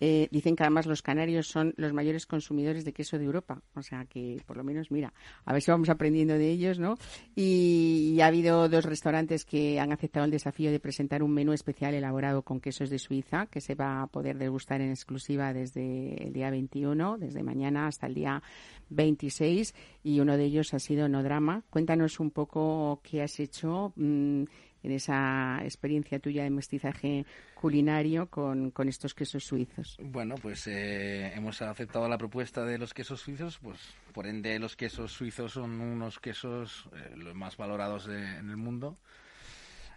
Eh, 0.00 0.28
dicen 0.30 0.56
que 0.56 0.62
además 0.62 0.86
los 0.86 1.02
canarios 1.02 1.46
son 1.46 1.72
los 1.76 1.92
mayores 1.92 2.26
consumidores 2.26 2.84
de 2.84 2.92
queso 2.92 3.18
de 3.18 3.24
Europa. 3.24 3.62
O 3.74 3.82
sea 3.82 4.04
que, 4.06 4.42
por 4.46 4.56
lo 4.56 4.64
menos, 4.64 4.90
mira, 4.90 5.12
a 5.44 5.52
ver 5.52 5.62
si 5.62 5.70
vamos 5.70 5.88
aprendiendo 5.88 6.34
de 6.34 6.50
ellos, 6.50 6.78
¿no? 6.78 6.96
Y, 7.34 8.18
ha 8.20 8.26
habido 8.26 8.68
dos 8.68 8.84
restaurantes 8.84 9.44
que 9.44 9.78
han 9.78 9.92
aceptado 9.92 10.24
el 10.24 10.30
desafío 10.30 10.70
de 10.70 10.80
presentar 10.80 11.22
un 11.22 11.32
menú 11.32 11.52
especial 11.52 11.94
elaborado 11.94 12.42
con 12.42 12.60
quesos 12.60 12.90
de 12.90 12.98
Suiza, 12.98 13.46
que 13.46 13.60
se 13.60 13.74
va 13.74 14.02
a 14.02 14.06
poder 14.06 14.38
degustar 14.38 14.80
en 14.80 14.90
exclusiva 14.90 15.52
desde 15.52 16.26
el 16.26 16.32
día 16.32 16.50
21, 16.50 17.18
desde 17.18 17.42
mañana 17.42 17.86
hasta 17.86 18.06
el 18.06 18.14
día 18.14 18.42
26. 18.90 19.74
Y 20.02 20.20
uno 20.20 20.36
de 20.36 20.44
ellos 20.44 20.74
ha 20.74 20.78
sido 20.78 21.08
No 21.08 21.22
Drama. 21.22 21.62
Cuéntanos 21.70 22.18
un 22.20 22.30
poco 22.30 23.00
qué 23.02 23.22
has 23.22 23.38
hecho. 23.40 23.92
Mmm, 23.96 24.44
en 24.84 24.92
esa 24.92 25.60
experiencia 25.62 26.18
tuya 26.18 26.44
de 26.44 26.50
mestizaje 26.50 27.26
culinario 27.54 28.26
con, 28.26 28.70
con 28.70 28.88
estos 28.88 29.14
quesos 29.14 29.44
suizos? 29.44 29.96
Bueno, 30.00 30.34
pues 30.40 30.66
eh, 30.66 31.32
hemos 31.34 31.62
aceptado 31.62 32.08
la 32.08 32.18
propuesta 32.18 32.64
de 32.64 32.78
los 32.78 32.92
quesos 32.92 33.20
suizos, 33.20 33.58
pues 33.58 33.78
por 34.12 34.26
ende 34.26 34.58
los 34.58 34.76
quesos 34.76 35.12
suizos 35.12 35.52
son 35.52 35.80
unos 35.80 36.20
quesos 36.20 36.88
eh, 36.94 37.16
los 37.16 37.34
más 37.34 37.56
valorados 37.56 38.06
de, 38.06 38.36
en 38.36 38.50
el 38.50 38.56
mundo. 38.56 38.98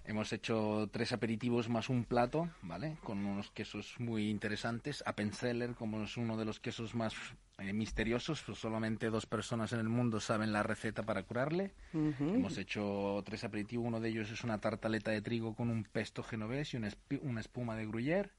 Hemos 0.08 0.32
hecho 0.32 0.88
tres 0.89 1.12
aperitivos 1.12 1.68
más 1.68 1.89
un 1.89 2.05
plato, 2.05 2.49
¿vale? 2.62 2.95
Con 3.03 3.26
unos 3.26 3.51
quesos 3.51 3.95
muy 3.99 4.30
interesantes. 4.30 5.03
Appenzeller, 5.05 5.76
como 5.76 6.01
es 6.01 6.16
uno 6.16 6.38
de 6.38 6.45
los 6.45 6.62
quesos 6.62 6.95
más 6.95 7.14
eh, 7.58 7.74
misteriosos, 7.74 8.41
pues 8.41 8.58
solamente 8.58 9.10
dos 9.10 9.26
personas 9.26 9.74
en 9.74 9.80
el 9.80 9.89
mundo 9.89 10.22
saben 10.22 10.53
la 10.53 10.64
receta 10.64 11.03
para 11.03 11.24
curarle. 11.24 11.74
Uh 11.91 12.14
-huh. 12.14 12.36
Hemos 12.36 12.58
hecho 12.58 13.22
tres 13.26 13.43
aperitivos, 13.43 13.86
uno 13.86 13.99
de 13.99 14.08
ellos 14.08 14.32
es 14.32 14.45
una 14.45 14.60
tartaleta 14.60 15.12
de 15.12 15.22
trigo 15.22 15.55
con 15.55 15.70
un 15.70 15.84
pesto 15.84 16.24
genovés 16.24 16.74
y 16.74 16.78
una, 16.78 16.89
una 17.22 17.41
espuma 17.41 17.76
de 17.76 17.86
gruyère. 17.86 18.30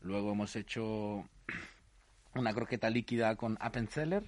Luego 0.00 0.32
hemos 0.32 0.56
hecho 0.56 1.28
una 2.34 2.54
croqueta 2.54 2.88
líquida 2.88 3.36
con 3.36 3.58
Appenzeller, 3.60 4.24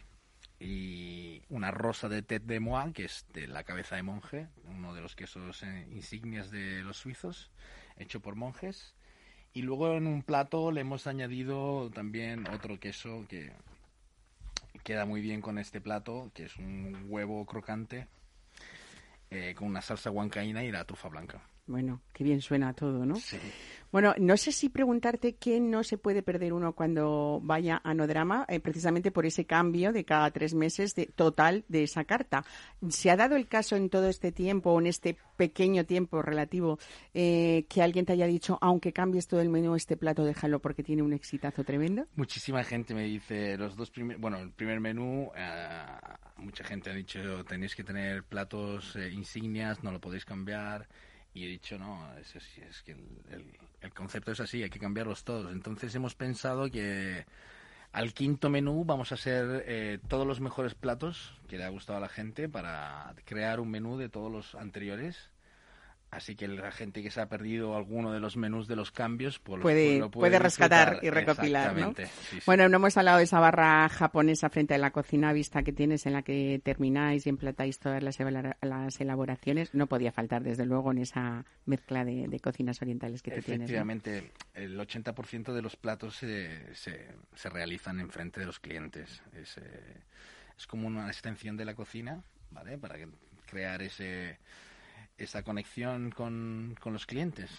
y 0.58 1.42
una 1.48 1.70
rosa 1.70 2.08
de 2.08 2.22
tête 2.22 2.46
de 2.46 2.60
moine, 2.60 2.92
que 2.92 3.04
es 3.04 3.26
de 3.32 3.46
la 3.46 3.64
cabeza 3.64 3.96
de 3.96 4.02
monje, 4.02 4.48
uno 4.64 4.94
de 4.94 5.02
los 5.02 5.14
quesos 5.14 5.62
eh, 5.62 5.86
insignias 5.92 6.50
de 6.50 6.82
los 6.82 6.96
suizos, 6.96 7.50
hecho 7.96 8.20
por 8.20 8.36
monjes. 8.36 8.94
Y 9.52 9.62
luego 9.62 9.94
en 9.94 10.06
un 10.06 10.22
plato 10.22 10.70
le 10.70 10.82
hemos 10.82 11.06
añadido 11.06 11.90
también 11.90 12.46
otro 12.48 12.78
queso 12.78 13.24
que 13.28 13.52
queda 14.84 15.06
muy 15.06 15.20
bien 15.20 15.40
con 15.40 15.58
este 15.58 15.80
plato, 15.80 16.30
que 16.34 16.44
es 16.44 16.56
un 16.56 17.06
huevo 17.08 17.44
crocante 17.46 18.06
eh, 19.30 19.54
con 19.56 19.68
una 19.68 19.82
salsa 19.82 20.10
huancaína 20.10 20.62
y 20.64 20.70
la 20.70 20.84
trufa 20.84 21.08
blanca. 21.08 21.42
Bueno, 21.66 22.00
qué 22.12 22.22
bien 22.22 22.40
suena 22.40 22.72
todo, 22.74 23.04
¿no? 23.04 23.16
Sí. 23.16 23.38
Bueno, 23.90 24.14
no 24.18 24.36
sé 24.36 24.52
si 24.52 24.68
preguntarte 24.68 25.34
qué 25.34 25.58
no 25.58 25.82
se 25.82 25.96
puede 25.98 26.22
perder 26.22 26.52
uno 26.52 26.74
cuando 26.74 27.40
vaya 27.42 27.80
a 27.82 27.94
Nodrama, 27.94 28.44
eh, 28.48 28.60
precisamente 28.60 29.10
por 29.10 29.26
ese 29.26 29.46
cambio 29.46 29.92
de 29.92 30.04
cada 30.04 30.30
tres 30.30 30.54
meses 30.54 30.94
de, 30.94 31.06
total 31.06 31.64
de 31.68 31.84
esa 31.84 32.04
carta. 32.04 32.44
¿Se 32.88 33.10
ha 33.10 33.16
dado 33.16 33.36
el 33.36 33.48
caso 33.48 33.74
en 33.74 33.88
todo 33.88 34.08
este 34.08 34.32
tiempo, 34.32 34.70
o 34.72 34.80
en 34.80 34.86
este 34.86 35.16
pequeño 35.36 35.84
tiempo 35.86 36.20
relativo, 36.22 36.78
eh, 37.14 37.64
que 37.68 37.82
alguien 37.82 38.04
te 38.04 38.12
haya 38.12 38.26
dicho, 38.26 38.58
aunque 38.60 38.92
cambies 38.92 39.26
todo 39.26 39.40
el 39.40 39.48
menú, 39.48 39.74
este 39.74 39.96
plato 39.96 40.24
déjalo 40.24 40.60
porque 40.60 40.82
tiene 40.82 41.02
un 41.02 41.12
exitazo 41.12 41.64
tremendo? 41.64 42.06
Muchísima 42.16 42.62
gente 42.64 42.94
me 42.94 43.04
dice, 43.04 43.56
los 43.56 43.76
dos 43.76 43.90
primeros, 43.90 44.20
bueno, 44.20 44.38
el 44.38 44.50
primer 44.50 44.78
menú, 44.78 45.30
eh, 45.36 45.86
mucha 46.36 46.64
gente 46.64 46.90
ha 46.90 46.94
dicho, 46.94 47.44
tenéis 47.44 47.74
que 47.74 47.82
tener 47.82 48.24
platos 48.24 48.96
insignias, 49.12 49.82
no 49.82 49.90
lo 49.90 50.00
podéis 50.00 50.24
cambiar. 50.24 50.86
Y 51.36 51.44
he 51.44 51.48
dicho, 51.48 51.78
no, 51.78 52.16
es, 52.16 52.34
es 52.34 52.82
que 52.82 52.92
el, 52.92 53.58
el 53.82 53.92
concepto 53.92 54.32
es 54.32 54.40
así, 54.40 54.62
hay 54.62 54.70
que 54.70 54.78
cambiarlos 54.78 55.22
todos. 55.22 55.52
Entonces 55.52 55.94
hemos 55.94 56.14
pensado 56.14 56.70
que 56.70 57.26
al 57.92 58.14
quinto 58.14 58.48
menú 58.48 58.86
vamos 58.86 59.12
a 59.12 59.16
hacer 59.16 59.64
eh, 59.66 59.98
todos 60.08 60.26
los 60.26 60.40
mejores 60.40 60.74
platos 60.74 61.34
que 61.46 61.58
le 61.58 61.64
ha 61.64 61.68
gustado 61.68 61.98
a 61.98 62.00
la 62.00 62.08
gente 62.08 62.48
para 62.48 63.14
crear 63.26 63.60
un 63.60 63.70
menú 63.70 63.98
de 63.98 64.08
todos 64.08 64.32
los 64.32 64.54
anteriores 64.54 65.30
Así 66.10 66.36
que 66.36 66.46
la 66.48 66.70
gente 66.70 67.02
que 67.02 67.10
se 67.10 67.20
ha 67.20 67.28
perdido 67.28 67.76
alguno 67.76 68.12
de 68.12 68.20
los 68.20 68.36
menús 68.36 68.68
de 68.68 68.76
los 68.76 68.92
cambios 68.92 69.38
pues 69.40 69.60
puede, 69.60 69.98
lo 69.98 70.10
puede, 70.10 70.38
rescatar 70.38 71.00
y 71.02 71.10
recopilar. 71.10 71.76
¿no? 71.76 71.92
Bueno, 72.46 72.68
no 72.68 72.76
hemos 72.76 72.96
hablado 72.96 73.18
de 73.18 73.24
esa 73.24 73.40
barra 73.40 73.88
japonesa 73.88 74.48
frente 74.48 74.74
a 74.74 74.78
la 74.78 74.92
cocina 74.92 75.32
vista 75.32 75.62
que 75.62 75.72
tienes 75.72 76.06
en 76.06 76.12
la 76.12 76.22
que 76.22 76.60
termináis 76.62 77.26
y 77.26 77.28
emplatáis 77.28 77.78
todas 77.80 78.02
las, 78.02 78.18
las 78.62 79.00
elaboraciones. 79.00 79.74
No 79.74 79.88
podía 79.88 80.12
faltar, 80.12 80.42
desde 80.42 80.64
luego, 80.64 80.92
en 80.92 80.98
esa 80.98 81.44
mezcla 81.66 82.04
de, 82.04 82.40
cocinas 82.40 82.80
orientales 82.80 83.20
que 83.20 83.32
tú 83.32 83.42
tienes. 83.42 83.64
Efectivamente, 83.64 84.30
el 84.54 84.78
80% 84.78 85.52
de 85.52 85.62
los 85.62 85.76
platos 85.76 86.16
se, 86.16 86.74
se, 86.74 87.08
se, 87.34 87.50
realizan 87.50 87.98
en 87.98 88.10
frente 88.10 88.40
de 88.40 88.46
los 88.46 88.60
clientes. 88.60 89.22
Es, 89.34 89.58
eh, 89.58 90.02
es 90.56 90.66
como 90.66 90.86
una 90.86 91.08
extensión 91.08 91.56
de 91.56 91.64
la 91.64 91.74
cocina, 91.74 92.22
¿vale? 92.50 92.78
Para 92.78 92.96
crear 93.46 93.82
ese 93.82 94.38
esa 95.18 95.42
conexión 95.42 96.10
con, 96.10 96.76
los 96.84 97.06
clientes. 97.06 97.50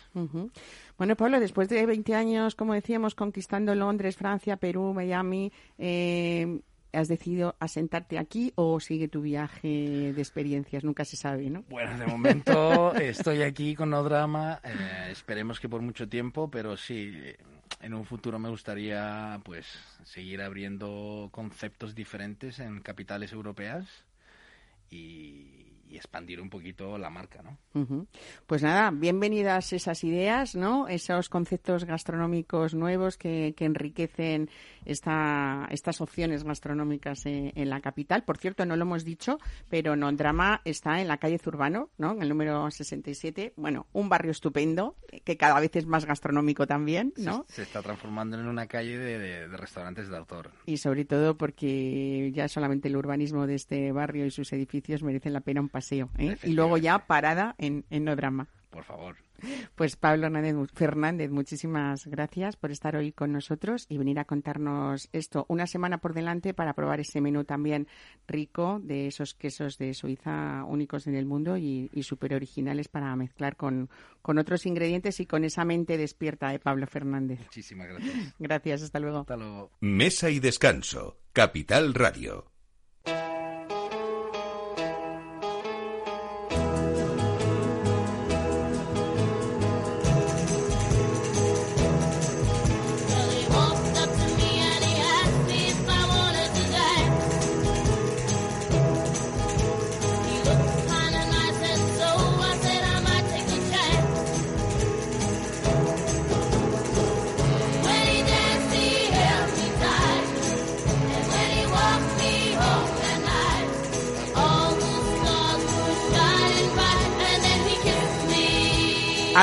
Bueno, 0.97 1.15
Pablo, 1.15 1.39
después 1.39 1.69
de 1.69 1.85
20 1.85 2.15
años, 2.15 2.55
como 2.55 2.73
decíamos, 2.73 3.15
conquistando 3.15 3.75
Londres, 3.75 4.15
Francia, 4.15 4.57
Perú, 4.57 4.93
Miami, 4.93 5.51
eh, 5.77 6.59
¿has 6.93 7.07
decidido 7.07 7.55
asentarte 7.59 8.17
aquí 8.17 8.51
o 8.55 8.79
sigue 8.79 9.07
tu 9.07 9.21
viaje 9.21 10.13
de 10.13 10.21
experiencias? 10.21 10.83
Nunca 10.83 11.05
se 11.05 11.17
sabe, 11.17 11.49
¿no? 11.49 11.63
Bueno, 11.69 11.97
de 11.97 12.07
momento 12.07 12.93
estoy 12.95 13.41
aquí 13.41 13.75
con 13.75 13.89
No 13.89 14.03
Drama. 14.03 14.59
Eh, 14.63 15.09
esperemos 15.11 15.59
que 15.59 15.69
por 15.69 15.81
mucho 15.81 16.07
tiempo, 16.07 16.49
pero 16.49 16.77
sí, 16.77 17.13
en 17.81 17.93
un 17.93 18.05
futuro 18.05 18.39
me 18.39 18.49
gustaría 18.49 19.39
pues 19.43 19.67
seguir 20.03 20.41
abriendo 20.41 21.29
conceptos 21.31 21.95
diferentes 21.95 22.59
en 22.59 22.81
capitales 22.81 23.33
europeas 23.33 24.05
y 24.89 25.76
y 25.89 25.95
expandir 25.95 26.41
un 26.41 26.49
poquito 26.49 26.97
la 26.97 27.09
marca, 27.09 27.41
¿no? 27.41 27.57
Pues 28.45 28.63
nada, 28.63 28.91
bienvenidas 28.91 29.71
esas 29.73 30.03
ideas, 30.03 30.55
¿no? 30.55 30.87
Esos 30.87 31.29
conceptos 31.29 31.85
gastronómicos 31.85 32.73
nuevos 32.73 33.17
que, 33.17 33.53
que 33.55 33.65
enriquecen 33.65 34.49
esta, 34.87 35.67
estas 35.69 36.01
opciones 36.01 36.43
gastronómicas 36.43 37.25
en, 37.25 37.69
la 37.69 37.81
capital. 37.81 38.23
Por 38.23 38.37
cierto, 38.37 38.65
no 38.65 38.75
lo 38.75 38.83
hemos 38.83 39.03
dicho, 39.03 39.37
pero 39.69 39.95
Nondrama 39.95 40.61
está 40.63 41.01
en 41.01 41.07
la 41.07 41.17
calle 41.17 41.37
Zurbano, 41.37 41.89
¿no? 41.97 42.13
En 42.13 42.21
el 42.21 42.29
número 42.29 42.71
67. 42.71 43.53
Bueno, 43.57 43.87
un 43.93 44.09
barrio 44.09 44.31
estupendo, 44.31 44.95
que 45.23 45.37
cada 45.37 45.59
vez 45.59 45.75
es 45.75 45.85
más 45.85 46.05
gastronómico 46.05 46.65
también, 46.65 47.13
¿no? 47.17 47.45
Se, 47.49 47.63
está 47.63 47.81
transformando 47.81 48.39
en 48.39 48.47
una 48.47 48.67
calle 48.67 48.97
de, 48.97 49.47
restaurantes 49.47 50.09
de 50.09 50.17
autor. 50.17 50.51
Y 50.65 50.77
sobre 50.77 51.05
todo 51.05 51.37
porque 51.37 52.31
ya 52.33 52.47
solamente 52.47 52.87
el 52.87 52.95
urbanismo 52.95 53.45
de 53.45 53.55
este 53.55 53.91
barrio 53.91 54.25
y 54.25 54.31
sus 54.31 54.51
edificios 54.53 55.03
merecen 55.03 55.33
la 55.33 55.41
pena 55.41 55.61
un 55.61 55.69
paseo. 55.77 56.09
¿eh? 56.17 56.37
Y 56.43 56.53
luego 56.53 56.79
ya 56.79 57.05
parada 57.05 57.53
en, 57.59 57.85
en 57.91 58.03
no 58.03 58.15
drama. 58.15 58.47
Por 58.71 58.83
favor. 58.83 59.15
Pues 59.75 59.95
Pablo 59.95 60.27
Fernández, 60.73 61.29
muchísimas 61.29 62.07
gracias 62.07 62.55
por 62.55 62.71
estar 62.71 62.95
hoy 62.95 63.11
con 63.11 63.31
nosotros 63.31 63.85
y 63.87 63.99
venir 63.99 64.17
a 64.17 64.25
contarnos 64.25 65.09
esto. 65.13 65.45
Una 65.49 65.67
semana 65.67 65.99
por 65.99 66.15
delante 66.15 66.55
para 66.55 66.73
probar 66.73 66.99
ese 66.99 67.21
menú 67.21 67.43
también 67.43 67.87
rico 68.27 68.79
de 68.81 69.05
esos 69.05 69.35
quesos 69.35 69.77
de 69.77 69.93
Suiza 69.93 70.63
únicos 70.67 71.05
en 71.05 71.13
el 71.13 71.27
mundo 71.27 71.55
y, 71.57 71.91
y 71.93 72.01
súper 72.01 72.33
originales 72.33 72.87
para 72.87 73.15
mezclar 73.15 73.55
con, 73.55 73.91
con, 74.23 74.39
otros 74.39 74.65
ingredientes 74.65 75.19
y 75.19 75.27
con 75.27 75.43
esa 75.43 75.63
mente 75.63 75.95
despierta 75.97 76.49
de 76.49 76.57
Pablo 76.57 76.87
Fernández. 76.87 77.39
Muchísimas 77.39 77.89
gracias. 77.89 78.33
Gracias, 78.39 78.81
hasta 78.81 78.99
luego. 78.99 79.19
Hasta 79.19 79.37
luego. 79.37 79.69
Mesa 79.81 80.31
y 80.31 80.39
descanso, 80.39 81.19
Capital 81.31 81.93
Radio. 81.93 82.56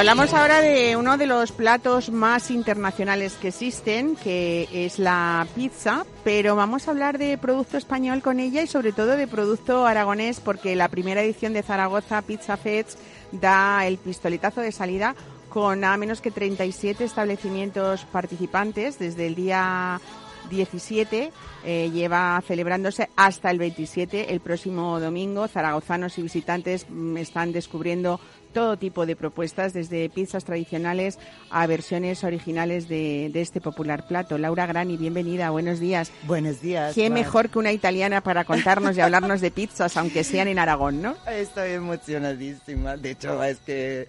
Hablamos 0.04 0.34
ahora 0.34 0.60
de 0.60 0.98
uno 0.98 1.16
de 1.16 1.24
los 1.24 1.50
platos 1.50 2.10
más 2.10 2.50
internacionales 2.50 3.38
que 3.40 3.48
existen, 3.48 4.16
que 4.16 4.68
es 4.70 4.98
la 4.98 5.46
pizza, 5.54 6.04
pero 6.22 6.54
vamos 6.56 6.86
a 6.86 6.90
hablar 6.90 7.16
de 7.16 7.38
producto 7.38 7.78
español 7.78 8.20
con 8.20 8.38
ella 8.38 8.60
y 8.60 8.66
sobre 8.66 8.92
todo 8.92 9.16
de 9.16 9.26
producto 9.26 9.86
aragonés, 9.86 10.40
porque 10.40 10.76
la 10.76 10.88
primera 10.90 11.22
edición 11.22 11.54
de 11.54 11.62
Zaragoza 11.62 12.20
Pizza 12.20 12.58
Fest 12.58 12.98
da 13.32 13.86
el 13.86 13.96
pistoletazo 13.96 14.60
de 14.60 14.72
salida 14.72 15.14
con 15.48 15.84
a 15.84 15.96
menos 15.96 16.20
que 16.20 16.30
37 16.30 17.02
establecimientos 17.02 18.04
participantes 18.04 18.98
desde 18.98 19.26
el 19.26 19.34
día 19.34 20.02
17 20.50 21.32
eh, 21.64 21.90
lleva 21.92 22.42
celebrándose 22.46 23.08
hasta 23.16 23.50
el 23.50 23.58
27 23.58 24.32
el 24.32 24.40
próximo 24.40 25.00
domingo. 25.00 25.48
Zaragozanos 25.48 26.18
y 26.18 26.22
visitantes 26.22 26.86
mm, 26.88 27.16
están 27.16 27.52
descubriendo 27.52 28.20
todo 28.54 28.78
tipo 28.78 29.04
de 29.04 29.16
propuestas, 29.16 29.72
desde 29.72 30.08
pizzas 30.08 30.44
tradicionales 30.44 31.18
a 31.50 31.66
versiones 31.66 32.22
originales 32.24 32.88
de, 32.88 33.30
este 33.34 33.60
popular 33.60 34.06
plato. 34.06 34.38
Laura 34.38 34.64
Grani, 34.66 34.96
bienvenida, 34.96 35.50
buenos 35.50 35.80
días. 35.80 36.12
Buenos 36.22 36.62
días. 36.62 36.94
Qué 36.94 37.10
mejor 37.10 37.50
que 37.50 37.58
una 37.58 37.72
italiana 37.72 38.22
para 38.22 38.44
contarnos 38.44 38.96
y 38.96 39.00
hablarnos 39.00 39.40
de 39.40 39.50
pizzas, 39.50 39.96
aunque 39.96 40.22
sean 40.24 40.48
en 40.48 40.58
Aragón, 40.58 41.02
¿no? 41.02 41.16
Estoy 41.30 41.72
emocionadísima. 41.72 42.96
De 42.96 43.10
hecho, 43.10 43.42
es 43.42 43.58
que 43.58 44.06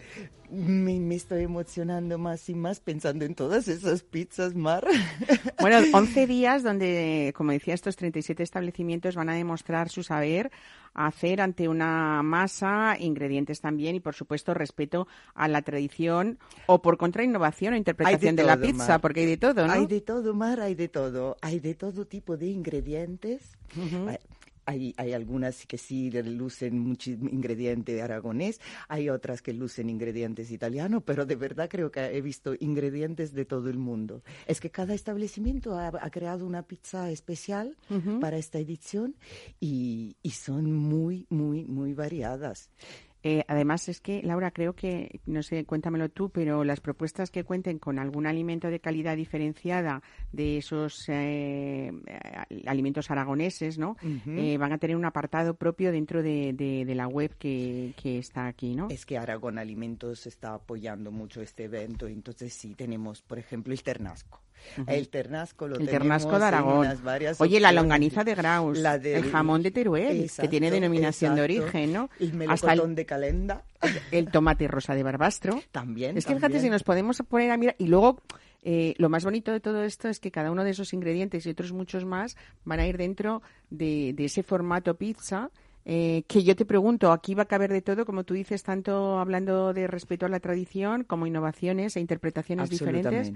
me, 0.51 1.15
estoy 1.15 1.43
emocionando 1.43 2.17
más 2.17 2.47
y 2.49 2.53
más 2.53 2.79
pensando 2.79 3.25
en 3.25 3.35
todas 3.35 3.67
esas 3.67 4.03
pizzas, 4.03 4.55
Mar. 4.55 4.85
Bueno, 5.59 5.77
11 5.93 6.27
días 6.27 6.63
donde, 6.63 7.33
como 7.45 7.51
decía, 7.51 7.75
estos 7.75 7.95
37 7.95 8.41
establecimientos 8.41 9.13
van 9.13 9.29
a 9.29 9.35
demostrar 9.35 9.89
su 9.89 10.01
saber 10.01 10.49
hacer 10.95 11.41
ante 11.41 11.67
una 11.67 12.23
masa, 12.23 12.97
ingredientes 12.99 13.61
también 13.61 13.95
y, 13.95 13.99
por 13.99 14.15
supuesto, 14.15 14.55
respeto 14.55 15.07
a 15.35 15.47
la 15.47 15.61
tradición 15.61 16.39
o, 16.65 16.81
por 16.81 16.97
contra, 16.97 17.23
innovación 17.23 17.75
o 17.75 17.77
interpretación 17.77 18.35
de, 18.35 18.43
la 18.43 18.57
pizza, 18.57 18.97
porque 18.97 19.19
hay 19.19 19.25
de 19.27 19.37
todo, 19.37 19.67
¿no? 19.67 19.73
Hay 19.73 19.85
de 19.85 20.01
todo, 20.01 20.33
Mar, 20.33 20.59
hay 20.59 20.73
de 20.73 20.87
todo. 20.87 21.37
Hay 21.41 21.59
de 21.59 21.75
todo 21.75 22.07
tipo 22.07 22.35
de 22.35 22.47
ingredientes 22.47 23.51
hay, 24.65 24.93
hay 24.97 25.13
algunas 25.13 25.65
que 25.65 25.77
sí 25.77 26.11
lucen 26.11 26.79
mucho 26.79 27.11
ingrediente 27.11 28.01
aragonés, 28.01 28.59
hay 28.87 29.09
otras 29.09 29.41
que 29.41 29.53
lucen 29.53 29.89
ingredientes 29.89 30.51
italianos, 30.51 31.03
pero 31.05 31.25
de 31.25 31.35
verdad 31.35 31.69
creo 31.69 31.91
que 31.91 32.05
he 32.05 32.21
visto 32.21 32.53
ingredientes 32.59 33.33
de 33.33 33.45
todo 33.45 33.69
el 33.69 33.77
mundo. 33.77 34.23
Es 34.47 34.59
que 34.59 34.69
cada 34.69 34.93
establecimiento 34.93 35.77
ha, 35.77 35.91
creado 36.09 36.45
una 36.45 36.63
pizza 36.63 37.09
especial 37.11 37.75
para 38.21 38.37
esta 38.37 38.59
edición 38.59 39.15
y, 39.59 40.15
y 40.21 40.29
son 40.31 40.71
muy, 40.71 41.25
muy, 41.29 41.65
muy 41.65 41.93
variadas. 41.93 42.69
Eh, 43.27 43.43
además 43.47 43.89
es 43.89 44.01
que, 44.01 44.21
Laura, 44.21 44.51
creo 44.51 44.73
que, 44.73 45.19
no 45.25 45.41
sé, 45.41 45.65
cuéntamelo 45.65 46.09
tú, 46.09 46.29
pero 46.29 46.63
las 46.63 46.79
propuestas 46.79 47.31
que 47.31 47.43
cuenten 47.43 47.79
con 47.79 47.97
algún 47.97 48.27
alimento 48.27 48.69
de 48.69 48.79
calidad 48.79 49.17
diferenciada 49.17 50.03
de 50.31 50.59
esos 50.59 51.05
eh, 51.09 51.91
alimentos 52.67 53.09
aragoneses, 53.09 53.79
¿no? 53.79 53.97
Eh, 54.27 54.59
van 54.59 54.73
a 54.73 54.77
tener 54.77 54.95
un 54.95 55.05
apartado 55.05 55.55
propio 55.55 55.91
dentro 55.91 56.21
de, 56.21 56.53
de, 56.53 56.93
la 56.93 57.07
web 57.07 57.35
que, 57.39 57.95
que, 57.99 58.19
está 58.19 58.45
aquí, 58.45 58.75
¿no? 58.75 58.89
Es 58.91 59.07
que 59.07 59.17
Aragón 59.17 59.57
Alimentos 59.57 60.27
está 60.27 60.53
apoyando 60.53 61.09
mucho 61.11 61.41
este 61.41 61.63
evento, 61.63 62.07
entonces 62.07 62.53
sí 62.53 62.75
tenemos, 62.75 63.23
por 63.23 63.39
ejemplo, 63.39 63.73
el 63.73 63.81
ternasco. 63.81 64.39
El 64.87 65.09
ternasco 65.09 65.67
lo 65.67 65.77
el 65.77 65.87
ternasco 65.87 66.37
de 66.37 66.45
Aragón. 66.45 66.87
Oye, 67.39 67.59
la 67.59 67.71
longaniza 67.71 68.23
de 68.23 68.35
Graus, 68.35 68.79
el 68.79 69.31
jamón 69.31 69.63
de 69.63 69.71
Teruel, 69.71 70.29
que 70.39 70.47
tiene 70.47 70.71
denominación 70.71 71.35
de 71.35 71.41
origen, 71.41 71.93
¿no? 71.93 72.09
El 72.19 72.33
melocotón 72.33 72.95
de 72.95 73.05
Calenda. 73.05 73.63
El 74.11 74.31
tomate 74.31 74.67
rosa 74.67 74.95
de 74.95 75.03
Barbastro. 75.03 75.61
También. 75.71 76.17
Es 76.17 76.25
que 76.25 76.35
fíjate, 76.35 76.59
si 76.59 76.69
nos 76.69 76.83
podemos 76.83 77.21
poner 77.27 77.51
a 77.51 77.57
mirar. 77.57 77.75
Y 77.77 77.87
luego, 77.87 78.21
eh, 78.63 78.95
lo 78.97 79.09
más 79.09 79.23
bonito 79.23 79.51
de 79.51 79.59
todo 79.59 79.83
esto 79.83 80.09
es 80.09 80.19
que 80.19 80.31
cada 80.31 80.51
uno 80.51 80.63
de 80.63 80.71
esos 80.71 80.93
ingredientes 80.93 81.45
y 81.45 81.49
otros 81.49 81.71
muchos 81.71 82.05
más 82.05 82.35
van 82.63 82.79
a 82.79 82.87
ir 82.87 82.97
dentro 82.97 83.41
de, 83.69 84.13
de 84.13 84.25
ese 84.25 84.41
formato 84.41 84.95
pizza 84.95 85.51
eh, 85.87 86.23
que 86.27 86.43
yo 86.43 86.55
te 86.55 86.65
pregunto, 86.65 87.11
aquí 87.11 87.35
va 87.35 87.43
a 87.43 87.47
caber 87.47 87.71
de 87.71 87.83
todo, 87.83 88.07
como 88.07 88.23
tú 88.23 88.33
dices, 88.33 88.63
tanto 88.63 89.19
hablando 89.19 89.71
de 89.71 89.85
respeto 89.85 90.25
a 90.25 90.29
la 90.29 90.39
tradición 90.39 91.03
como 91.03 91.27
innovaciones 91.27 91.95
e 91.95 91.99
interpretaciones 91.99 92.71
diferentes. 92.71 93.31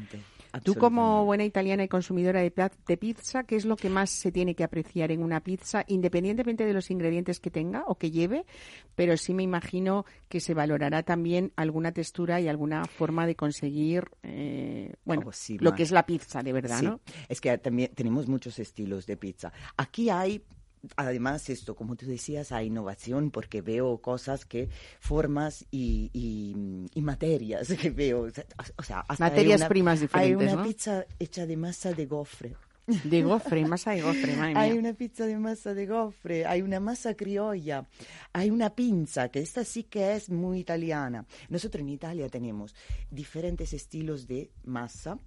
Tú 0.63 0.73
como 0.73 1.25
buena 1.25 1.45
italiana 1.45 1.83
y 1.83 1.87
consumidora 1.87 2.41
de, 2.41 2.51
de, 2.87 2.97
pizza, 2.97 3.43
¿qué 3.43 3.55
es 3.55 3.65
lo 3.65 3.75
que 3.75 3.91
más 3.91 4.09
se 4.09 4.31
tiene 4.31 4.55
que 4.55 4.63
apreciar 4.63 5.11
en 5.11 5.21
una 5.21 5.41
pizza, 5.41 5.83
independientemente 5.87 6.65
de 6.65 6.73
los 6.73 6.89
ingredientes 6.89 7.39
que 7.39 7.51
tenga 7.51 7.83
o 7.85 7.99
que 7.99 8.09
lleve? 8.09 8.47
Pero 8.95 9.15
sí 9.15 9.35
me 9.35 9.43
imagino 9.43 10.05
que 10.27 10.39
se 10.39 10.55
valorará 10.55 11.03
también 11.03 11.53
alguna 11.55 11.91
textura 11.91 12.41
y 12.41 12.47
alguna 12.47 12.85
forma 12.85 13.27
de 13.27 13.35
conseguir, 13.35 14.05
eh, 14.23 14.95
bueno, 15.05 15.27
oh, 15.27 15.53
lo 15.59 15.75
que 15.75 15.83
es 15.83 15.91
la 15.91 16.03
pizza, 16.03 16.41
de 16.41 16.51
verdad, 16.51 16.81
¿no? 16.81 16.99
Es 17.27 17.39
que 17.39 17.55
también 17.59 17.91
tenemos 17.93 18.27
muchos 18.27 18.57
estilos 18.57 19.05
de 19.05 19.17
pizza. 19.17 19.53
Aquí 19.77 20.09
hay 20.09 20.43
además 20.95 21.49
esto, 21.49 21.75
como 21.75 21.95
tú 21.95 22.05
decías, 22.05 22.51
hay 22.51 22.67
innovación 22.67 23.31
porque 23.31 23.61
veo 23.61 23.99
cosas 23.99 24.45
que 24.45 24.69
formas 24.99 25.65
y, 25.71 26.09
y, 26.93 27.01
materias 27.01 27.67
que 27.81 27.89
veo, 27.89 28.27
o 28.77 28.83
sea, 28.83 29.05
materias 29.17 29.65
primas 29.65 29.99
diferentes. 29.99 30.47
Hay 30.47 30.53
una 30.53 30.63
pizza 30.63 31.05
hecha 31.17 31.45
de 31.45 31.57
masa 31.57 31.93
de 31.93 32.05
gofre. 32.05 32.55
De 33.03 33.21
gofre, 33.21 33.65
masa 33.65 33.91
de 33.91 34.01
gofre, 34.01 34.35
madre 34.35 34.55
Hay 34.57 34.71
una 34.71 34.93
pizza 34.93 35.27
de 35.27 35.37
masa 35.37 35.75
de 35.75 35.85
gofre, 35.85 36.45
hay 36.45 36.63
una 36.63 36.79
masa 36.79 37.13
criolla, 37.13 37.87
hay 38.33 38.49
una 38.49 38.71
pinza, 38.71 39.29
que 39.29 39.39
esta 39.39 39.63
sí 39.63 39.83
que 39.83 40.15
es 40.15 40.29
muy 40.31 40.59
italiana. 40.59 41.25
Nosotros 41.49 41.81
en 41.81 41.89
Italia 41.89 42.29
tenemos 42.29 42.73
diferentes 43.11 43.73
estilos 43.73 44.27
de 44.27 44.49
masa 44.63 45.19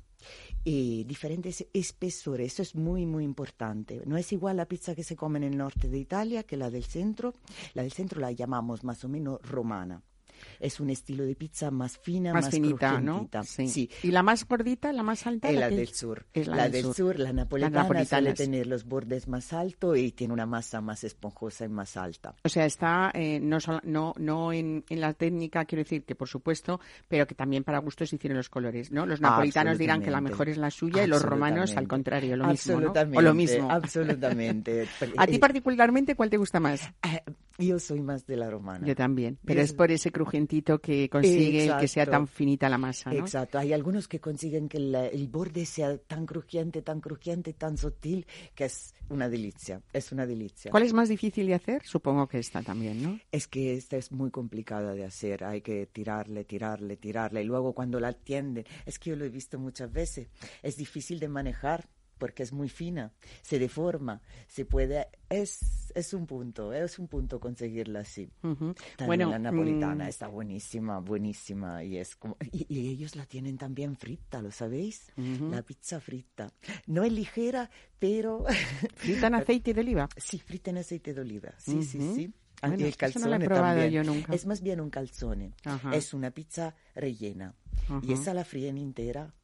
y 0.65 1.05
diferentes 1.05 1.67
espesores. 1.73 2.53
Eso 2.53 2.63
es 2.63 2.75
muy, 2.75 3.07
muy 3.07 3.25
importante. 3.25 4.03
No 4.07 4.17
es 4.17 4.33
igual 4.33 4.57
la 4.57 4.67
pizza 4.67 4.95
que 4.95 5.05
se 5.05 5.17
come 5.17 5.39
en 5.39 5.45
el 5.45 5.57
norte 5.57 5.89
de 5.89 5.99
Italia 5.99 6.45
que 6.45 6.57
la 6.57 6.71
del 6.71 6.85
centro. 6.85 7.35
La 7.75 7.83
del 7.83 7.93
centro 7.93 8.21
la 8.21 8.33
llamamos 8.33 8.85
más 8.85 9.05
o 9.05 9.09
menos 9.09 9.41
romana 9.43 10.03
es 10.61 10.81
un 10.81 10.91
estilo 10.91 11.25
de 11.25 11.35
pizza 11.35 11.71
más 11.71 11.99
fina, 11.99 12.33
más, 12.33 12.51
finita, 12.51 13.01
¿no? 13.01 13.29
Sí. 13.45 13.91
¿Y 14.03 14.11
la 14.11 14.23
más 14.23 14.47
gordita, 14.47 14.93
la 14.93 15.03
más 15.03 15.27
alta? 15.27 15.49
Es 15.49 15.59
la, 15.59 15.69
del 15.69 15.89
sur. 15.89 16.27
Es 16.33 16.47
la, 16.47 16.69
del, 16.69 16.93
sur. 16.95 17.19
la 17.19 17.33
napolitana, 17.33 17.89
la 17.89 18.05
suele 18.05 18.35
tener 18.35 18.67
los 18.67 18.85
bordes 18.85 19.29
más 19.29 19.53
altos 19.53 19.99
y 19.99 20.13
tiene 20.13 20.33
una 20.33 20.47
masa 20.47 20.81
más 20.81 21.05
esponjosa 21.05 21.65
y 21.65 21.69
más 21.69 21.97
alta. 21.97 22.35
O 22.45 22.49
sea, 22.49 22.67
está 22.67 23.11
eh, 23.15 23.41
no, 23.41 23.59
no, 23.85 24.13
no 24.19 24.53
en, 24.53 24.85
en, 24.89 25.01
la 25.01 25.15
técnica, 25.15 25.65
quiero 25.65 25.85
decir 25.85 26.05
que 26.05 26.15
por 26.15 26.29
supuesto, 26.29 26.81
pero 27.09 27.27
que 27.27 27.35
también 27.35 27.65
para 27.65 27.79
gustos 27.79 28.13
hicieron 28.13 28.37
los 28.37 28.49
colores, 28.49 28.91
¿no? 28.91 29.07
Los 29.07 29.21
napolitanos 29.21 29.79
dirán 29.79 30.03
que 30.03 30.11
la 30.11 30.21
mejor 30.21 30.49
es 30.49 30.57
la 30.57 30.71
suya 30.71 31.05
y 31.05 31.07
los 31.07 31.23
romanos 31.23 31.77
al 31.77 31.89
contrario, 31.89 32.37
lo 32.37 32.47
mismo, 32.47 32.81
¿no? 32.81 32.93
O 32.93 33.21
lo 33.21 33.35
mismo. 33.35 33.71
Absolutamente. 33.71 34.87
¿A 35.17 35.27
ti 35.27 35.39
particularmente 35.39 36.15
cuál 36.15 36.31
te 36.31 36.37
gusta 36.37 36.61
más? 36.61 36.93
Yo 37.59 37.79
soy 37.79 38.01
más 38.01 38.27
de 38.27 38.37
la 38.37 38.51
romana. 38.51 38.87
Yo 38.87 38.95
también, 38.95 39.39
pero 39.45 39.61
es 39.61 39.73
por 39.73 39.91
ese 39.91 40.11
crujientito 40.11 40.79
que 40.81 41.09
consigue 41.09 41.71
que 41.79 41.89
sea 41.89 42.07
tan 42.07 42.27
finita 42.27 42.69
la 42.69 42.79
masa, 42.79 43.13
¿no? 43.13 43.21
Exacto. 43.21 43.59
Hay 43.59 43.73
algunos 43.73 44.09
que 44.09 44.21
consiguen 44.21 44.69
que 44.69 44.79
el, 44.79 45.29
borde 45.29 45.67
sea 45.67 45.97
tan 45.99 46.27
crujiente, 46.27 46.83
tan 46.83 47.01
crujiente, 47.01 47.53
tan 47.53 47.77
sutil, 47.77 48.27
que 48.55 48.65
es 48.65 48.95
una 49.09 49.29
delicia, 49.29 49.83
es 49.93 50.13
una 50.13 50.27
delicia. 50.27 50.71
¿Cuál 50.71 50.85
es 50.85 50.93
más 50.93 51.09
difícil 51.09 51.47
de 51.47 51.55
hacer? 51.55 51.83
Supongo 51.85 52.27
que 52.29 52.39
esta 52.39 52.63
también, 52.63 53.03
¿no? 53.03 53.19
Es 53.31 53.49
que 53.49 53.75
esta 53.75 53.97
es 53.97 54.13
muy 54.13 54.31
complicada 54.31 54.95
de 54.95 55.05
hacer, 55.05 55.45
hay 55.45 55.61
que 55.61 55.87
tirarle, 55.87 56.45
tirarle, 56.45 56.97
tirarle, 56.97 57.43
y 57.43 57.45
luego 57.45 57.75
cuando 57.75 58.01
la 58.01 58.09
atienden, 58.09 58.65
es 58.87 58.99
que 58.99 59.11
yo 59.11 59.17
lo 59.17 59.25
he 59.25 59.31
visto 59.31 59.59
muchas 59.59 59.93
veces, 59.93 60.29
es 60.63 60.77
difícil 60.77 61.21
de 61.21 61.29
manejar 61.29 61.89
porque 62.23 62.45
es 62.45 62.53
muy 62.53 62.69
fina, 62.69 63.11
se 63.43 63.59
deforma, 63.59 64.23
se 64.47 64.65
puede, 64.65 65.09
es, 65.29 65.93
es 65.93 66.15
un 66.15 66.25
punto, 66.25 66.73
es 66.73 67.01
un 67.01 67.09
punto 67.09 67.41
conseguirla 67.41 67.99
así. 67.99 68.31
bueno, 69.05 69.29
la 69.29 69.41
napolitana 69.41 70.05
mm, 70.05 70.09
está 70.09 70.29
buenísima, 70.29 71.01
buenísima 71.01 71.83
y 71.83 71.97
es 71.97 72.15
como, 72.15 72.37
y, 72.53 72.91
ellos 72.91 73.17
la 73.17 73.27
tienen 73.27 73.59
también 73.59 73.97
frita, 73.97 74.41
¿lo 74.41 74.53
sabéis? 74.53 75.11
La 75.17 75.63
pizza 75.63 75.99
frita. 75.99 76.53
No 76.87 77.03
es 77.03 77.13
ligera, 77.13 77.69
pero... 77.99 78.45
¿Frita 78.95 79.27
en 79.27 79.35
aceite 79.35 79.75
de 79.75 79.81
oliva? 79.81 80.09
Sí, 80.17 80.39
frita 80.39 80.71
en 80.71 80.79
aceite 80.79 81.15
de 81.15 81.23
oliva, 81.23 81.53
sí, 81.59 81.83
sí, 81.83 81.99
sí. 82.15 82.33
y 82.79 82.83
el 82.85 82.97
calzone 82.97 83.37
no 83.41 83.49
también. 83.53 83.91
Yo 83.91 84.05
nunca. 84.05 84.33
Es 84.33 84.47
más 84.47 84.63
bien 84.63 84.81
un 84.81 84.91
calzone. 84.91 85.55
Es 85.93 86.15
una 86.15 86.31
pizza 86.31 86.77
rellena. 86.95 87.57
Y 88.01 88.13
esa 88.13 88.33
la 88.33 88.45
fríen 88.45 88.79
entera 88.79 89.35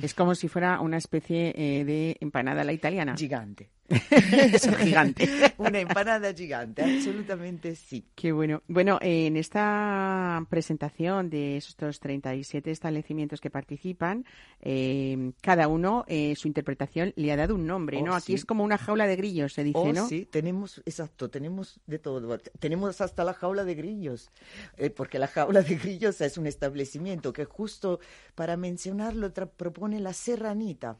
es 0.00 0.14
como 0.14 0.34
si 0.34 0.48
fuera 0.48 0.80
una 0.80 0.96
especie 0.96 1.52
eh, 1.56 1.84
de 1.84 2.16
empanada 2.20 2.62
a 2.62 2.64
la 2.64 2.72
italiana. 2.72 3.14
Gigante. 3.16 3.70
es 4.10 4.76
gigante. 4.76 5.28
Una 5.58 5.80
empanada 5.80 6.32
gigante, 6.32 6.82
absolutamente 6.82 7.74
sí. 7.74 8.04
Qué 8.14 8.30
bueno. 8.30 8.62
Bueno, 8.68 8.98
en 9.00 9.36
esta 9.36 10.44
presentación 10.48 11.28
de 11.28 11.56
estos 11.56 11.98
37 11.98 12.70
establecimientos 12.70 13.40
que 13.40 13.50
participan, 13.50 14.24
eh, 14.60 15.32
cada 15.42 15.66
uno 15.66 16.04
eh, 16.06 16.34
su 16.36 16.46
interpretación 16.46 17.12
le 17.16 17.32
ha 17.32 17.36
dado 17.36 17.56
un 17.56 17.66
nombre, 17.66 18.00
¿no? 18.00 18.12
Oh, 18.12 18.14
Aquí 18.14 18.34
es 18.34 18.44
como 18.44 18.62
una 18.62 18.78
jaula 18.78 19.06
de 19.08 19.16
grillos, 19.16 19.54
se 19.54 19.64
dice, 19.64 19.78
oh, 19.78 19.92
¿no? 19.92 20.06
Sí, 20.06 20.24
tenemos, 20.24 20.80
exacto, 20.86 21.28
tenemos 21.28 21.80
de 21.86 21.98
todo. 21.98 22.38
Tenemos 22.60 23.00
hasta 23.00 23.24
la 23.24 23.34
jaula 23.34 23.64
de 23.64 23.74
grillos, 23.74 24.30
eh, 24.76 24.90
porque 24.90 25.18
la 25.18 25.26
jaula 25.26 25.62
de 25.62 25.74
grillos 25.76 26.20
es 26.20 26.38
un 26.38 26.46
establecimiento 26.46 27.32
que 27.32 27.44
justo 27.44 27.98
para 28.36 28.56
mencionarlo 28.56 29.32
propone 29.32 29.98
la 29.98 30.12
serranita. 30.12 30.98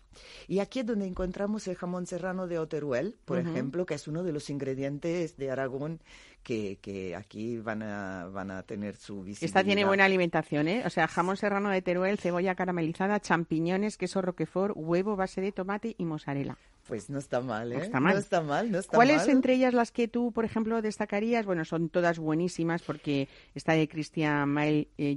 Y 0.48 0.58
aquí 0.58 0.80
es 0.80 0.86
donde 0.86 1.06
encontramos 1.06 1.68
el 1.68 1.76
jamón 1.76 2.06
serrano 2.06 2.46
de 2.46 2.58
Otero 2.58 2.79
por 3.24 3.38
ejemplo, 3.38 3.86
que 3.86 3.94
es 3.94 4.08
uno 4.08 4.22
de 4.22 4.32
los 4.32 4.50
ingredientes 4.50 5.36
de 5.36 5.50
Aragón 5.50 6.00
que, 6.42 6.78
que 6.80 7.14
aquí 7.14 7.58
van 7.58 7.82
a, 7.82 8.28
van 8.32 8.50
a 8.50 8.62
tener 8.62 8.96
su 8.96 9.22
visibilidad. 9.22 9.44
Esta 9.44 9.64
tiene 9.64 9.84
buena 9.84 10.04
alimentación, 10.04 10.68
¿eh? 10.68 10.82
O 10.86 10.90
sea, 10.90 11.06
jamón 11.06 11.36
serrano 11.36 11.70
de 11.70 11.82
Teruel, 11.82 12.18
cebolla 12.18 12.54
caramelizada, 12.54 13.20
champiñones, 13.20 13.96
queso 13.96 14.22
roquefort, 14.22 14.74
huevo, 14.76 15.16
base 15.16 15.40
de 15.40 15.52
tomate 15.52 15.94
y 15.98 16.04
mozzarella. 16.04 16.56
Pues 16.88 17.08
no 17.08 17.18
está 17.18 17.40
mal, 17.40 17.70
¿eh? 17.72 17.76
No 17.76 17.82
está 17.82 18.00
mal. 18.00 18.14
No 18.14 18.18
está 18.18 18.40
mal, 18.40 18.72
no 18.72 18.78
está 18.78 18.96
¿Cuáles 18.96 19.28
entre 19.28 19.54
ellas 19.54 19.74
las 19.74 19.92
que 19.92 20.08
tú, 20.08 20.32
por 20.32 20.44
ejemplo, 20.44 20.82
destacarías? 20.82 21.46
Bueno, 21.46 21.64
son 21.64 21.88
todas 21.88 22.18
buenísimas 22.18 22.82
porque 22.82 23.28
está 23.54 23.74
de 23.74 23.86
Cristian 23.86 24.48
Mael 24.48 24.88
eh, 24.98 25.16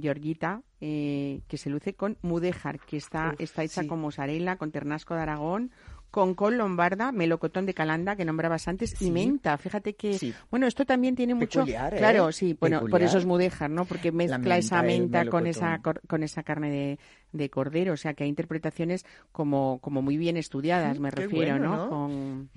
eh, 0.80 1.40
que 1.48 1.56
se 1.56 1.70
luce 1.70 1.94
con 1.94 2.18
mudéjar, 2.22 2.78
que 2.78 2.96
está, 2.96 3.34
está 3.38 3.64
hecha 3.64 3.86
con 3.86 4.00
mozzarella, 4.00 4.56
con 4.56 4.70
ternasco 4.70 5.14
de 5.14 5.22
Aragón, 5.22 5.72
con 6.14 6.34
col 6.34 6.58
lombarda, 6.58 7.10
melocotón 7.10 7.66
de 7.66 7.74
calanda 7.74 8.14
que 8.14 8.24
nombrabas 8.24 8.68
antes 8.68 9.02
y 9.02 9.10
menta. 9.10 9.58
Fíjate 9.58 9.94
que 9.94 10.32
bueno, 10.48 10.68
esto 10.68 10.86
también 10.86 11.16
tiene 11.16 11.34
mucho 11.34 11.64
¿eh? 11.66 11.76
claro, 11.96 12.30
sí, 12.30 12.56
bueno, 12.60 12.86
por 12.86 13.02
eso 13.02 13.18
es 13.18 13.26
mudéjar, 13.26 13.68
¿no? 13.68 13.84
Porque 13.84 14.12
mezcla 14.12 14.56
esa 14.56 14.80
menta 14.84 15.26
con 15.26 15.48
esa 15.48 15.80
con 15.82 16.22
esa 16.22 16.44
carne 16.44 16.70
de, 16.70 16.98
de, 17.32 17.50
cordero, 17.50 17.94
o 17.94 17.96
sea, 17.96 18.14
que 18.14 18.22
hay 18.22 18.30
interpretaciones 18.30 19.04
como 19.32 19.80
como 19.80 20.02
muy 20.02 20.16
bien 20.16 20.36
estudiadas, 20.36 21.00
me 21.00 21.10
refiero, 21.10 21.58
¿no? 21.58 21.88
Con 21.88 22.48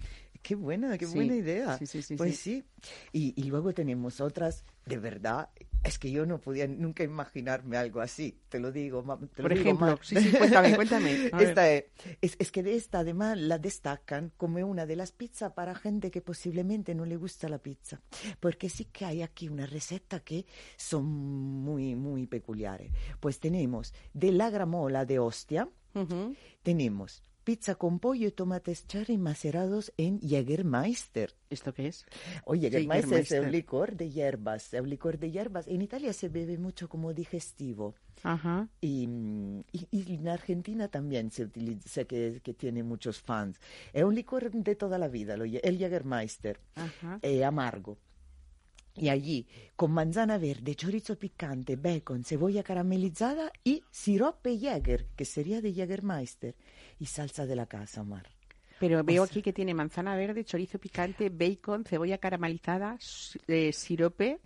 Qué 0.48 0.56
buena, 0.56 0.98
qué 0.98 1.06
buena 1.06 1.36
idea. 1.36 1.78
pues 2.16 2.40
sí. 2.40 2.64
Y, 3.12 3.34
y, 3.36 3.50
luego 3.50 3.74
tenemos 3.74 4.22
otras, 4.22 4.64
de 4.86 4.98
verdad, 4.98 5.50
es 5.84 6.00
que 6.00 6.10
yo 6.10 6.26
no 6.26 6.40
podía 6.40 6.66
nunca 6.70 7.04
imaginarme 7.04 7.76
algo 7.76 8.00
así, 8.00 8.40
te 8.48 8.58
lo 8.58 8.72
digo. 8.72 9.04
Te 9.36 9.42
Por 9.42 9.52
ejemplo, 9.52 10.00
sí, 10.02 10.16
sí, 10.16 10.32
cuéntame, 10.32 10.74
cuéntame. 10.74 11.32
Esta 11.42 11.70
es, 11.70 11.84
es, 12.22 12.52
que 12.54 12.64
de 12.64 12.78
esta 12.78 13.00
además 13.00 13.38
la 13.38 13.60
destacan 13.60 14.32
como 14.38 14.66
una 14.66 14.86
de 14.86 14.96
las 14.96 15.12
pizzas 15.12 15.52
para 15.52 15.76
gente 15.76 16.12
que 16.12 16.22
posiblemente 16.22 16.96
no 16.96 17.06
le 17.06 17.18
gusta 17.18 17.50
la 17.50 17.58
pizza, 17.58 18.00
porque 18.40 18.70
sí 18.70 18.86
que 18.86 19.04
hay 19.04 19.24
aquí 19.24 19.50
una 19.50 19.66
receta 19.66 20.22
que 20.22 20.46
son 20.78 21.04
muy, 21.04 21.94
muy 21.96 22.26
peculiares. 22.26 22.94
Pues 23.20 23.42
tenemos 23.42 23.94
de 24.14 24.32
la 24.32 24.50
gramola 24.50 25.04
de 25.04 25.20
hostia, 25.20 25.68
tenemos 26.64 27.22
pizza 27.48 27.76
con 27.76 28.00
pollo 28.00 28.28
y 28.28 28.32
tomates 28.32 28.88
cherry 28.88 29.18
macerados 29.18 29.94
en 29.96 30.20
Jägermeister. 30.20 31.34
¿Esto 31.50 31.74
qué 31.74 31.88
es? 31.88 32.06
O 32.44 32.56
Jägermeister 32.56 33.20
es 33.20 33.32
un 33.32 33.54
licor 33.54 33.96
de 33.96 34.10
hierbas, 34.10 34.74
un 34.74 34.90
licor 34.90 35.18
de 35.18 35.32
hierbas. 35.32 35.66
En 35.70 35.82
Italia 35.82 36.12
se 36.12 36.28
bebe 36.28 36.58
mucho 36.58 36.90
como 36.90 37.14
digestivo. 37.14 37.96
Ajá. 38.24 38.68
Y, 38.82 39.08
y, 39.72 40.16
en 40.16 40.28
Argentina 40.28 40.90
también 40.90 41.32
se 41.32 41.44
utiliza, 41.44 41.88
sé 41.88 42.06
que, 42.06 42.42
que, 42.44 42.54
tiene 42.54 42.84
muchos 42.84 43.22
fans. 43.22 43.62
Es 43.94 44.04
un 44.04 44.14
licor 44.14 44.52
de 44.52 44.76
toda 44.76 44.98
la 44.98 45.08
vida, 45.08 45.36
el 45.36 45.78
Jägermeister. 45.78 46.60
Ajá. 46.76 47.20
Es 47.22 47.44
amargo. 47.44 47.98
Y 49.00 49.10
allí, 49.10 49.48
con 49.76 49.92
manzana 49.92 50.38
verde, 50.38 50.76
chorizo 50.76 51.18
picante, 51.18 51.76
bacon, 51.76 52.24
cebolla 52.24 52.64
caramelizada 52.64 53.52
y 53.64 53.84
sirope 53.92 54.58
Jäger, 54.58 55.06
que 55.16 55.24
sería 55.24 55.62
de 55.62 55.74
Jägermeister, 55.74 56.56
y 57.00 57.06
salsa 57.06 57.46
de 57.46 57.56
la 57.56 57.68
casa, 57.68 58.04
Mar. 58.04 58.28
Pero 58.80 59.04
veo 59.04 59.24
aquí 59.24 59.42
que 59.42 59.54
tiene 59.54 59.74
manzana 59.74 60.16
verde, 60.16 60.44
chorizo 60.44 60.80
picante, 60.80 61.30
bacon, 61.30 61.86
cebolla 61.86 62.18
caramelizada, 62.18 62.98
eh, 63.48 63.72
sirope 63.72 64.40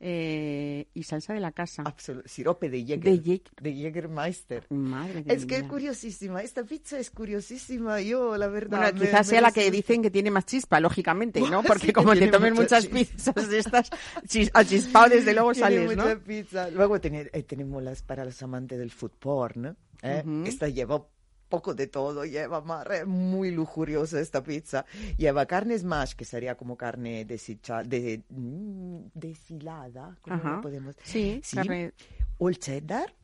eh, 0.00 0.86
y 0.94 1.02
salsa 1.02 1.34
de 1.34 1.40
la 1.40 1.52
casa. 1.52 1.82
Sirope 2.24 2.70
de 2.70 2.84
Jäger. 2.84 3.42
De, 3.60 3.74
Jägermeister. 3.74 4.66
Madre 4.70 5.24
Es 5.26 5.44
que 5.44 5.56
es 5.56 5.62
curiosísima. 5.64 6.42
Esta 6.42 6.62
pizza 6.64 6.98
es 6.98 7.10
curiosísima. 7.10 8.00
Yo, 8.00 8.36
la 8.36 8.46
verdad. 8.46 8.92
Bueno, 8.92 9.00
quizás 9.00 9.26
sea 9.26 9.40
la 9.40 9.50
que 9.50 9.70
dicen 9.70 10.02
que 10.02 10.10
tiene 10.10 10.30
más 10.30 10.46
chispa, 10.46 10.78
lógicamente, 10.78 11.40
¿no? 11.40 11.62
Porque 11.64 11.92
como 11.92 12.14
te 12.14 12.28
tomen 12.28 12.54
muchas 12.54 12.86
pizzas 12.86 13.48
de 13.48 13.58
estas, 13.58 13.90
chispado 14.26 15.08
desde 15.08 15.34
luego 15.34 15.54
sales, 15.54 15.96
¿no? 15.96 16.04
pizza. 16.20 16.70
Luego 16.70 16.96
eh, 16.96 17.44
tenemos 17.46 17.82
las 17.82 18.02
para 18.02 18.24
los 18.24 18.40
amantes 18.42 18.78
del 18.78 18.90
food 18.90 19.12
porn. 19.18 19.76
¿eh? 20.02 20.24
Esta 20.46 20.68
llevó 20.68 21.10
poco 21.48 21.74
de 21.74 21.86
todo, 21.86 22.24
lleva 22.24 22.60
mar, 22.60 23.06
muy 23.06 23.50
lujuriosa 23.50 24.20
esta 24.20 24.42
pizza. 24.42 24.84
Lleva 25.16 25.46
carne 25.46 25.78
smash, 25.78 26.14
que 26.14 26.24
sería 26.24 26.56
como 26.56 26.76
carne 26.76 27.24
deshicha, 27.24 27.82
de, 27.82 28.22
mm, 28.28 28.98
deshilada, 29.14 30.16
¿cómo 30.20 30.60
podemos 30.60 30.94
Sí, 31.02 31.40
Carne... 31.54 31.92
O 32.38 32.48
el 32.48 32.58
cheddar, 32.58 33.14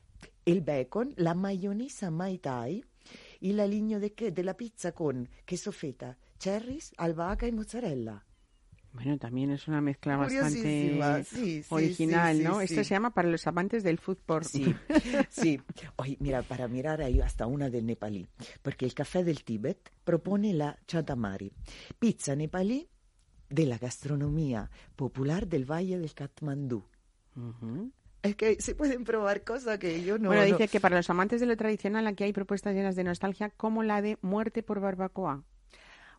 el 0.45 0.61
bacon, 0.61 1.15
la 1.17 1.35
mayonesa 1.35 2.11
mai 2.11 2.39
tai 2.39 2.85
y 3.41 3.53
la 3.53 3.67
línea 3.67 3.99
de, 3.99 4.11
de 4.11 4.43
la 4.43 4.57
pizza 4.57 4.93
con 4.93 5.29
queso 5.45 5.71
feta, 5.71 6.17
cherries, 6.39 6.93
albahaca 6.97 7.47
y 7.47 7.53
mozzarella. 7.53 8.25
Bueno, 8.95 9.19
también 9.19 9.51
es 9.51 9.67
una 9.67 9.81
mezcla 9.81 10.17
bastante 10.17 11.01
original, 11.69 12.43
¿no? 12.45 12.61
Esto 12.61 12.85
se 12.85 12.95
llama 12.95 13.11
para 13.13 13.29
los 13.29 13.45
amantes 13.49 13.83
del 13.83 13.99
fútbol. 13.99 14.45
Sí, 14.45 14.73
sí. 15.31 15.61
Oye, 15.97 16.17
mira, 16.21 16.43
para 16.43 16.69
mirar 16.69 17.03
hay 17.03 17.21
hasta 17.21 17.47
una 17.47 17.69
de 17.71 17.83
nepalí, 17.83 18.29
porque 18.63 18.85
el 18.85 18.95
café 18.95 19.25
del 19.25 19.43
Tíbet 19.43 19.91
propone 20.05 20.55
la 20.55 20.79
chatamari, 20.87 21.53
pizza 21.99 22.37
nepalí 22.37 22.89
de 23.51 23.67
la 23.67 23.79
gastronomía 23.79 24.71
popular 24.95 25.49
del 25.49 25.69
Valle 25.69 25.99
del 25.99 26.15
Katmandú. 26.15 26.85
Es 28.23 28.37
que 28.37 28.61
se 28.61 28.77
pueden 28.77 29.03
probar 29.03 29.43
cosas 29.43 29.79
que 29.81 30.05
yo 30.05 30.19
no. 30.19 30.29
Bueno, 30.29 30.45
dice 30.45 30.69
que 30.69 30.79
para 30.79 30.97
los 30.97 31.11
amantes 31.11 31.41
de 31.41 31.47
lo 31.47 31.57
tradicional 31.57 32.07
aquí 32.07 32.23
hay 32.23 32.33
propuestas 32.33 32.77
llenas 32.77 32.95
de 32.95 33.03
nostalgia, 33.03 33.51
como 33.51 33.83
la 33.83 34.01
de 34.03 34.19
muerte 34.23 34.63
por 34.63 34.79
barbacoa 34.79 35.43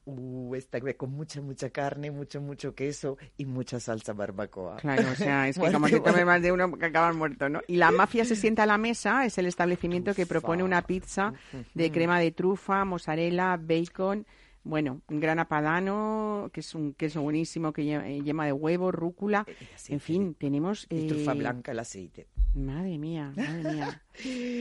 uh, 0.06 0.56
esta 0.56 0.80
con 0.95 1.12
mucha, 1.12 1.41
mucha 1.41 1.70
carne, 1.70 2.12
mucho, 2.12 2.41
mucho 2.41 2.74
queso 2.74 3.18
y 3.38 3.45
mucha 3.45 3.80
salsa 3.80 4.14
barbacoa. 4.14 4.78
Claro, 4.78 5.12
o 5.12 5.16
sea, 5.16 5.47
es 5.47 5.58
que 5.60 5.72
como 5.72 5.88
se 5.88 6.26
más 6.26 6.41
de 6.41 6.51
uno 6.51 6.72
que 6.78 6.86
acaban 6.86 7.18
muerto, 7.18 7.49
¿no? 7.49 7.62
Y 7.68 7.78
la 7.78 7.91
mafia 7.91 8.26
se 8.26 8.36
sienta 8.36 8.64
a 8.64 8.66
la 8.66 8.78
mesa, 8.78 9.26
es 9.26 9.38
el 9.38 9.45
establecimiento 9.45 10.14
que 10.14 10.26
propone 10.26 10.64
una 10.64 10.82
pizza 10.82 11.34
de 11.74 11.91
crema 11.91 12.20
de 12.20 12.32
trufa, 12.32 12.86
mozzarella, 12.86 13.58
bacon 13.58 14.26
bueno, 14.66 15.01
un 15.10 15.20
gran 15.20 15.38
apadano, 15.38 16.49
que 16.51 16.60
es 16.62 16.74
un 16.74 16.93
queso 16.93 17.22
buenísimo 17.22 17.72
que 17.72 17.84
eh, 17.84 18.22
lleva 18.24 18.45
de 18.45 18.51
huevo, 18.51 18.91
rúcula. 18.91 19.45
Eh, 19.47 19.53
en 19.89 19.99
fin, 19.99 20.34
tenemos... 20.34 20.88
Y 20.89 21.08
trufa 21.08 21.34
eh, 21.34 21.38
blanca, 21.38 21.72
el 21.72 21.80
aceite. 21.80 22.28
Madre 22.56 22.97
mía, 22.97 23.32
madre 23.36 23.74
mía. 23.74 24.01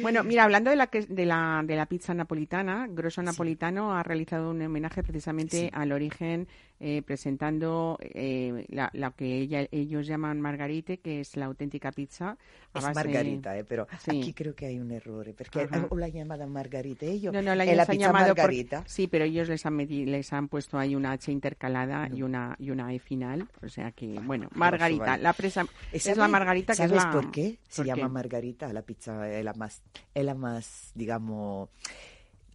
bueno, 0.03 0.25
mira, 0.25 0.45
hablando 0.45 0.71
de 0.71 0.77
la, 0.77 0.89
de 0.93 1.27
la, 1.27 1.63
de 1.65 1.77
la 1.77 1.87
pizza 1.87 2.15
napolitana, 2.15 2.87
Grosso 2.91 3.23
Napolitano 3.23 3.95
ha 3.95 4.03
realizado 4.03 4.51
un 4.51 4.63
homenaje 4.63 5.03
precisamente 5.03 5.71
al 5.73 5.93
origen 5.93 6.49
eh, 6.81 7.03
presentando 7.03 7.97
eh, 8.01 8.67
la, 8.69 9.11
que 9.13 9.39
ella, 9.39 9.67
ellos 9.71 10.07
llaman 10.07 10.41
margarite, 10.41 10.99
que 10.99 11.21
es 11.21 11.37
la 11.37 11.47
auténtica 11.47 11.93
pizza. 11.93 12.37
es 12.75 12.95
margarita, 12.95 13.57
eh, 13.57 13.65
pero 13.65 13.87
aquí 13.91 14.33
creo 14.35 14.55
que 14.55 14.67
hay 14.67 14.79
un 14.79 14.91
error, 14.91 15.29
eh, 15.29 15.35
porque 15.37 15.67
o 15.89 15.97
la 15.97 16.09
llamada 16.09 16.47
margarita, 16.47 17.07
ellos, 17.07 17.33
no, 17.33 17.41
no, 17.41 17.55
la, 17.55 17.65
la 17.65 17.87
pizza 17.87 18.13
margarita. 18.13 18.83
sí, 18.87 19.07
pero 19.07 19.25
ellos 19.25 19.49
les 19.49 19.65
han, 19.65 19.79
les 19.79 20.33
han 20.33 20.49
puesto 20.49 20.79
ahí 20.79 20.95
una 20.95 21.13
H 21.13 21.31
intercalada 21.31 22.09
y 22.13 22.23
una 22.23 22.57
y 22.59 22.71
una 22.71 22.93
E 22.93 22.99
final, 22.99 23.49
o 23.63 23.69
sea 23.69 23.93
que, 23.93 24.21
bueno, 24.21 24.49
margarita, 24.55 25.17
la 25.17 25.33
presa, 25.33 25.65
es 25.93 26.17
la 26.17 26.29
margarita 26.29 26.75
que 26.75 26.85
es 26.85 26.91
la... 26.91 27.11
por 27.11 27.31
qué 27.31 27.59
se 27.69 27.85
llama 27.85 28.09
margarita? 28.09 28.73
La 28.73 28.83
pizza 28.83 29.27
es 29.45 29.47
la 29.47 29.55
más, 29.55 29.83
es 30.15 30.25
la 30.25 30.35
más, 30.35 30.93
digamos 30.95 31.69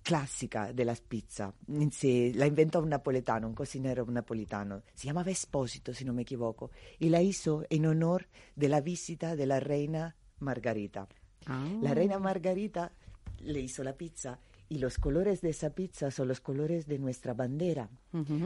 clásica 0.09 0.73
de 0.73 0.85
las 0.85 1.01
pizzas. 1.01 1.53
la 1.67 2.47
inventó 2.47 2.79
un 2.79 2.89
napoletano, 2.89 3.47
un 3.47 3.53
cocinero 3.53 4.05
napolitano. 4.07 4.81
Se 4.95 5.05
llamaba 5.05 5.29
Espósito, 5.29 5.93
si 5.93 6.03
no 6.03 6.13
me 6.13 6.23
equivoco. 6.23 6.71
Y 6.97 7.09
la 7.09 7.21
hizo 7.21 7.63
en 7.69 7.85
honor 7.85 8.27
de 8.55 8.69
la 8.69 8.81
visita 8.81 9.35
de 9.35 9.45
la 9.45 9.59
reina 9.59 10.15
Margarita. 10.39 11.07
Ah. 11.45 11.67
La 11.81 11.93
reina 11.93 12.17
Margarita 12.17 12.91
le 13.39 13.59
hizo 13.59 13.83
la 13.83 13.93
pizza 13.93 14.39
y 14.67 14.79
los 14.79 14.97
colores 14.97 15.41
de 15.41 15.49
esa 15.49 15.71
pizza 15.71 16.09
son 16.09 16.27
los 16.27 16.41
colores 16.41 16.87
de 16.87 16.97
nuestra 16.97 17.33
bandera. 17.35 17.89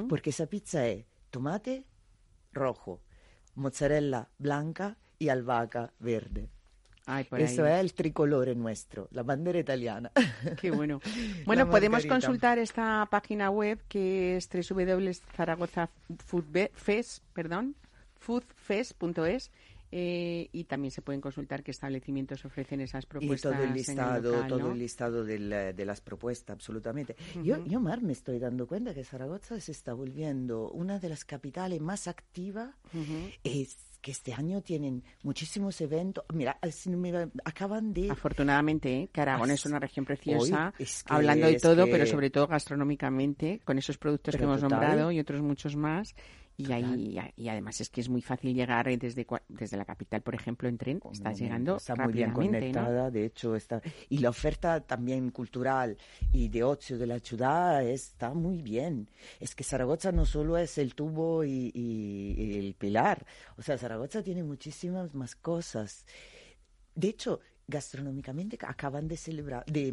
Porque 0.09 0.31
esa 0.31 0.47
pizza 0.47 0.85
es 0.87 1.05
tomate 1.29 1.85
rojo, 2.51 3.01
mozzarella 3.55 4.29
blanca 4.37 4.97
y 5.17 5.29
albahaca 5.29 5.93
verde. 5.99 6.49
Eso 7.37 7.65
es 7.65 7.81
el 7.81 7.93
tricolor 7.93 8.55
nuestro, 8.55 9.09
la 9.11 9.23
bandera 9.23 9.59
italiana. 9.59 10.09
Qué 10.61 10.71
bueno. 10.71 11.01
Bueno, 11.45 11.69
podemos 11.69 12.05
consultar 12.05 12.57
esta 12.57 13.05
página 13.11 13.49
web 13.49 13.77
que 13.89 14.37
es 14.37 14.49
www.zaragozafest, 14.49 17.21
perdón, 17.33 17.75
foodfest.es 18.19 19.51
eh, 19.95 20.49
y 20.51 20.63
también 20.63 20.89
se 20.89 21.03
pueden 21.03 21.21
consultar 21.21 21.61
qué 21.61 21.69
establecimientos 21.69 22.43
ofrecen 22.45 22.81
esas 22.81 23.05
propuestas. 23.05 23.51
Y 23.51 23.55
todo 23.55 23.63
el 23.63 23.73
listado, 23.73 24.47
todo 24.47 24.71
el 24.71 24.79
listado 24.79 25.23
de 25.23 25.85
las 25.85 26.01
propuestas, 26.01 26.55
absolutamente. 26.55 27.15
Yo, 27.43 27.63
yo, 27.63 27.79
Mar, 27.79 28.01
me 28.01 28.13
estoy 28.13 28.39
dando 28.39 28.65
cuenta 28.65 28.95
que 28.95 29.03
Zaragoza 29.03 29.59
se 29.59 29.71
está 29.71 29.93
volviendo 29.93 30.71
una 30.71 30.97
de 30.97 31.09
las 31.09 31.25
capitales 31.25 31.79
más 31.79 32.07
activas. 32.07 32.73
Es 33.43 33.77
que 34.01 34.09
este 34.09 34.33
año 34.33 34.61
tienen 34.61 35.03
muchísimos 35.21 35.79
eventos. 35.79 36.25
Mira, 36.33 36.57
acaban 37.45 37.93
de... 37.93 38.09
Afortunadamente, 38.09 39.03
¿eh? 39.03 39.09
que 39.13 39.21
Aragón 39.21 39.51
es 39.51 39.63
una 39.67 39.77
región 39.77 40.05
preciosa, 40.05 40.73
hablando 41.05 41.45
de 41.45 41.59
todo, 41.59 41.85
pero 41.85 42.07
sobre 42.07 42.31
todo 42.31 42.47
gastronómicamente, 42.47 43.61
con 43.63 43.77
esos 43.77 43.99
productos 43.99 44.35
que 44.35 44.43
hemos 44.43 44.61
nombrado 44.61 45.11
y 45.11 45.19
otros 45.19 45.41
muchos 45.41 45.75
más. 45.75 46.15
Y, 46.55 46.71
ahí, 46.71 47.19
y 47.35 47.47
además 47.47 47.81
es 47.81 47.89
que 47.89 48.01
es 48.01 48.09
muy 48.09 48.21
fácil 48.21 48.53
llegar 48.53 48.85
desde, 48.97 49.25
desde 49.49 49.77
la 49.77 49.85
capital, 49.85 50.21
por 50.21 50.35
ejemplo, 50.35 50.69
en 50.69 50.77
tren. 50.77 50.99
Estás 51.11 51.39
llegando 51.39 51.77
está 51.77 51.95
muy 51.95 52.13
bien 52.13 52.31
conectada, 52.31 53.09
de 53.09 53.25
hecho 53.25 53.55
está 53.55 53.81
y 54.09 54.19
la 54.19 54.29
oferta 54.29 54.81
también 54.81 55.31
cultural 55.31 55.97
y 56.31 56.49
de 56.49 56.63
ocio 56.63 56.97
de 56.97 57.07
la 57.07 57.19
ciudad 57.19 57.83
está 57.83 58.33
muy 58.33 58.61
bien. 58.61 59.09
Es 59.39 59.55
que 59.55 59.63
Zaragoza 59.63 60.11
no 60.11 60.25
solo 60.25 60.57
es 60.57 60.77
el 60.77 60.95
tubo 60.95 61.43
y, 61.43 61.71
el 62.57 62.75
pilar, 62.75 63.25
o 63.57 63.61
sea, 63.61 63.77
Zaragoza 63.77 64.21
tiene 64.21 64.43
muchísimas 64.43 65.13
más 65.15 65.35
cosas. 65.35 66.05
De 66.95 67.09
hecho, 67.09 67.39
gastronómicamente 67.67 68.57
acaban 68.61 69.07
de 69.07 69.17
celebrar, 69.17 69.65
de, 69.65 69.91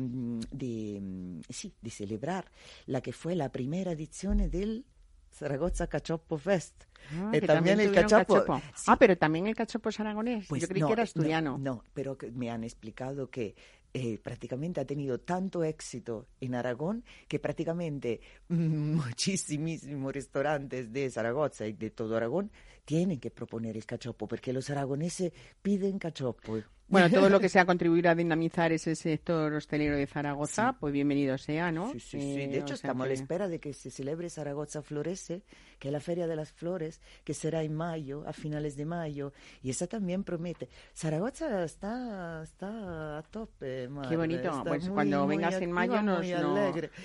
de, 0.51 1.41
sí, 1.49 1.73
de 1.81 1.91
celebrar 1.91 2.51
la 2.87 3.01
que 3.01 3.13
fue 3.13 3.35
la 3.35 3.51
primera 3.51 3.93
edición 3.93 4.51
del 4.51 4.85
Zaragoza 5.33 5.87
Cachopo 5.87 6.39
Fest. 6.39 6.85
Ah, 7.13 7.31
eh, 7.33 7.41
también, 7.41 7.81
el 7.81 7.93
cachopo. 7.93 8.45
Ah, 8.87 8.97
pero 8.99 9.17
también 9.17 9.47
el 9.47 9.55
cachopo 9.55 9.89
es 9.89 9.99
aragonés. 9.99 10.47
Pues 10.49 10.63
Yo 10.63 10.69
creí 10.69 10.83
que 10.83 10.93
era 10.93 11.03
asturiano. 11.03 11.59
No, 11.59 11.83
pero 11.93 12.17
me 12.35 12.51
han 12.51 12.63
explicado 12.63 13.31
que 13.31 13.55
eh, 13.93 14.19
prácticamente 14.23 14.81
ha 14.81 14.85
tenido 14.85 15.19
tanto 15.19 15.65
éxito 15.65 16.29
en 16.41 16.55
Aragón 16.55 17.05
que 17.27 17.41
prácticamente 17.41 18.21
muchísimos 18.49 20.13
restaurantes 20.13 20.93
de 20.93 21.11
Zaragoza 21.11 21.67
y 21.67 21.73
de 21.73 21.91
todo 21.91 22.17
Aragón 22.17 22.53
tienen 22.91 23.21
que 23.21 23.31
proponer 23.31 23.77
el 23.77 23.87
cachopo 23.87 24.27
porque 24.27 24.53
los 24.53 24.69
aragoneses 24.69 25.33
piden 25.63 26.01
cachopo. 26.01 26.61
Bueno, 26.91 27.09
todo 27.09 27.29
lo 27.31 27.39
que 27.39 27.49
sea 27.49 27.65
contribuir 27.65 28.09
a 28.09 28.17
dinamizar 28.17 28.73
ese 28.73 28.97
sector 28.97 29.53
hostelero 29.55 29.97
de 29.97 30.09
Zaragoza, 30.09 30.77
pues 30.81 30.93
bienvenido 30.93 31.39
sea, 31.39 31.71
¿no? 31.71 31.93
Sí, 31.93 32.01
sí, 32.01 32.21
sí. 32.21 32.37
De 32.37 32.45
eh, 32.47 32.59
hecho, 32.59 32.75
estamos 32.75 33.05
a 33.05 33.09
la 33.09 33.15
espera 33.15 33.47
de 33.47 33.61
que 33.61 33.73
se 33.73 33.93
celebre 33.93 34.29
Zaragoza 34.29 34.83
Florece, 34.83 35.43
que 35.79 35.89
es 35.89 35.93
la 35.93 36.01
Feria 36.01 36.27
de 36.27 36.35
las 36.35 36.51
Flores 36.53 37.01
que 37.23 37.33
será 37.33 37.63
en 37.63 37.75
mayo, 37.75 38.25
a 38.27 38.33
finales 38.33 38.77
de 38.77 38.87
mayo, 38.87 39.33
y 39.63 39.71
esa 39.71 39.87
también 39.87 40.25
promete. 40.25 40.69
Zaragoza 40.93 41.65
está, 41.65 42.43
está 42.43 43.19
a 43.19 43.23
tope. 43.23 43.89
Qué 44.09 44.17
bonito. 44.17 44.65
Pues 44.67 44.89
cuando 44.89 45.27
vengas 45.29 45.63
en 45.63 45.71
mayo 45.71 46.03
nos, 46.03 46.27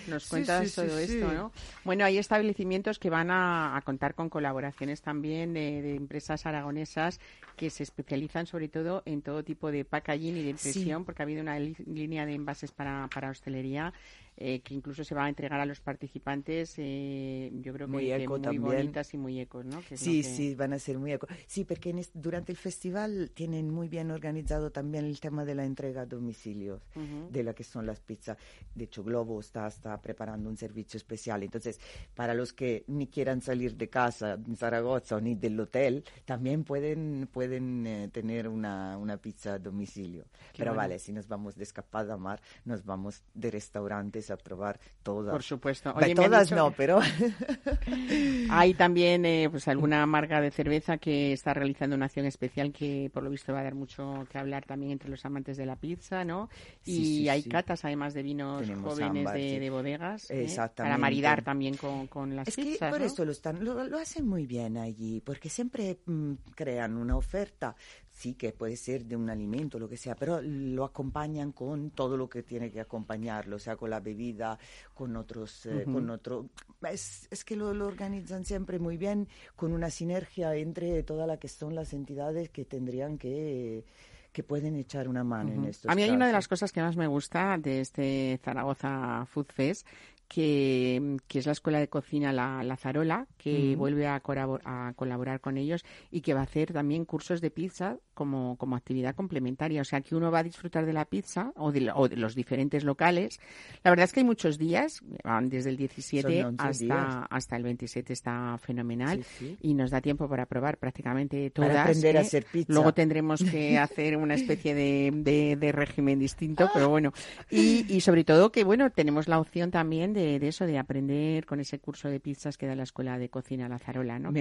nos, 0.07 0.27
cuentas 0.27 0.73
todo 0.73 0.97
esto, 0.97 1.31
¿no? 1.31 1.51
Bueno, 1.83 2.05
hay 2.05 2.17
establecimientos 2.17 2.97
que 2.97 3.11
van 3.11 3.29
a, 3.29 3.79
contar 3.86 4.15
con 4.15 4.29
colaboraciones 4.29 5.03
también 5.03 5.53
de, 5.53 5.74
empresas 5.84 6.45
aragonesas 6.45 7.19
que 7.55 7.69
se 7.69 7.84
especializan 7.84 8.45
sobre 8.45 8.67
todo 8.67 9.03
en 9.05 9.21
todo 9.21 9.43
tipo 9.43 9.71
de 9.71 9.86
packaging 9.86 10.38
y 10.38 10.43
de 10.43 10.49
impresión, 10.49 11.05
porque 11.05 11.21
ha 11.21 11.26
habido 11.26 11.41
una 11.41 11.59
línea 11.59 12.26
de 12.26 12.34
envases 12.34 12.71
para, 12.71 13.09
para 13.13 13.30
hostelería 13.30 13.93
eh, 14.38 14.59
que 14.59 14.73
incluso 14.73 15.03
se 15.03 15.15
va 15.15 15.25
a 15.25 15.29
entregar 15.29 15.59
a 15.59 15.65
los 15.65 15.79
participantes, 15.79 16.75
eh, 16.77 17.51
yo 17.61 17.71
creo 17.73 17.88
que 17.88 17.93
muy, 17.93 18.27
muy 18.27 18.57
bonitas 18.57 19.13
y 19.13 19.17
muy 19.17 19.39
ecos, 19.39 19.65
¿no? 19.65 19.81
sí, 19.95 20.23
sí, 20.23 20.55
van 20.55 20.73
a 20.73 20.79
ser 20.79 20.97
muy 20.97 21.13
ecos. 21.13 21.29
Sí, 21.47 21.63
porque 21.63 21.95
durante 22.13 22.51
el 22.51 22.57
festival 22.57 23.31
tienen 23.33 23.69
muy 23.69 23.88
bien 23.88 24.11
organizado 24.11 24.71
también 24.71 25.05
el 25.05 25.19
tema 25.19 25.45
de 25.45 25.55
la 25.55 25.65
entrega 25.65 26.01
a 26.01 26.05
domicilios, 26.05 26.81
de 27.29 27.43
lo 27.43 27.55
que 27.55 27.63
son 27.63 27.86
las 27.86 28.01
pizzas. 28.01 28.38
De 28.73 28.86
hecho, 28.86 29.03
Globo 29.03 29.39
está, 29.39 29.67
está 29.67 29.99
preparando 30.01 30.49
un 30.49 30.57
servicio 30.57 30.97
especial. 30.97 31.43
Entonces, 31.43 31.79
para 32.13 32.33
los 32.33 32.51
que 32.51 32.83
ni 32.88 33.07
quieran 33.07 33.41
salir 33.41 33.75
de 33.75 33.89
casa 33.89 34.33
en 34.33 34.57
Zaragoza 34.57 35.15
o 35.15 35.21
ni 35.21 35.36
del 35.36 35.59
hotel, 35.59 36.03
también 36.25 36.63
pueden, 36.63 37.29
pueden 37.31 37.88
eh, 37.88 38.09
tener 38.11 38.47
una, 38.47 38.97
una 38.97 39.17
pizza 39.17 39.53
a 39.53 39.59
domicilio. 39.59 40.25
Pero 40.57 40.75
vale, 40.75 40.99
si 40.99 41.13
nos 41.13 41.27
vamos 41.27 41.55
de 41.55 41.63
escapada 41.63 42.15
a 42.15 42.17
mar, 42.17 42.41
nos 42.65 42.83
vamos 42.83 43.23
de 43.33 43.51
restaurantes 43.51 44.24
a 44.32 44.38
probar 44.38 44.80
todas. 45.03 45.32
Por 45.32 45.43
supuesto. 45.43 45.93
todas 46.15 46.51
no, 46.51 46.71
pero... 46.71 46.99
Hay 48.49 48.73
también 48.73 49.26
eh, 49.26 49.47
pues 49.49 49.67
alguna 49.67 50.05
marca 50.05 50.41
de 50.41 50.51
cerveza 50.51 50.97
que 50.97 51.34
está 51.34 51.53
realizando 51.53 51.95
una 51.95 52.05
acción 52.05 52.26
especial 52.26 52.71
que 52.71 53.09
por 53.13 53.23
lo 53.23 53.30
visto 53.30 53.53
va 53.53 53.59
a 53.61 53.63
dar 53.63 53.76
mucho 53.76 54.26
que 54.30 54.38
hablar 54.38 54.65
también 54.65 54.91
entre 54.91 55.09
los 55.09 55.23
amantes 55.26 55.57
de 55.57 55.65
la 55.65 55.76
pizza, 55.76 56.23
¿no? 56.23 56.49
y 56.84 57.28
hay 57.28 57.43
catas 57.43 57.84
además 57.86 58.13
de 58.13 58.23
vinos 58.23 58.69
jóvenes 58.82 59.32
de, 59.34 59.69
bodegas 59.69 60.30
¿eh? 60.30 60.47
para 60.76 60.97
maridar 60.97 61.43
también 61.43 61.76
con, 61.76 62.07
con 62.07 62.36
las 62.36 62.47
es 62.47 62.55
pizzas. 62.55 62.91
Que 62.91 62.97
por 62.97 63.01
eso 63.01 63.26
lo, 63.26 63.32
están, 63.32 63.63
lo, 63.63 63.97
hacen 63.97 64.28
muy 64.28 64.45
bien 64.45 64.78
allí, 64.78 65.21
porque 65.21 65.49
siempre 65.49 65.99
mm, 66.05 66.34
crean 66.55 66.97
una 66.97 67.17
oferta 67.17 67.76
sí 68.16 68.34
que 68.34 68.53
puede 68.53 68.78
ser 68.78 69.05
de 69.05 69.18
un 69.18 69.30
alimento, 69.30 69.78
lo 69.78 69.89
que 69.89 69.97
sea, 69.97 70.16
pero 70.16 70.41
lo 70.41 70.86
acompañan 70.86 71.51
con 71.51 71.91
todo 71.91 72.16
lo 72.16 72.30
que 72.30 72.43
tiene 72.43 72.72
que 72.72 72.80
acompañarlo, 72.80 73.57
o 73.57 73.59
sea, 73.59 73.76
con 73.76 73.89
la 73.89 73.99
bebida, 73.99 74.57
con 74.93 75.18
otros, 75.18 75.66
eh, 75.66 75.84
con 75.84 76.09
otro, 76.09 76.47
es, 76.89 77.28
es 77.30 77.43
que 77.43 77.57
lo, 77.57 77.68
organizan 77.86 78.45
siempre 78.45 78.80
muy 78.80 78.95
bien, 78.95 79.28
con 79.57 79.74
una 79.74 79.89
sinergia 79.89 80.55
entre 80.55 81.03
todas 81.03 81.28
las 81.28 81.39
que 81.39 81.49
son 81.49 81.76
las 81.76 81.91
entidades 81.91 82.49
que 82.49 82.63
tendrían 82.63 83.18
que 83.18 83.84
que 84.32 84.43
pueden 84.43 84.76
echar 84.76 85.07
una 85.07 85.24
mano 85.24 85.53
en 85.53 85.63
esto. 85.63 85.89
A 85.89 85.95
mí 85.95 86.03
hay 86.03 86.09
una 86.09 86.28
de 86.28 86.34
las 86.34 86.49
cosas 86.49 86.74
que 86.74 86.82
más 86.82 86.97
me 86.97 87.07
gusta 87.07 87.57
de 87.57 87.80
este 87.80 88.38
Zaragoza 88.43 89.26
Food 89.28 89.45
Fest, 89.53 89.88
que, 90.28 91.17
es 91.34 91.45
la 91.45 91.51
Escuela 91.51 91.80
de 91.80 91.88
Cocina 91.88 92.32
La, 92.34 92.63
la 92.63 92.78
Zarola, 92.78 93.28
que 93.38 93.76
vuelve 93.76 94.07
a, 94.07 94.15
a, 94.15 94.93
colaborar 94.95 95.39
con 95.39 95.57
ellos 95.57 95.84
y 96.11 96.21
que 96.21 96.34
va 96.34 96.41
a 96.41 96.43
hacer 96.43 96.73
también 96.73 97.05
cursos 97.05 97.41
de 97.41 97.51
pizza 97.51 97.97
como, 98.13 98.55
como 98.57 98.76
actividad 98.76 99.15
complementaria. 99.15 99.82
O 99.82 99.86
sea, 99.86 100.01
que 100.01 100.15
uno 100.15 100.32
va 100.32 100.39
a 100.39 100.43
disfrutar 100.43 100.86
de 100.86 100.93
la 100.93 101.05
pizza 101.05 101.51
o 101.55 101.71
de, 101.71 101.82
los 101.82 102.36
diferentes 102.36 102.84
locales. 102.84 103.39
La 103.84 103.91
verdad 103.91 104.05
es 104.05 104.13
que 104.13 104.21
hay 104.21 104.26
muchos 104.26 104.57
días, 104.57 105.01
desde 105.43 105.69
el 105.69 105.78
17 105.78 106.45
hasta, 106.57 107.26
hasta 107.26 107.55
el 107.55 107.63
27 107.63 108.13
está 108.13 108.57
fenomenal 108.57 109.23
y 109.61 109.73
nos 109.73 109.91
da 109.91 110.01
tiempo 110.01 110.28
para 110.28 110.45
probar 110.45 110.78
prácticamente 110.78 111.49
todas. 111.51 111.69
Para 111.69 111.84
aprender 111.84 112.17
a 112.17 112.21
¿eh? 112.21 112.23
hacer 112.23 112.45
pizza. 112.45 112.73
Luego 112.73 112.93
tendremos 112.93 113.43
que 113.43 113.78
hacer 113.78 114.17
una 114.17 114.36
especie 114.36 114.73
de, 114.73 115.55
de, 115.59 115.71
régimen 115.71 116.19
distinto, 116.19 116.69
pero 116.73 116.89
bueno. 116.89 117.13
Y, 117.49 117.86
y 117.93 118.01
sobre 118.01 118.23
todo 118.23 118.51
que, 118.51 118.63
bueno, 118.63 118.89
tenemos 118.89 119.28
la 119.28 119.39
opción 119.39 119.71
también 119.71 120.14
de, 120.16 120.39
de, 120.39 120.47
eso, 120.47 120.66
de 120.66 120.80
aprender 120.80 121.45
con 121.45 121.59
ese 121.59 121.78
curso 121.80 122.09
de 122.09 122.20
pizzas 122.20 122.57
que 122.57 122.66
da 122.66 122.74
la 122.74 122.84
Escuela 122.84 123.20
de 123.20 123.30
Cocina 123.30 123.70
Lazarola, 123.70 124.18
¿no? 124.18 124.32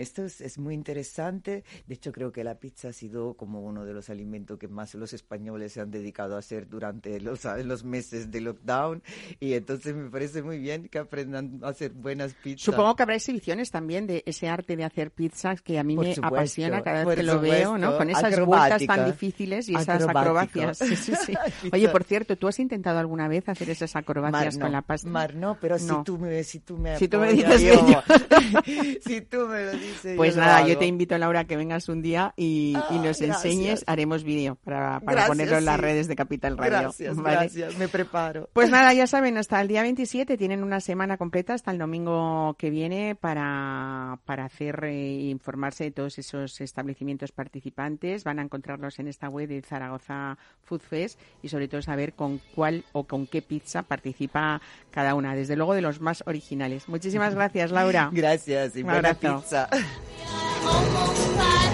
esto 0.00 0.24
es, 0.24 0.40
es 0.40 0.58
muy 0.58 0.74
interesante. 0.74 1.64
De 1.86 1.94
hecho, 1.94 2.12
creo 2.12 2.30
que 2.30 2.44
la 2.44 2.56
pizza 2.56 2.88
ha 2.88 2.92
sido 2.92 3.34
como 3.34 3.62
uno 3.62 3.84
de 3.84 3.92
los 3.92 4.10
alimentos 4.10 4.58
que 4.58 4.68
más 4.68 4.94
los 4.94 5.12
españoles 5.12 5.72
se 5.72 5.80
han 5.80 5.90
dedicado 5.90 6.36
a 6.36 6.40
hacer 6.40 6.68
durante 6.68 7.20
los, 7.20 7.44
los 7.64 7.84
meses 7.84 8.30
de 8.30 8.40
lockdown 8.42 9.02
y 9.40 9.54
entonces 9.54 9.94
me 9.94 10.10
parece 10.10 10.42
muy 10.42 10.58
bien 10.58 10.88
que 10.88 10.98
aprendan 10.98 11.60
a 11.62 11.68
hacer 11.68 11.92
buenas 11.92 12.34
pizzas. 12.34 12.62
Supongo 12.62 12.94
que 12.94 13.02
habrá 13.02 13.16
exhibiciones 13.16 13.70
también 13.70 14.06
de 14.06 14.22
ese 14.26 14.48
arte 14.48 14.76
de 14.76 14.84
hacer 14.84 15.10
pizzas 15.10 15.62
que 15.62 15.78
a 15.78 15.84
mí 15.84 15.96
me 15.96 16.14
apasiona 16.20 16.82
cada 16.82 17.04
vez 17.04 17.16
que 17.16 17.22
lo 17.22 17.40
veo, 17.40 17.78
¿no? 17.78 17.96
Con 17.96 18.10
esas 18.10 18.38
vueltas 18.44 18.84
tan 18.84 19.06
difíciles 19.06 19.68
y 19.68 19.74
esas 19.74 20.06
acrobacias. 20.06 20.80
Oye, 21.72 21.88
por 21.88 22.04
cierto, 22.04 22.36
¿tú 22.36 22.46
has 22.46 22.58
intentado 22.58 22.98
alguna 22.98 23.26
vez 23.28 23.48
hacer 23.48 23.70
esas 23.70 23.96
acrobacias 23.96 24.17
con 24.20 24.72
la 24.72 24.82
pasta? 24.82 25.08
Mar, 25.08 25.34
no, 25.34 25.56
pero 25.60 25.78
si 25.78 25.92
tú 26.04 26.18
me, 26.18 26.42
si 26.44 26.60
tú 26.60 26.76
me, 26.76 26.96
si 26.98 27.08
tú 27.08 27.18
me 27.18 27.32
dices 27.32 27.60
si 29.04 29.20
tú 29.22 29.46
me 29.46 29.64
lo 29.64 29.72
dices, 29.72 30.16
pues 30.16 30.36
nada, 30.36 30.66
yo 30.66 30.78
te 30.78 30.86
invito 30.86 31.16
Laura 31.18 31.44
que 31.44 31.56
vengas 31.56 31.88
un 31.88 32.02
día 32.02 32.32
y, 32.36 32.76
y 32.90 32.98
nos 32.98 33.20
enseñes, 33.20 33.84
haremos 33.86 34.24
vídeo 34.24 34.56
para, 34.64 35.00
para 35.00 35.26
ponerlo 35.26 35.58
en 35.58 35.64
las 35.64 35.80
redes 35.80 36.08
de 36.08 36.16
Capital 36.16 36.56
Radio. 36.56 36.78
Gracias, 36.78 37.16
gracias, 37.16 37.78
me 37.78 37.88
preparo. 37.88 38.48
Pues 38.52 38.70
nada, 38.70 38.92
ya 38.94 39.06
saben, 39.08 39.36
hasta 39.38 39.60
el 39.60 39.68
día 39.68 39.82
27 39.82 40.36
tienen 40.36 40.62
una 40.62 40.80
semana 40.80 41.16
completa, 41.16 41.54
hasta 41.54 41.70
el 41.70 41.78
domingo 41.78 42.54
que 42.58 42.70
viene, 42.70 43.14
para, 43.14 44.18
para 44.24 44.44
hacer 44.44 44.84
e 44.84 45.28
informarse 45.30 45.84
de 45.84 45.90
todos 45.90 46.18
esos 46.18 46.60
establecimientos 46.60 47.32
participantes. 47.32 48.24
Van 48.24 48.38
a 48.38 48.42
encontrarlos 48.42 48.98
en 48.98 49.08
esta 49.08 49.28
web 49.28 49.48
de 49.48 49.62
Zaragoza 49.62 50.38
Food 50.62 50.80
Fest 50.80 51.20
y 51.42 51.48
sobre 51.48 51.68
todo 51.68 51.82
saber 51.82 52.14
con 52.14 52.40
cuál 52.54 52.84
o 52.92 53.04
con 53.04 53.26
qué 53.26 53.42
pizza 53.42 53.82
participa 54.08 54.60
cada 54.90 55.14
una, 55.14 55.34
desde 55.34 55.56
luego 55.56 55.74
de 55.74 55.82
los 55.82 56.00
más 56.00 56.22
originales. 56.26 56.88
Muchísimas 56.88 57.34
gracias, 57.36 57.70
Laura. 57.70 58.10
Gracias 58.12 58.76
y 58.76 58.82
buena 58.82 59.14
pizza. 59.14 59.68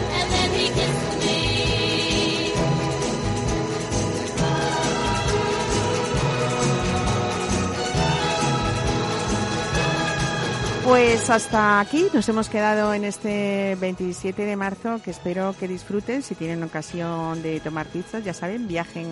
Pues 10.85 11.31
hasta 11.31 11.81
aquí 11.81 12.09
nos 12.13 12.29
hemos 12.29 12.51
quedado 12.51 12.93
en 12.93 13.05
este 13.05 13.75
27 13.81 14.45
de 14.45 14.55
marzo 14.55 15.01
que 15.03 15.13
espero 15.13 15.55
que 15.59 15.67
disfruten. 15.67 16.23
Si 16.23 16.35
tienen 16.35 16.63
ocasión 16.63 17.43
de 17.43 17.59
tomar 17.61 17.87
pizzas, 17.87 18.23
ya 18.23 18.35
saben, 18.35 18.69
viajen 18.69 19.07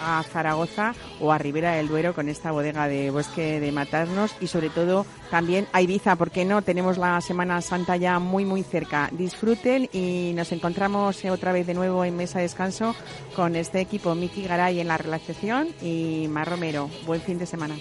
a 0.00 0.22
Zaragoza 0.22 0.94
o 1.20 1.30
a 1.30 1.36
Ribera 1.36 1.72
del 1.72 1.88
Duero 1.88 2.14
con 2.14 2.30
esta 2.30 2.50
bodega 2.50 2.88
de 2.88 3.10
Bosque 3.10 3.60
de 3.60 3.72
Matarnos 3.72 4.34
y 4.40 4.46
sobre 4.46 4.70
todo 4.70 5.04
también 5.30 5.66
a 5.74 5.82
Ibiza, 5.82 6.16
porque 6.16 6.46
no? 6.46 6.62
Tenemos 6.62 6.96
la 6.96 7.20
Semana 7.20 7.60
Santa 7.60 7.96
ya 7.96 8.18
muy 8.18 8.46
muy 8.46 8.62
cerca. 8.62 9.10
Disfruten 9.12 9.86
y 9.92 10.32
nos 10.34 10.50
encontramos 10.52 11.22
otra 11.26 11.52
vez 11.52 11.66
de 11.66 11.74
nuevo 11.74 12.06
en 12.06 12.16
Mesa 12.16 12.38
de 12.38 12.44
Descanso 12.44 12.94
con 13.36 13.54
este 13.54 13.80
equipo 13.80 14.14
Miki 14.14 14.44
Garay 14.44 14.80
en 14.80 14.88
la 14.88 14.96
relación 14.96 15.68
y 15.82 16.26
Mar 16.30 16.48
Romero. 16.48 16.88
Buen 17.04 17.20
fin 17.20 17.38
de 17.38 17.44
semana. 17.44 17.74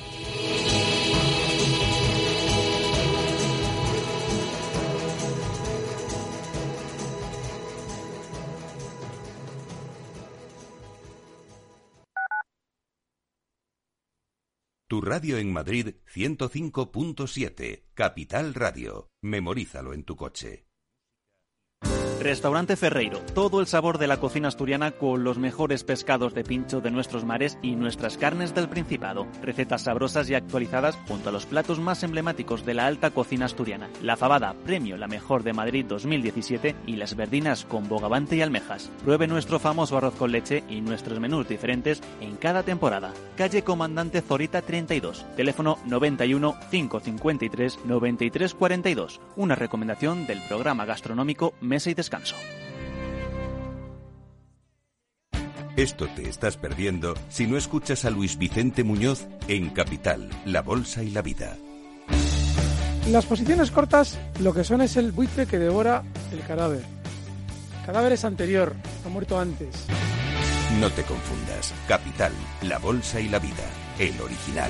Tu 14.89 15.01
radio 15.01 15.37
en 15.37 15.51
Madrid 15.51 15.95
105.7, 16.15 17.87
Capital 17.93 18.53
Radio. 18.53 19.09
Memorízalo 19.21 19.93
en 19.93 20.05
tu 20.05 20.15
coche. 20.15 20.66
Restaurante 22.27 22.75
Ferreiro, 22.75 23.19
todo 23.33 23.61
el 23.61 23.67
sabor 23.67 23.99
de 23.99 24.05
la 24.05 24.17
cocina 24.17 24.49
asturiana 24.49 24.91
con 24.91 25.23
los 25.23 25.37
mejores 25.37 25.85
pescados 25.85 26.33
de 26.33 26.43
pincho 26.43 26.81
de 26.81 26.91
nuestros 26.91 27.23
mares 27.23 27.57
y 27.61 27.77
nuestras 27.77 28.17
carnes 28.17 28.53
del 28.53 28.67
Principado. 28.67 29.25
Recetas 29.41 29.83
sabrosas 29.83 30.29
y 30.29 30.35
actualizadas 30.35 30.97
junto 31.07 31.29
a 31.29 31.31
los 31.31 31.45
platos 31.45 31.79
más 31.79 32.03
emblemáticos 32.03 32.65
de 32.65 32.73
la 32.73 32.85
alta 32.85 33.11
cocina 33.11 33.45
asturiana. 33.45 33.89
La 34.03 34.17
fabada, 34.17 34.55
premio 34.65 34.97
la 34.97 35.07
mejor 35.07 35.43
de 35.43 35.53
Madrid 35.53 35.85
2017 35.85 36.75
y 36.85 36.97
las 36.97 37.15
verdinas 37.15 37.63
con 37.63 37.87
bogavante 37.87 38.35
y 38.35 38.41
almejas. 38.41 38.91
Pruebe 39.05 39.27
nuestro 39.27 39.57
famoso 39.57 39.97
arroz 39.97 40.15
con 40.15 40.33
leche 40.33 40.65
y 40.67 40.81
nuestros 40.81 41.21
menús 41.21 41.47
diferentes 41.47 42.01
en 42.19 42.35
cada 42.35 42.63
temporada. 42.63 43.13
Calle 43.37 43.63
Comandante 43.63 44.21
Zorita 44.21 44.61
32, 44.61 45.25
teléfono 45.37 45.77
91 45.85 46.57
553 46.71 47.85
9342. 47.85 49.21
Una 49.37 49.55
recomendación 49.55 50.27
del 50.27 50.41
programa 50.41 50.83
gastronómico 50.83 51.53
Mesa 51.61 51.89
y 51.89 51.93
descanso. 51.93 52.16
Esto 55.75 56.07
te 56.15 56.27
estás 56.27 56.57
perdiendo 56.57 57.13
si 57.29 57.45
no 57.45 57.55
escuchas 57.55 58.03
a 58.05 58.09
Luis 58.09 58.37
Vicente 58.37 58.83
Muñoz 58.83 59.27
en 59.47 59.69
Capital, 59.69 60.29
La 60.45 60.61
Bolsa 60.61 61.03
y 61.03 61.11
la 61.11 61.21
Vida. 61.21 61.55
Las 63.11 63.25
posiciones 63.25 63.71
cortas 63.71 64.17
lo 64.41 64.53
que 64.53 64.63
son 64.63 64.81
es 64.81 64.97
el 64.97 65.11
buitre 65.11 65.45
que 65.45 65.59
devora 65.59 66.03
el 66.31 66.41
cadáver. 66.41 66.83
El 67.79 67.85
cadáver 67.85 68.13
es 68.13 68.25
anterior, 68.25 68.73
ha 69.05 69.09
muerto 69.09 69.39
antes. 69.39 69.85
No 70.79 70.89
te 70.89 71.03
confundas. 71.03 71.73
Capital, 71.87 72.33
la 72.63 72.77
bolsa 72.79 73.21
y 73.21 73.29
la 73.29 73.39
vida. 73.39 73.63
El 73.97 74.19
original. 74.19 74.69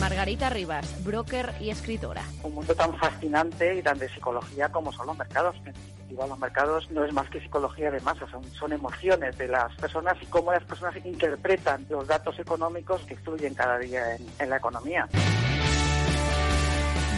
Margarita 0.00 0.48
Rivas, 0.48 1.04
broker 1.04 1.52
y 1.60 1.68
escritora. 1.68 2.22
Un 2.42 2.54
mundo 2.54 2.74
tan 2.74 2.96
fascinante 2.96 3.76
y 3.76 3.82
tan 3.82 3.98
de 3.98 4.08
psicología 4.08 4.70
como 4.70 4.90
son 4.92 5.06
los 5.08 5.18
mercados. 5.18 5.54
En 5.58 5.74
definitiva, 5.74 6.26
los 6.26 6.38
mercados 6.38 6.90
no 6.90 7.04
es 7.04 7.12
más 7.12 7.28
que 7.28 7.38
psicología 7.38 7.90
de 7.90 8.00
masas, 8.00 8.30
son, 8.30 8.42
son 8.52 8.72
emociones 8.72 9.36
de 9.36 9.48
las 9.48 9.74
personas 9.76 10.16
y 10.22 10.26
cómo 10.26 10.52
las 10.52 10.64
personas 10.64 10.96
interpretan 11.04 11.84
los 11.90 12.08
datos 12.08 12.38
económicos 12.38 13.02
que 13.02 13.12
influyen 13.12 13.52
cada 13.52 13.78
día 13.78 14.16
en, 14.16 14.26
en 14.38 14.48
la 14.48 14.56
economía. 14.56 15.06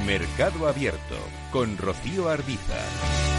Mercado 0.04 0.66
Abierto 0.66 1.16
con 1.52 1.78
Rocío 1.78 2.28
Arbiza. 2.28 3.31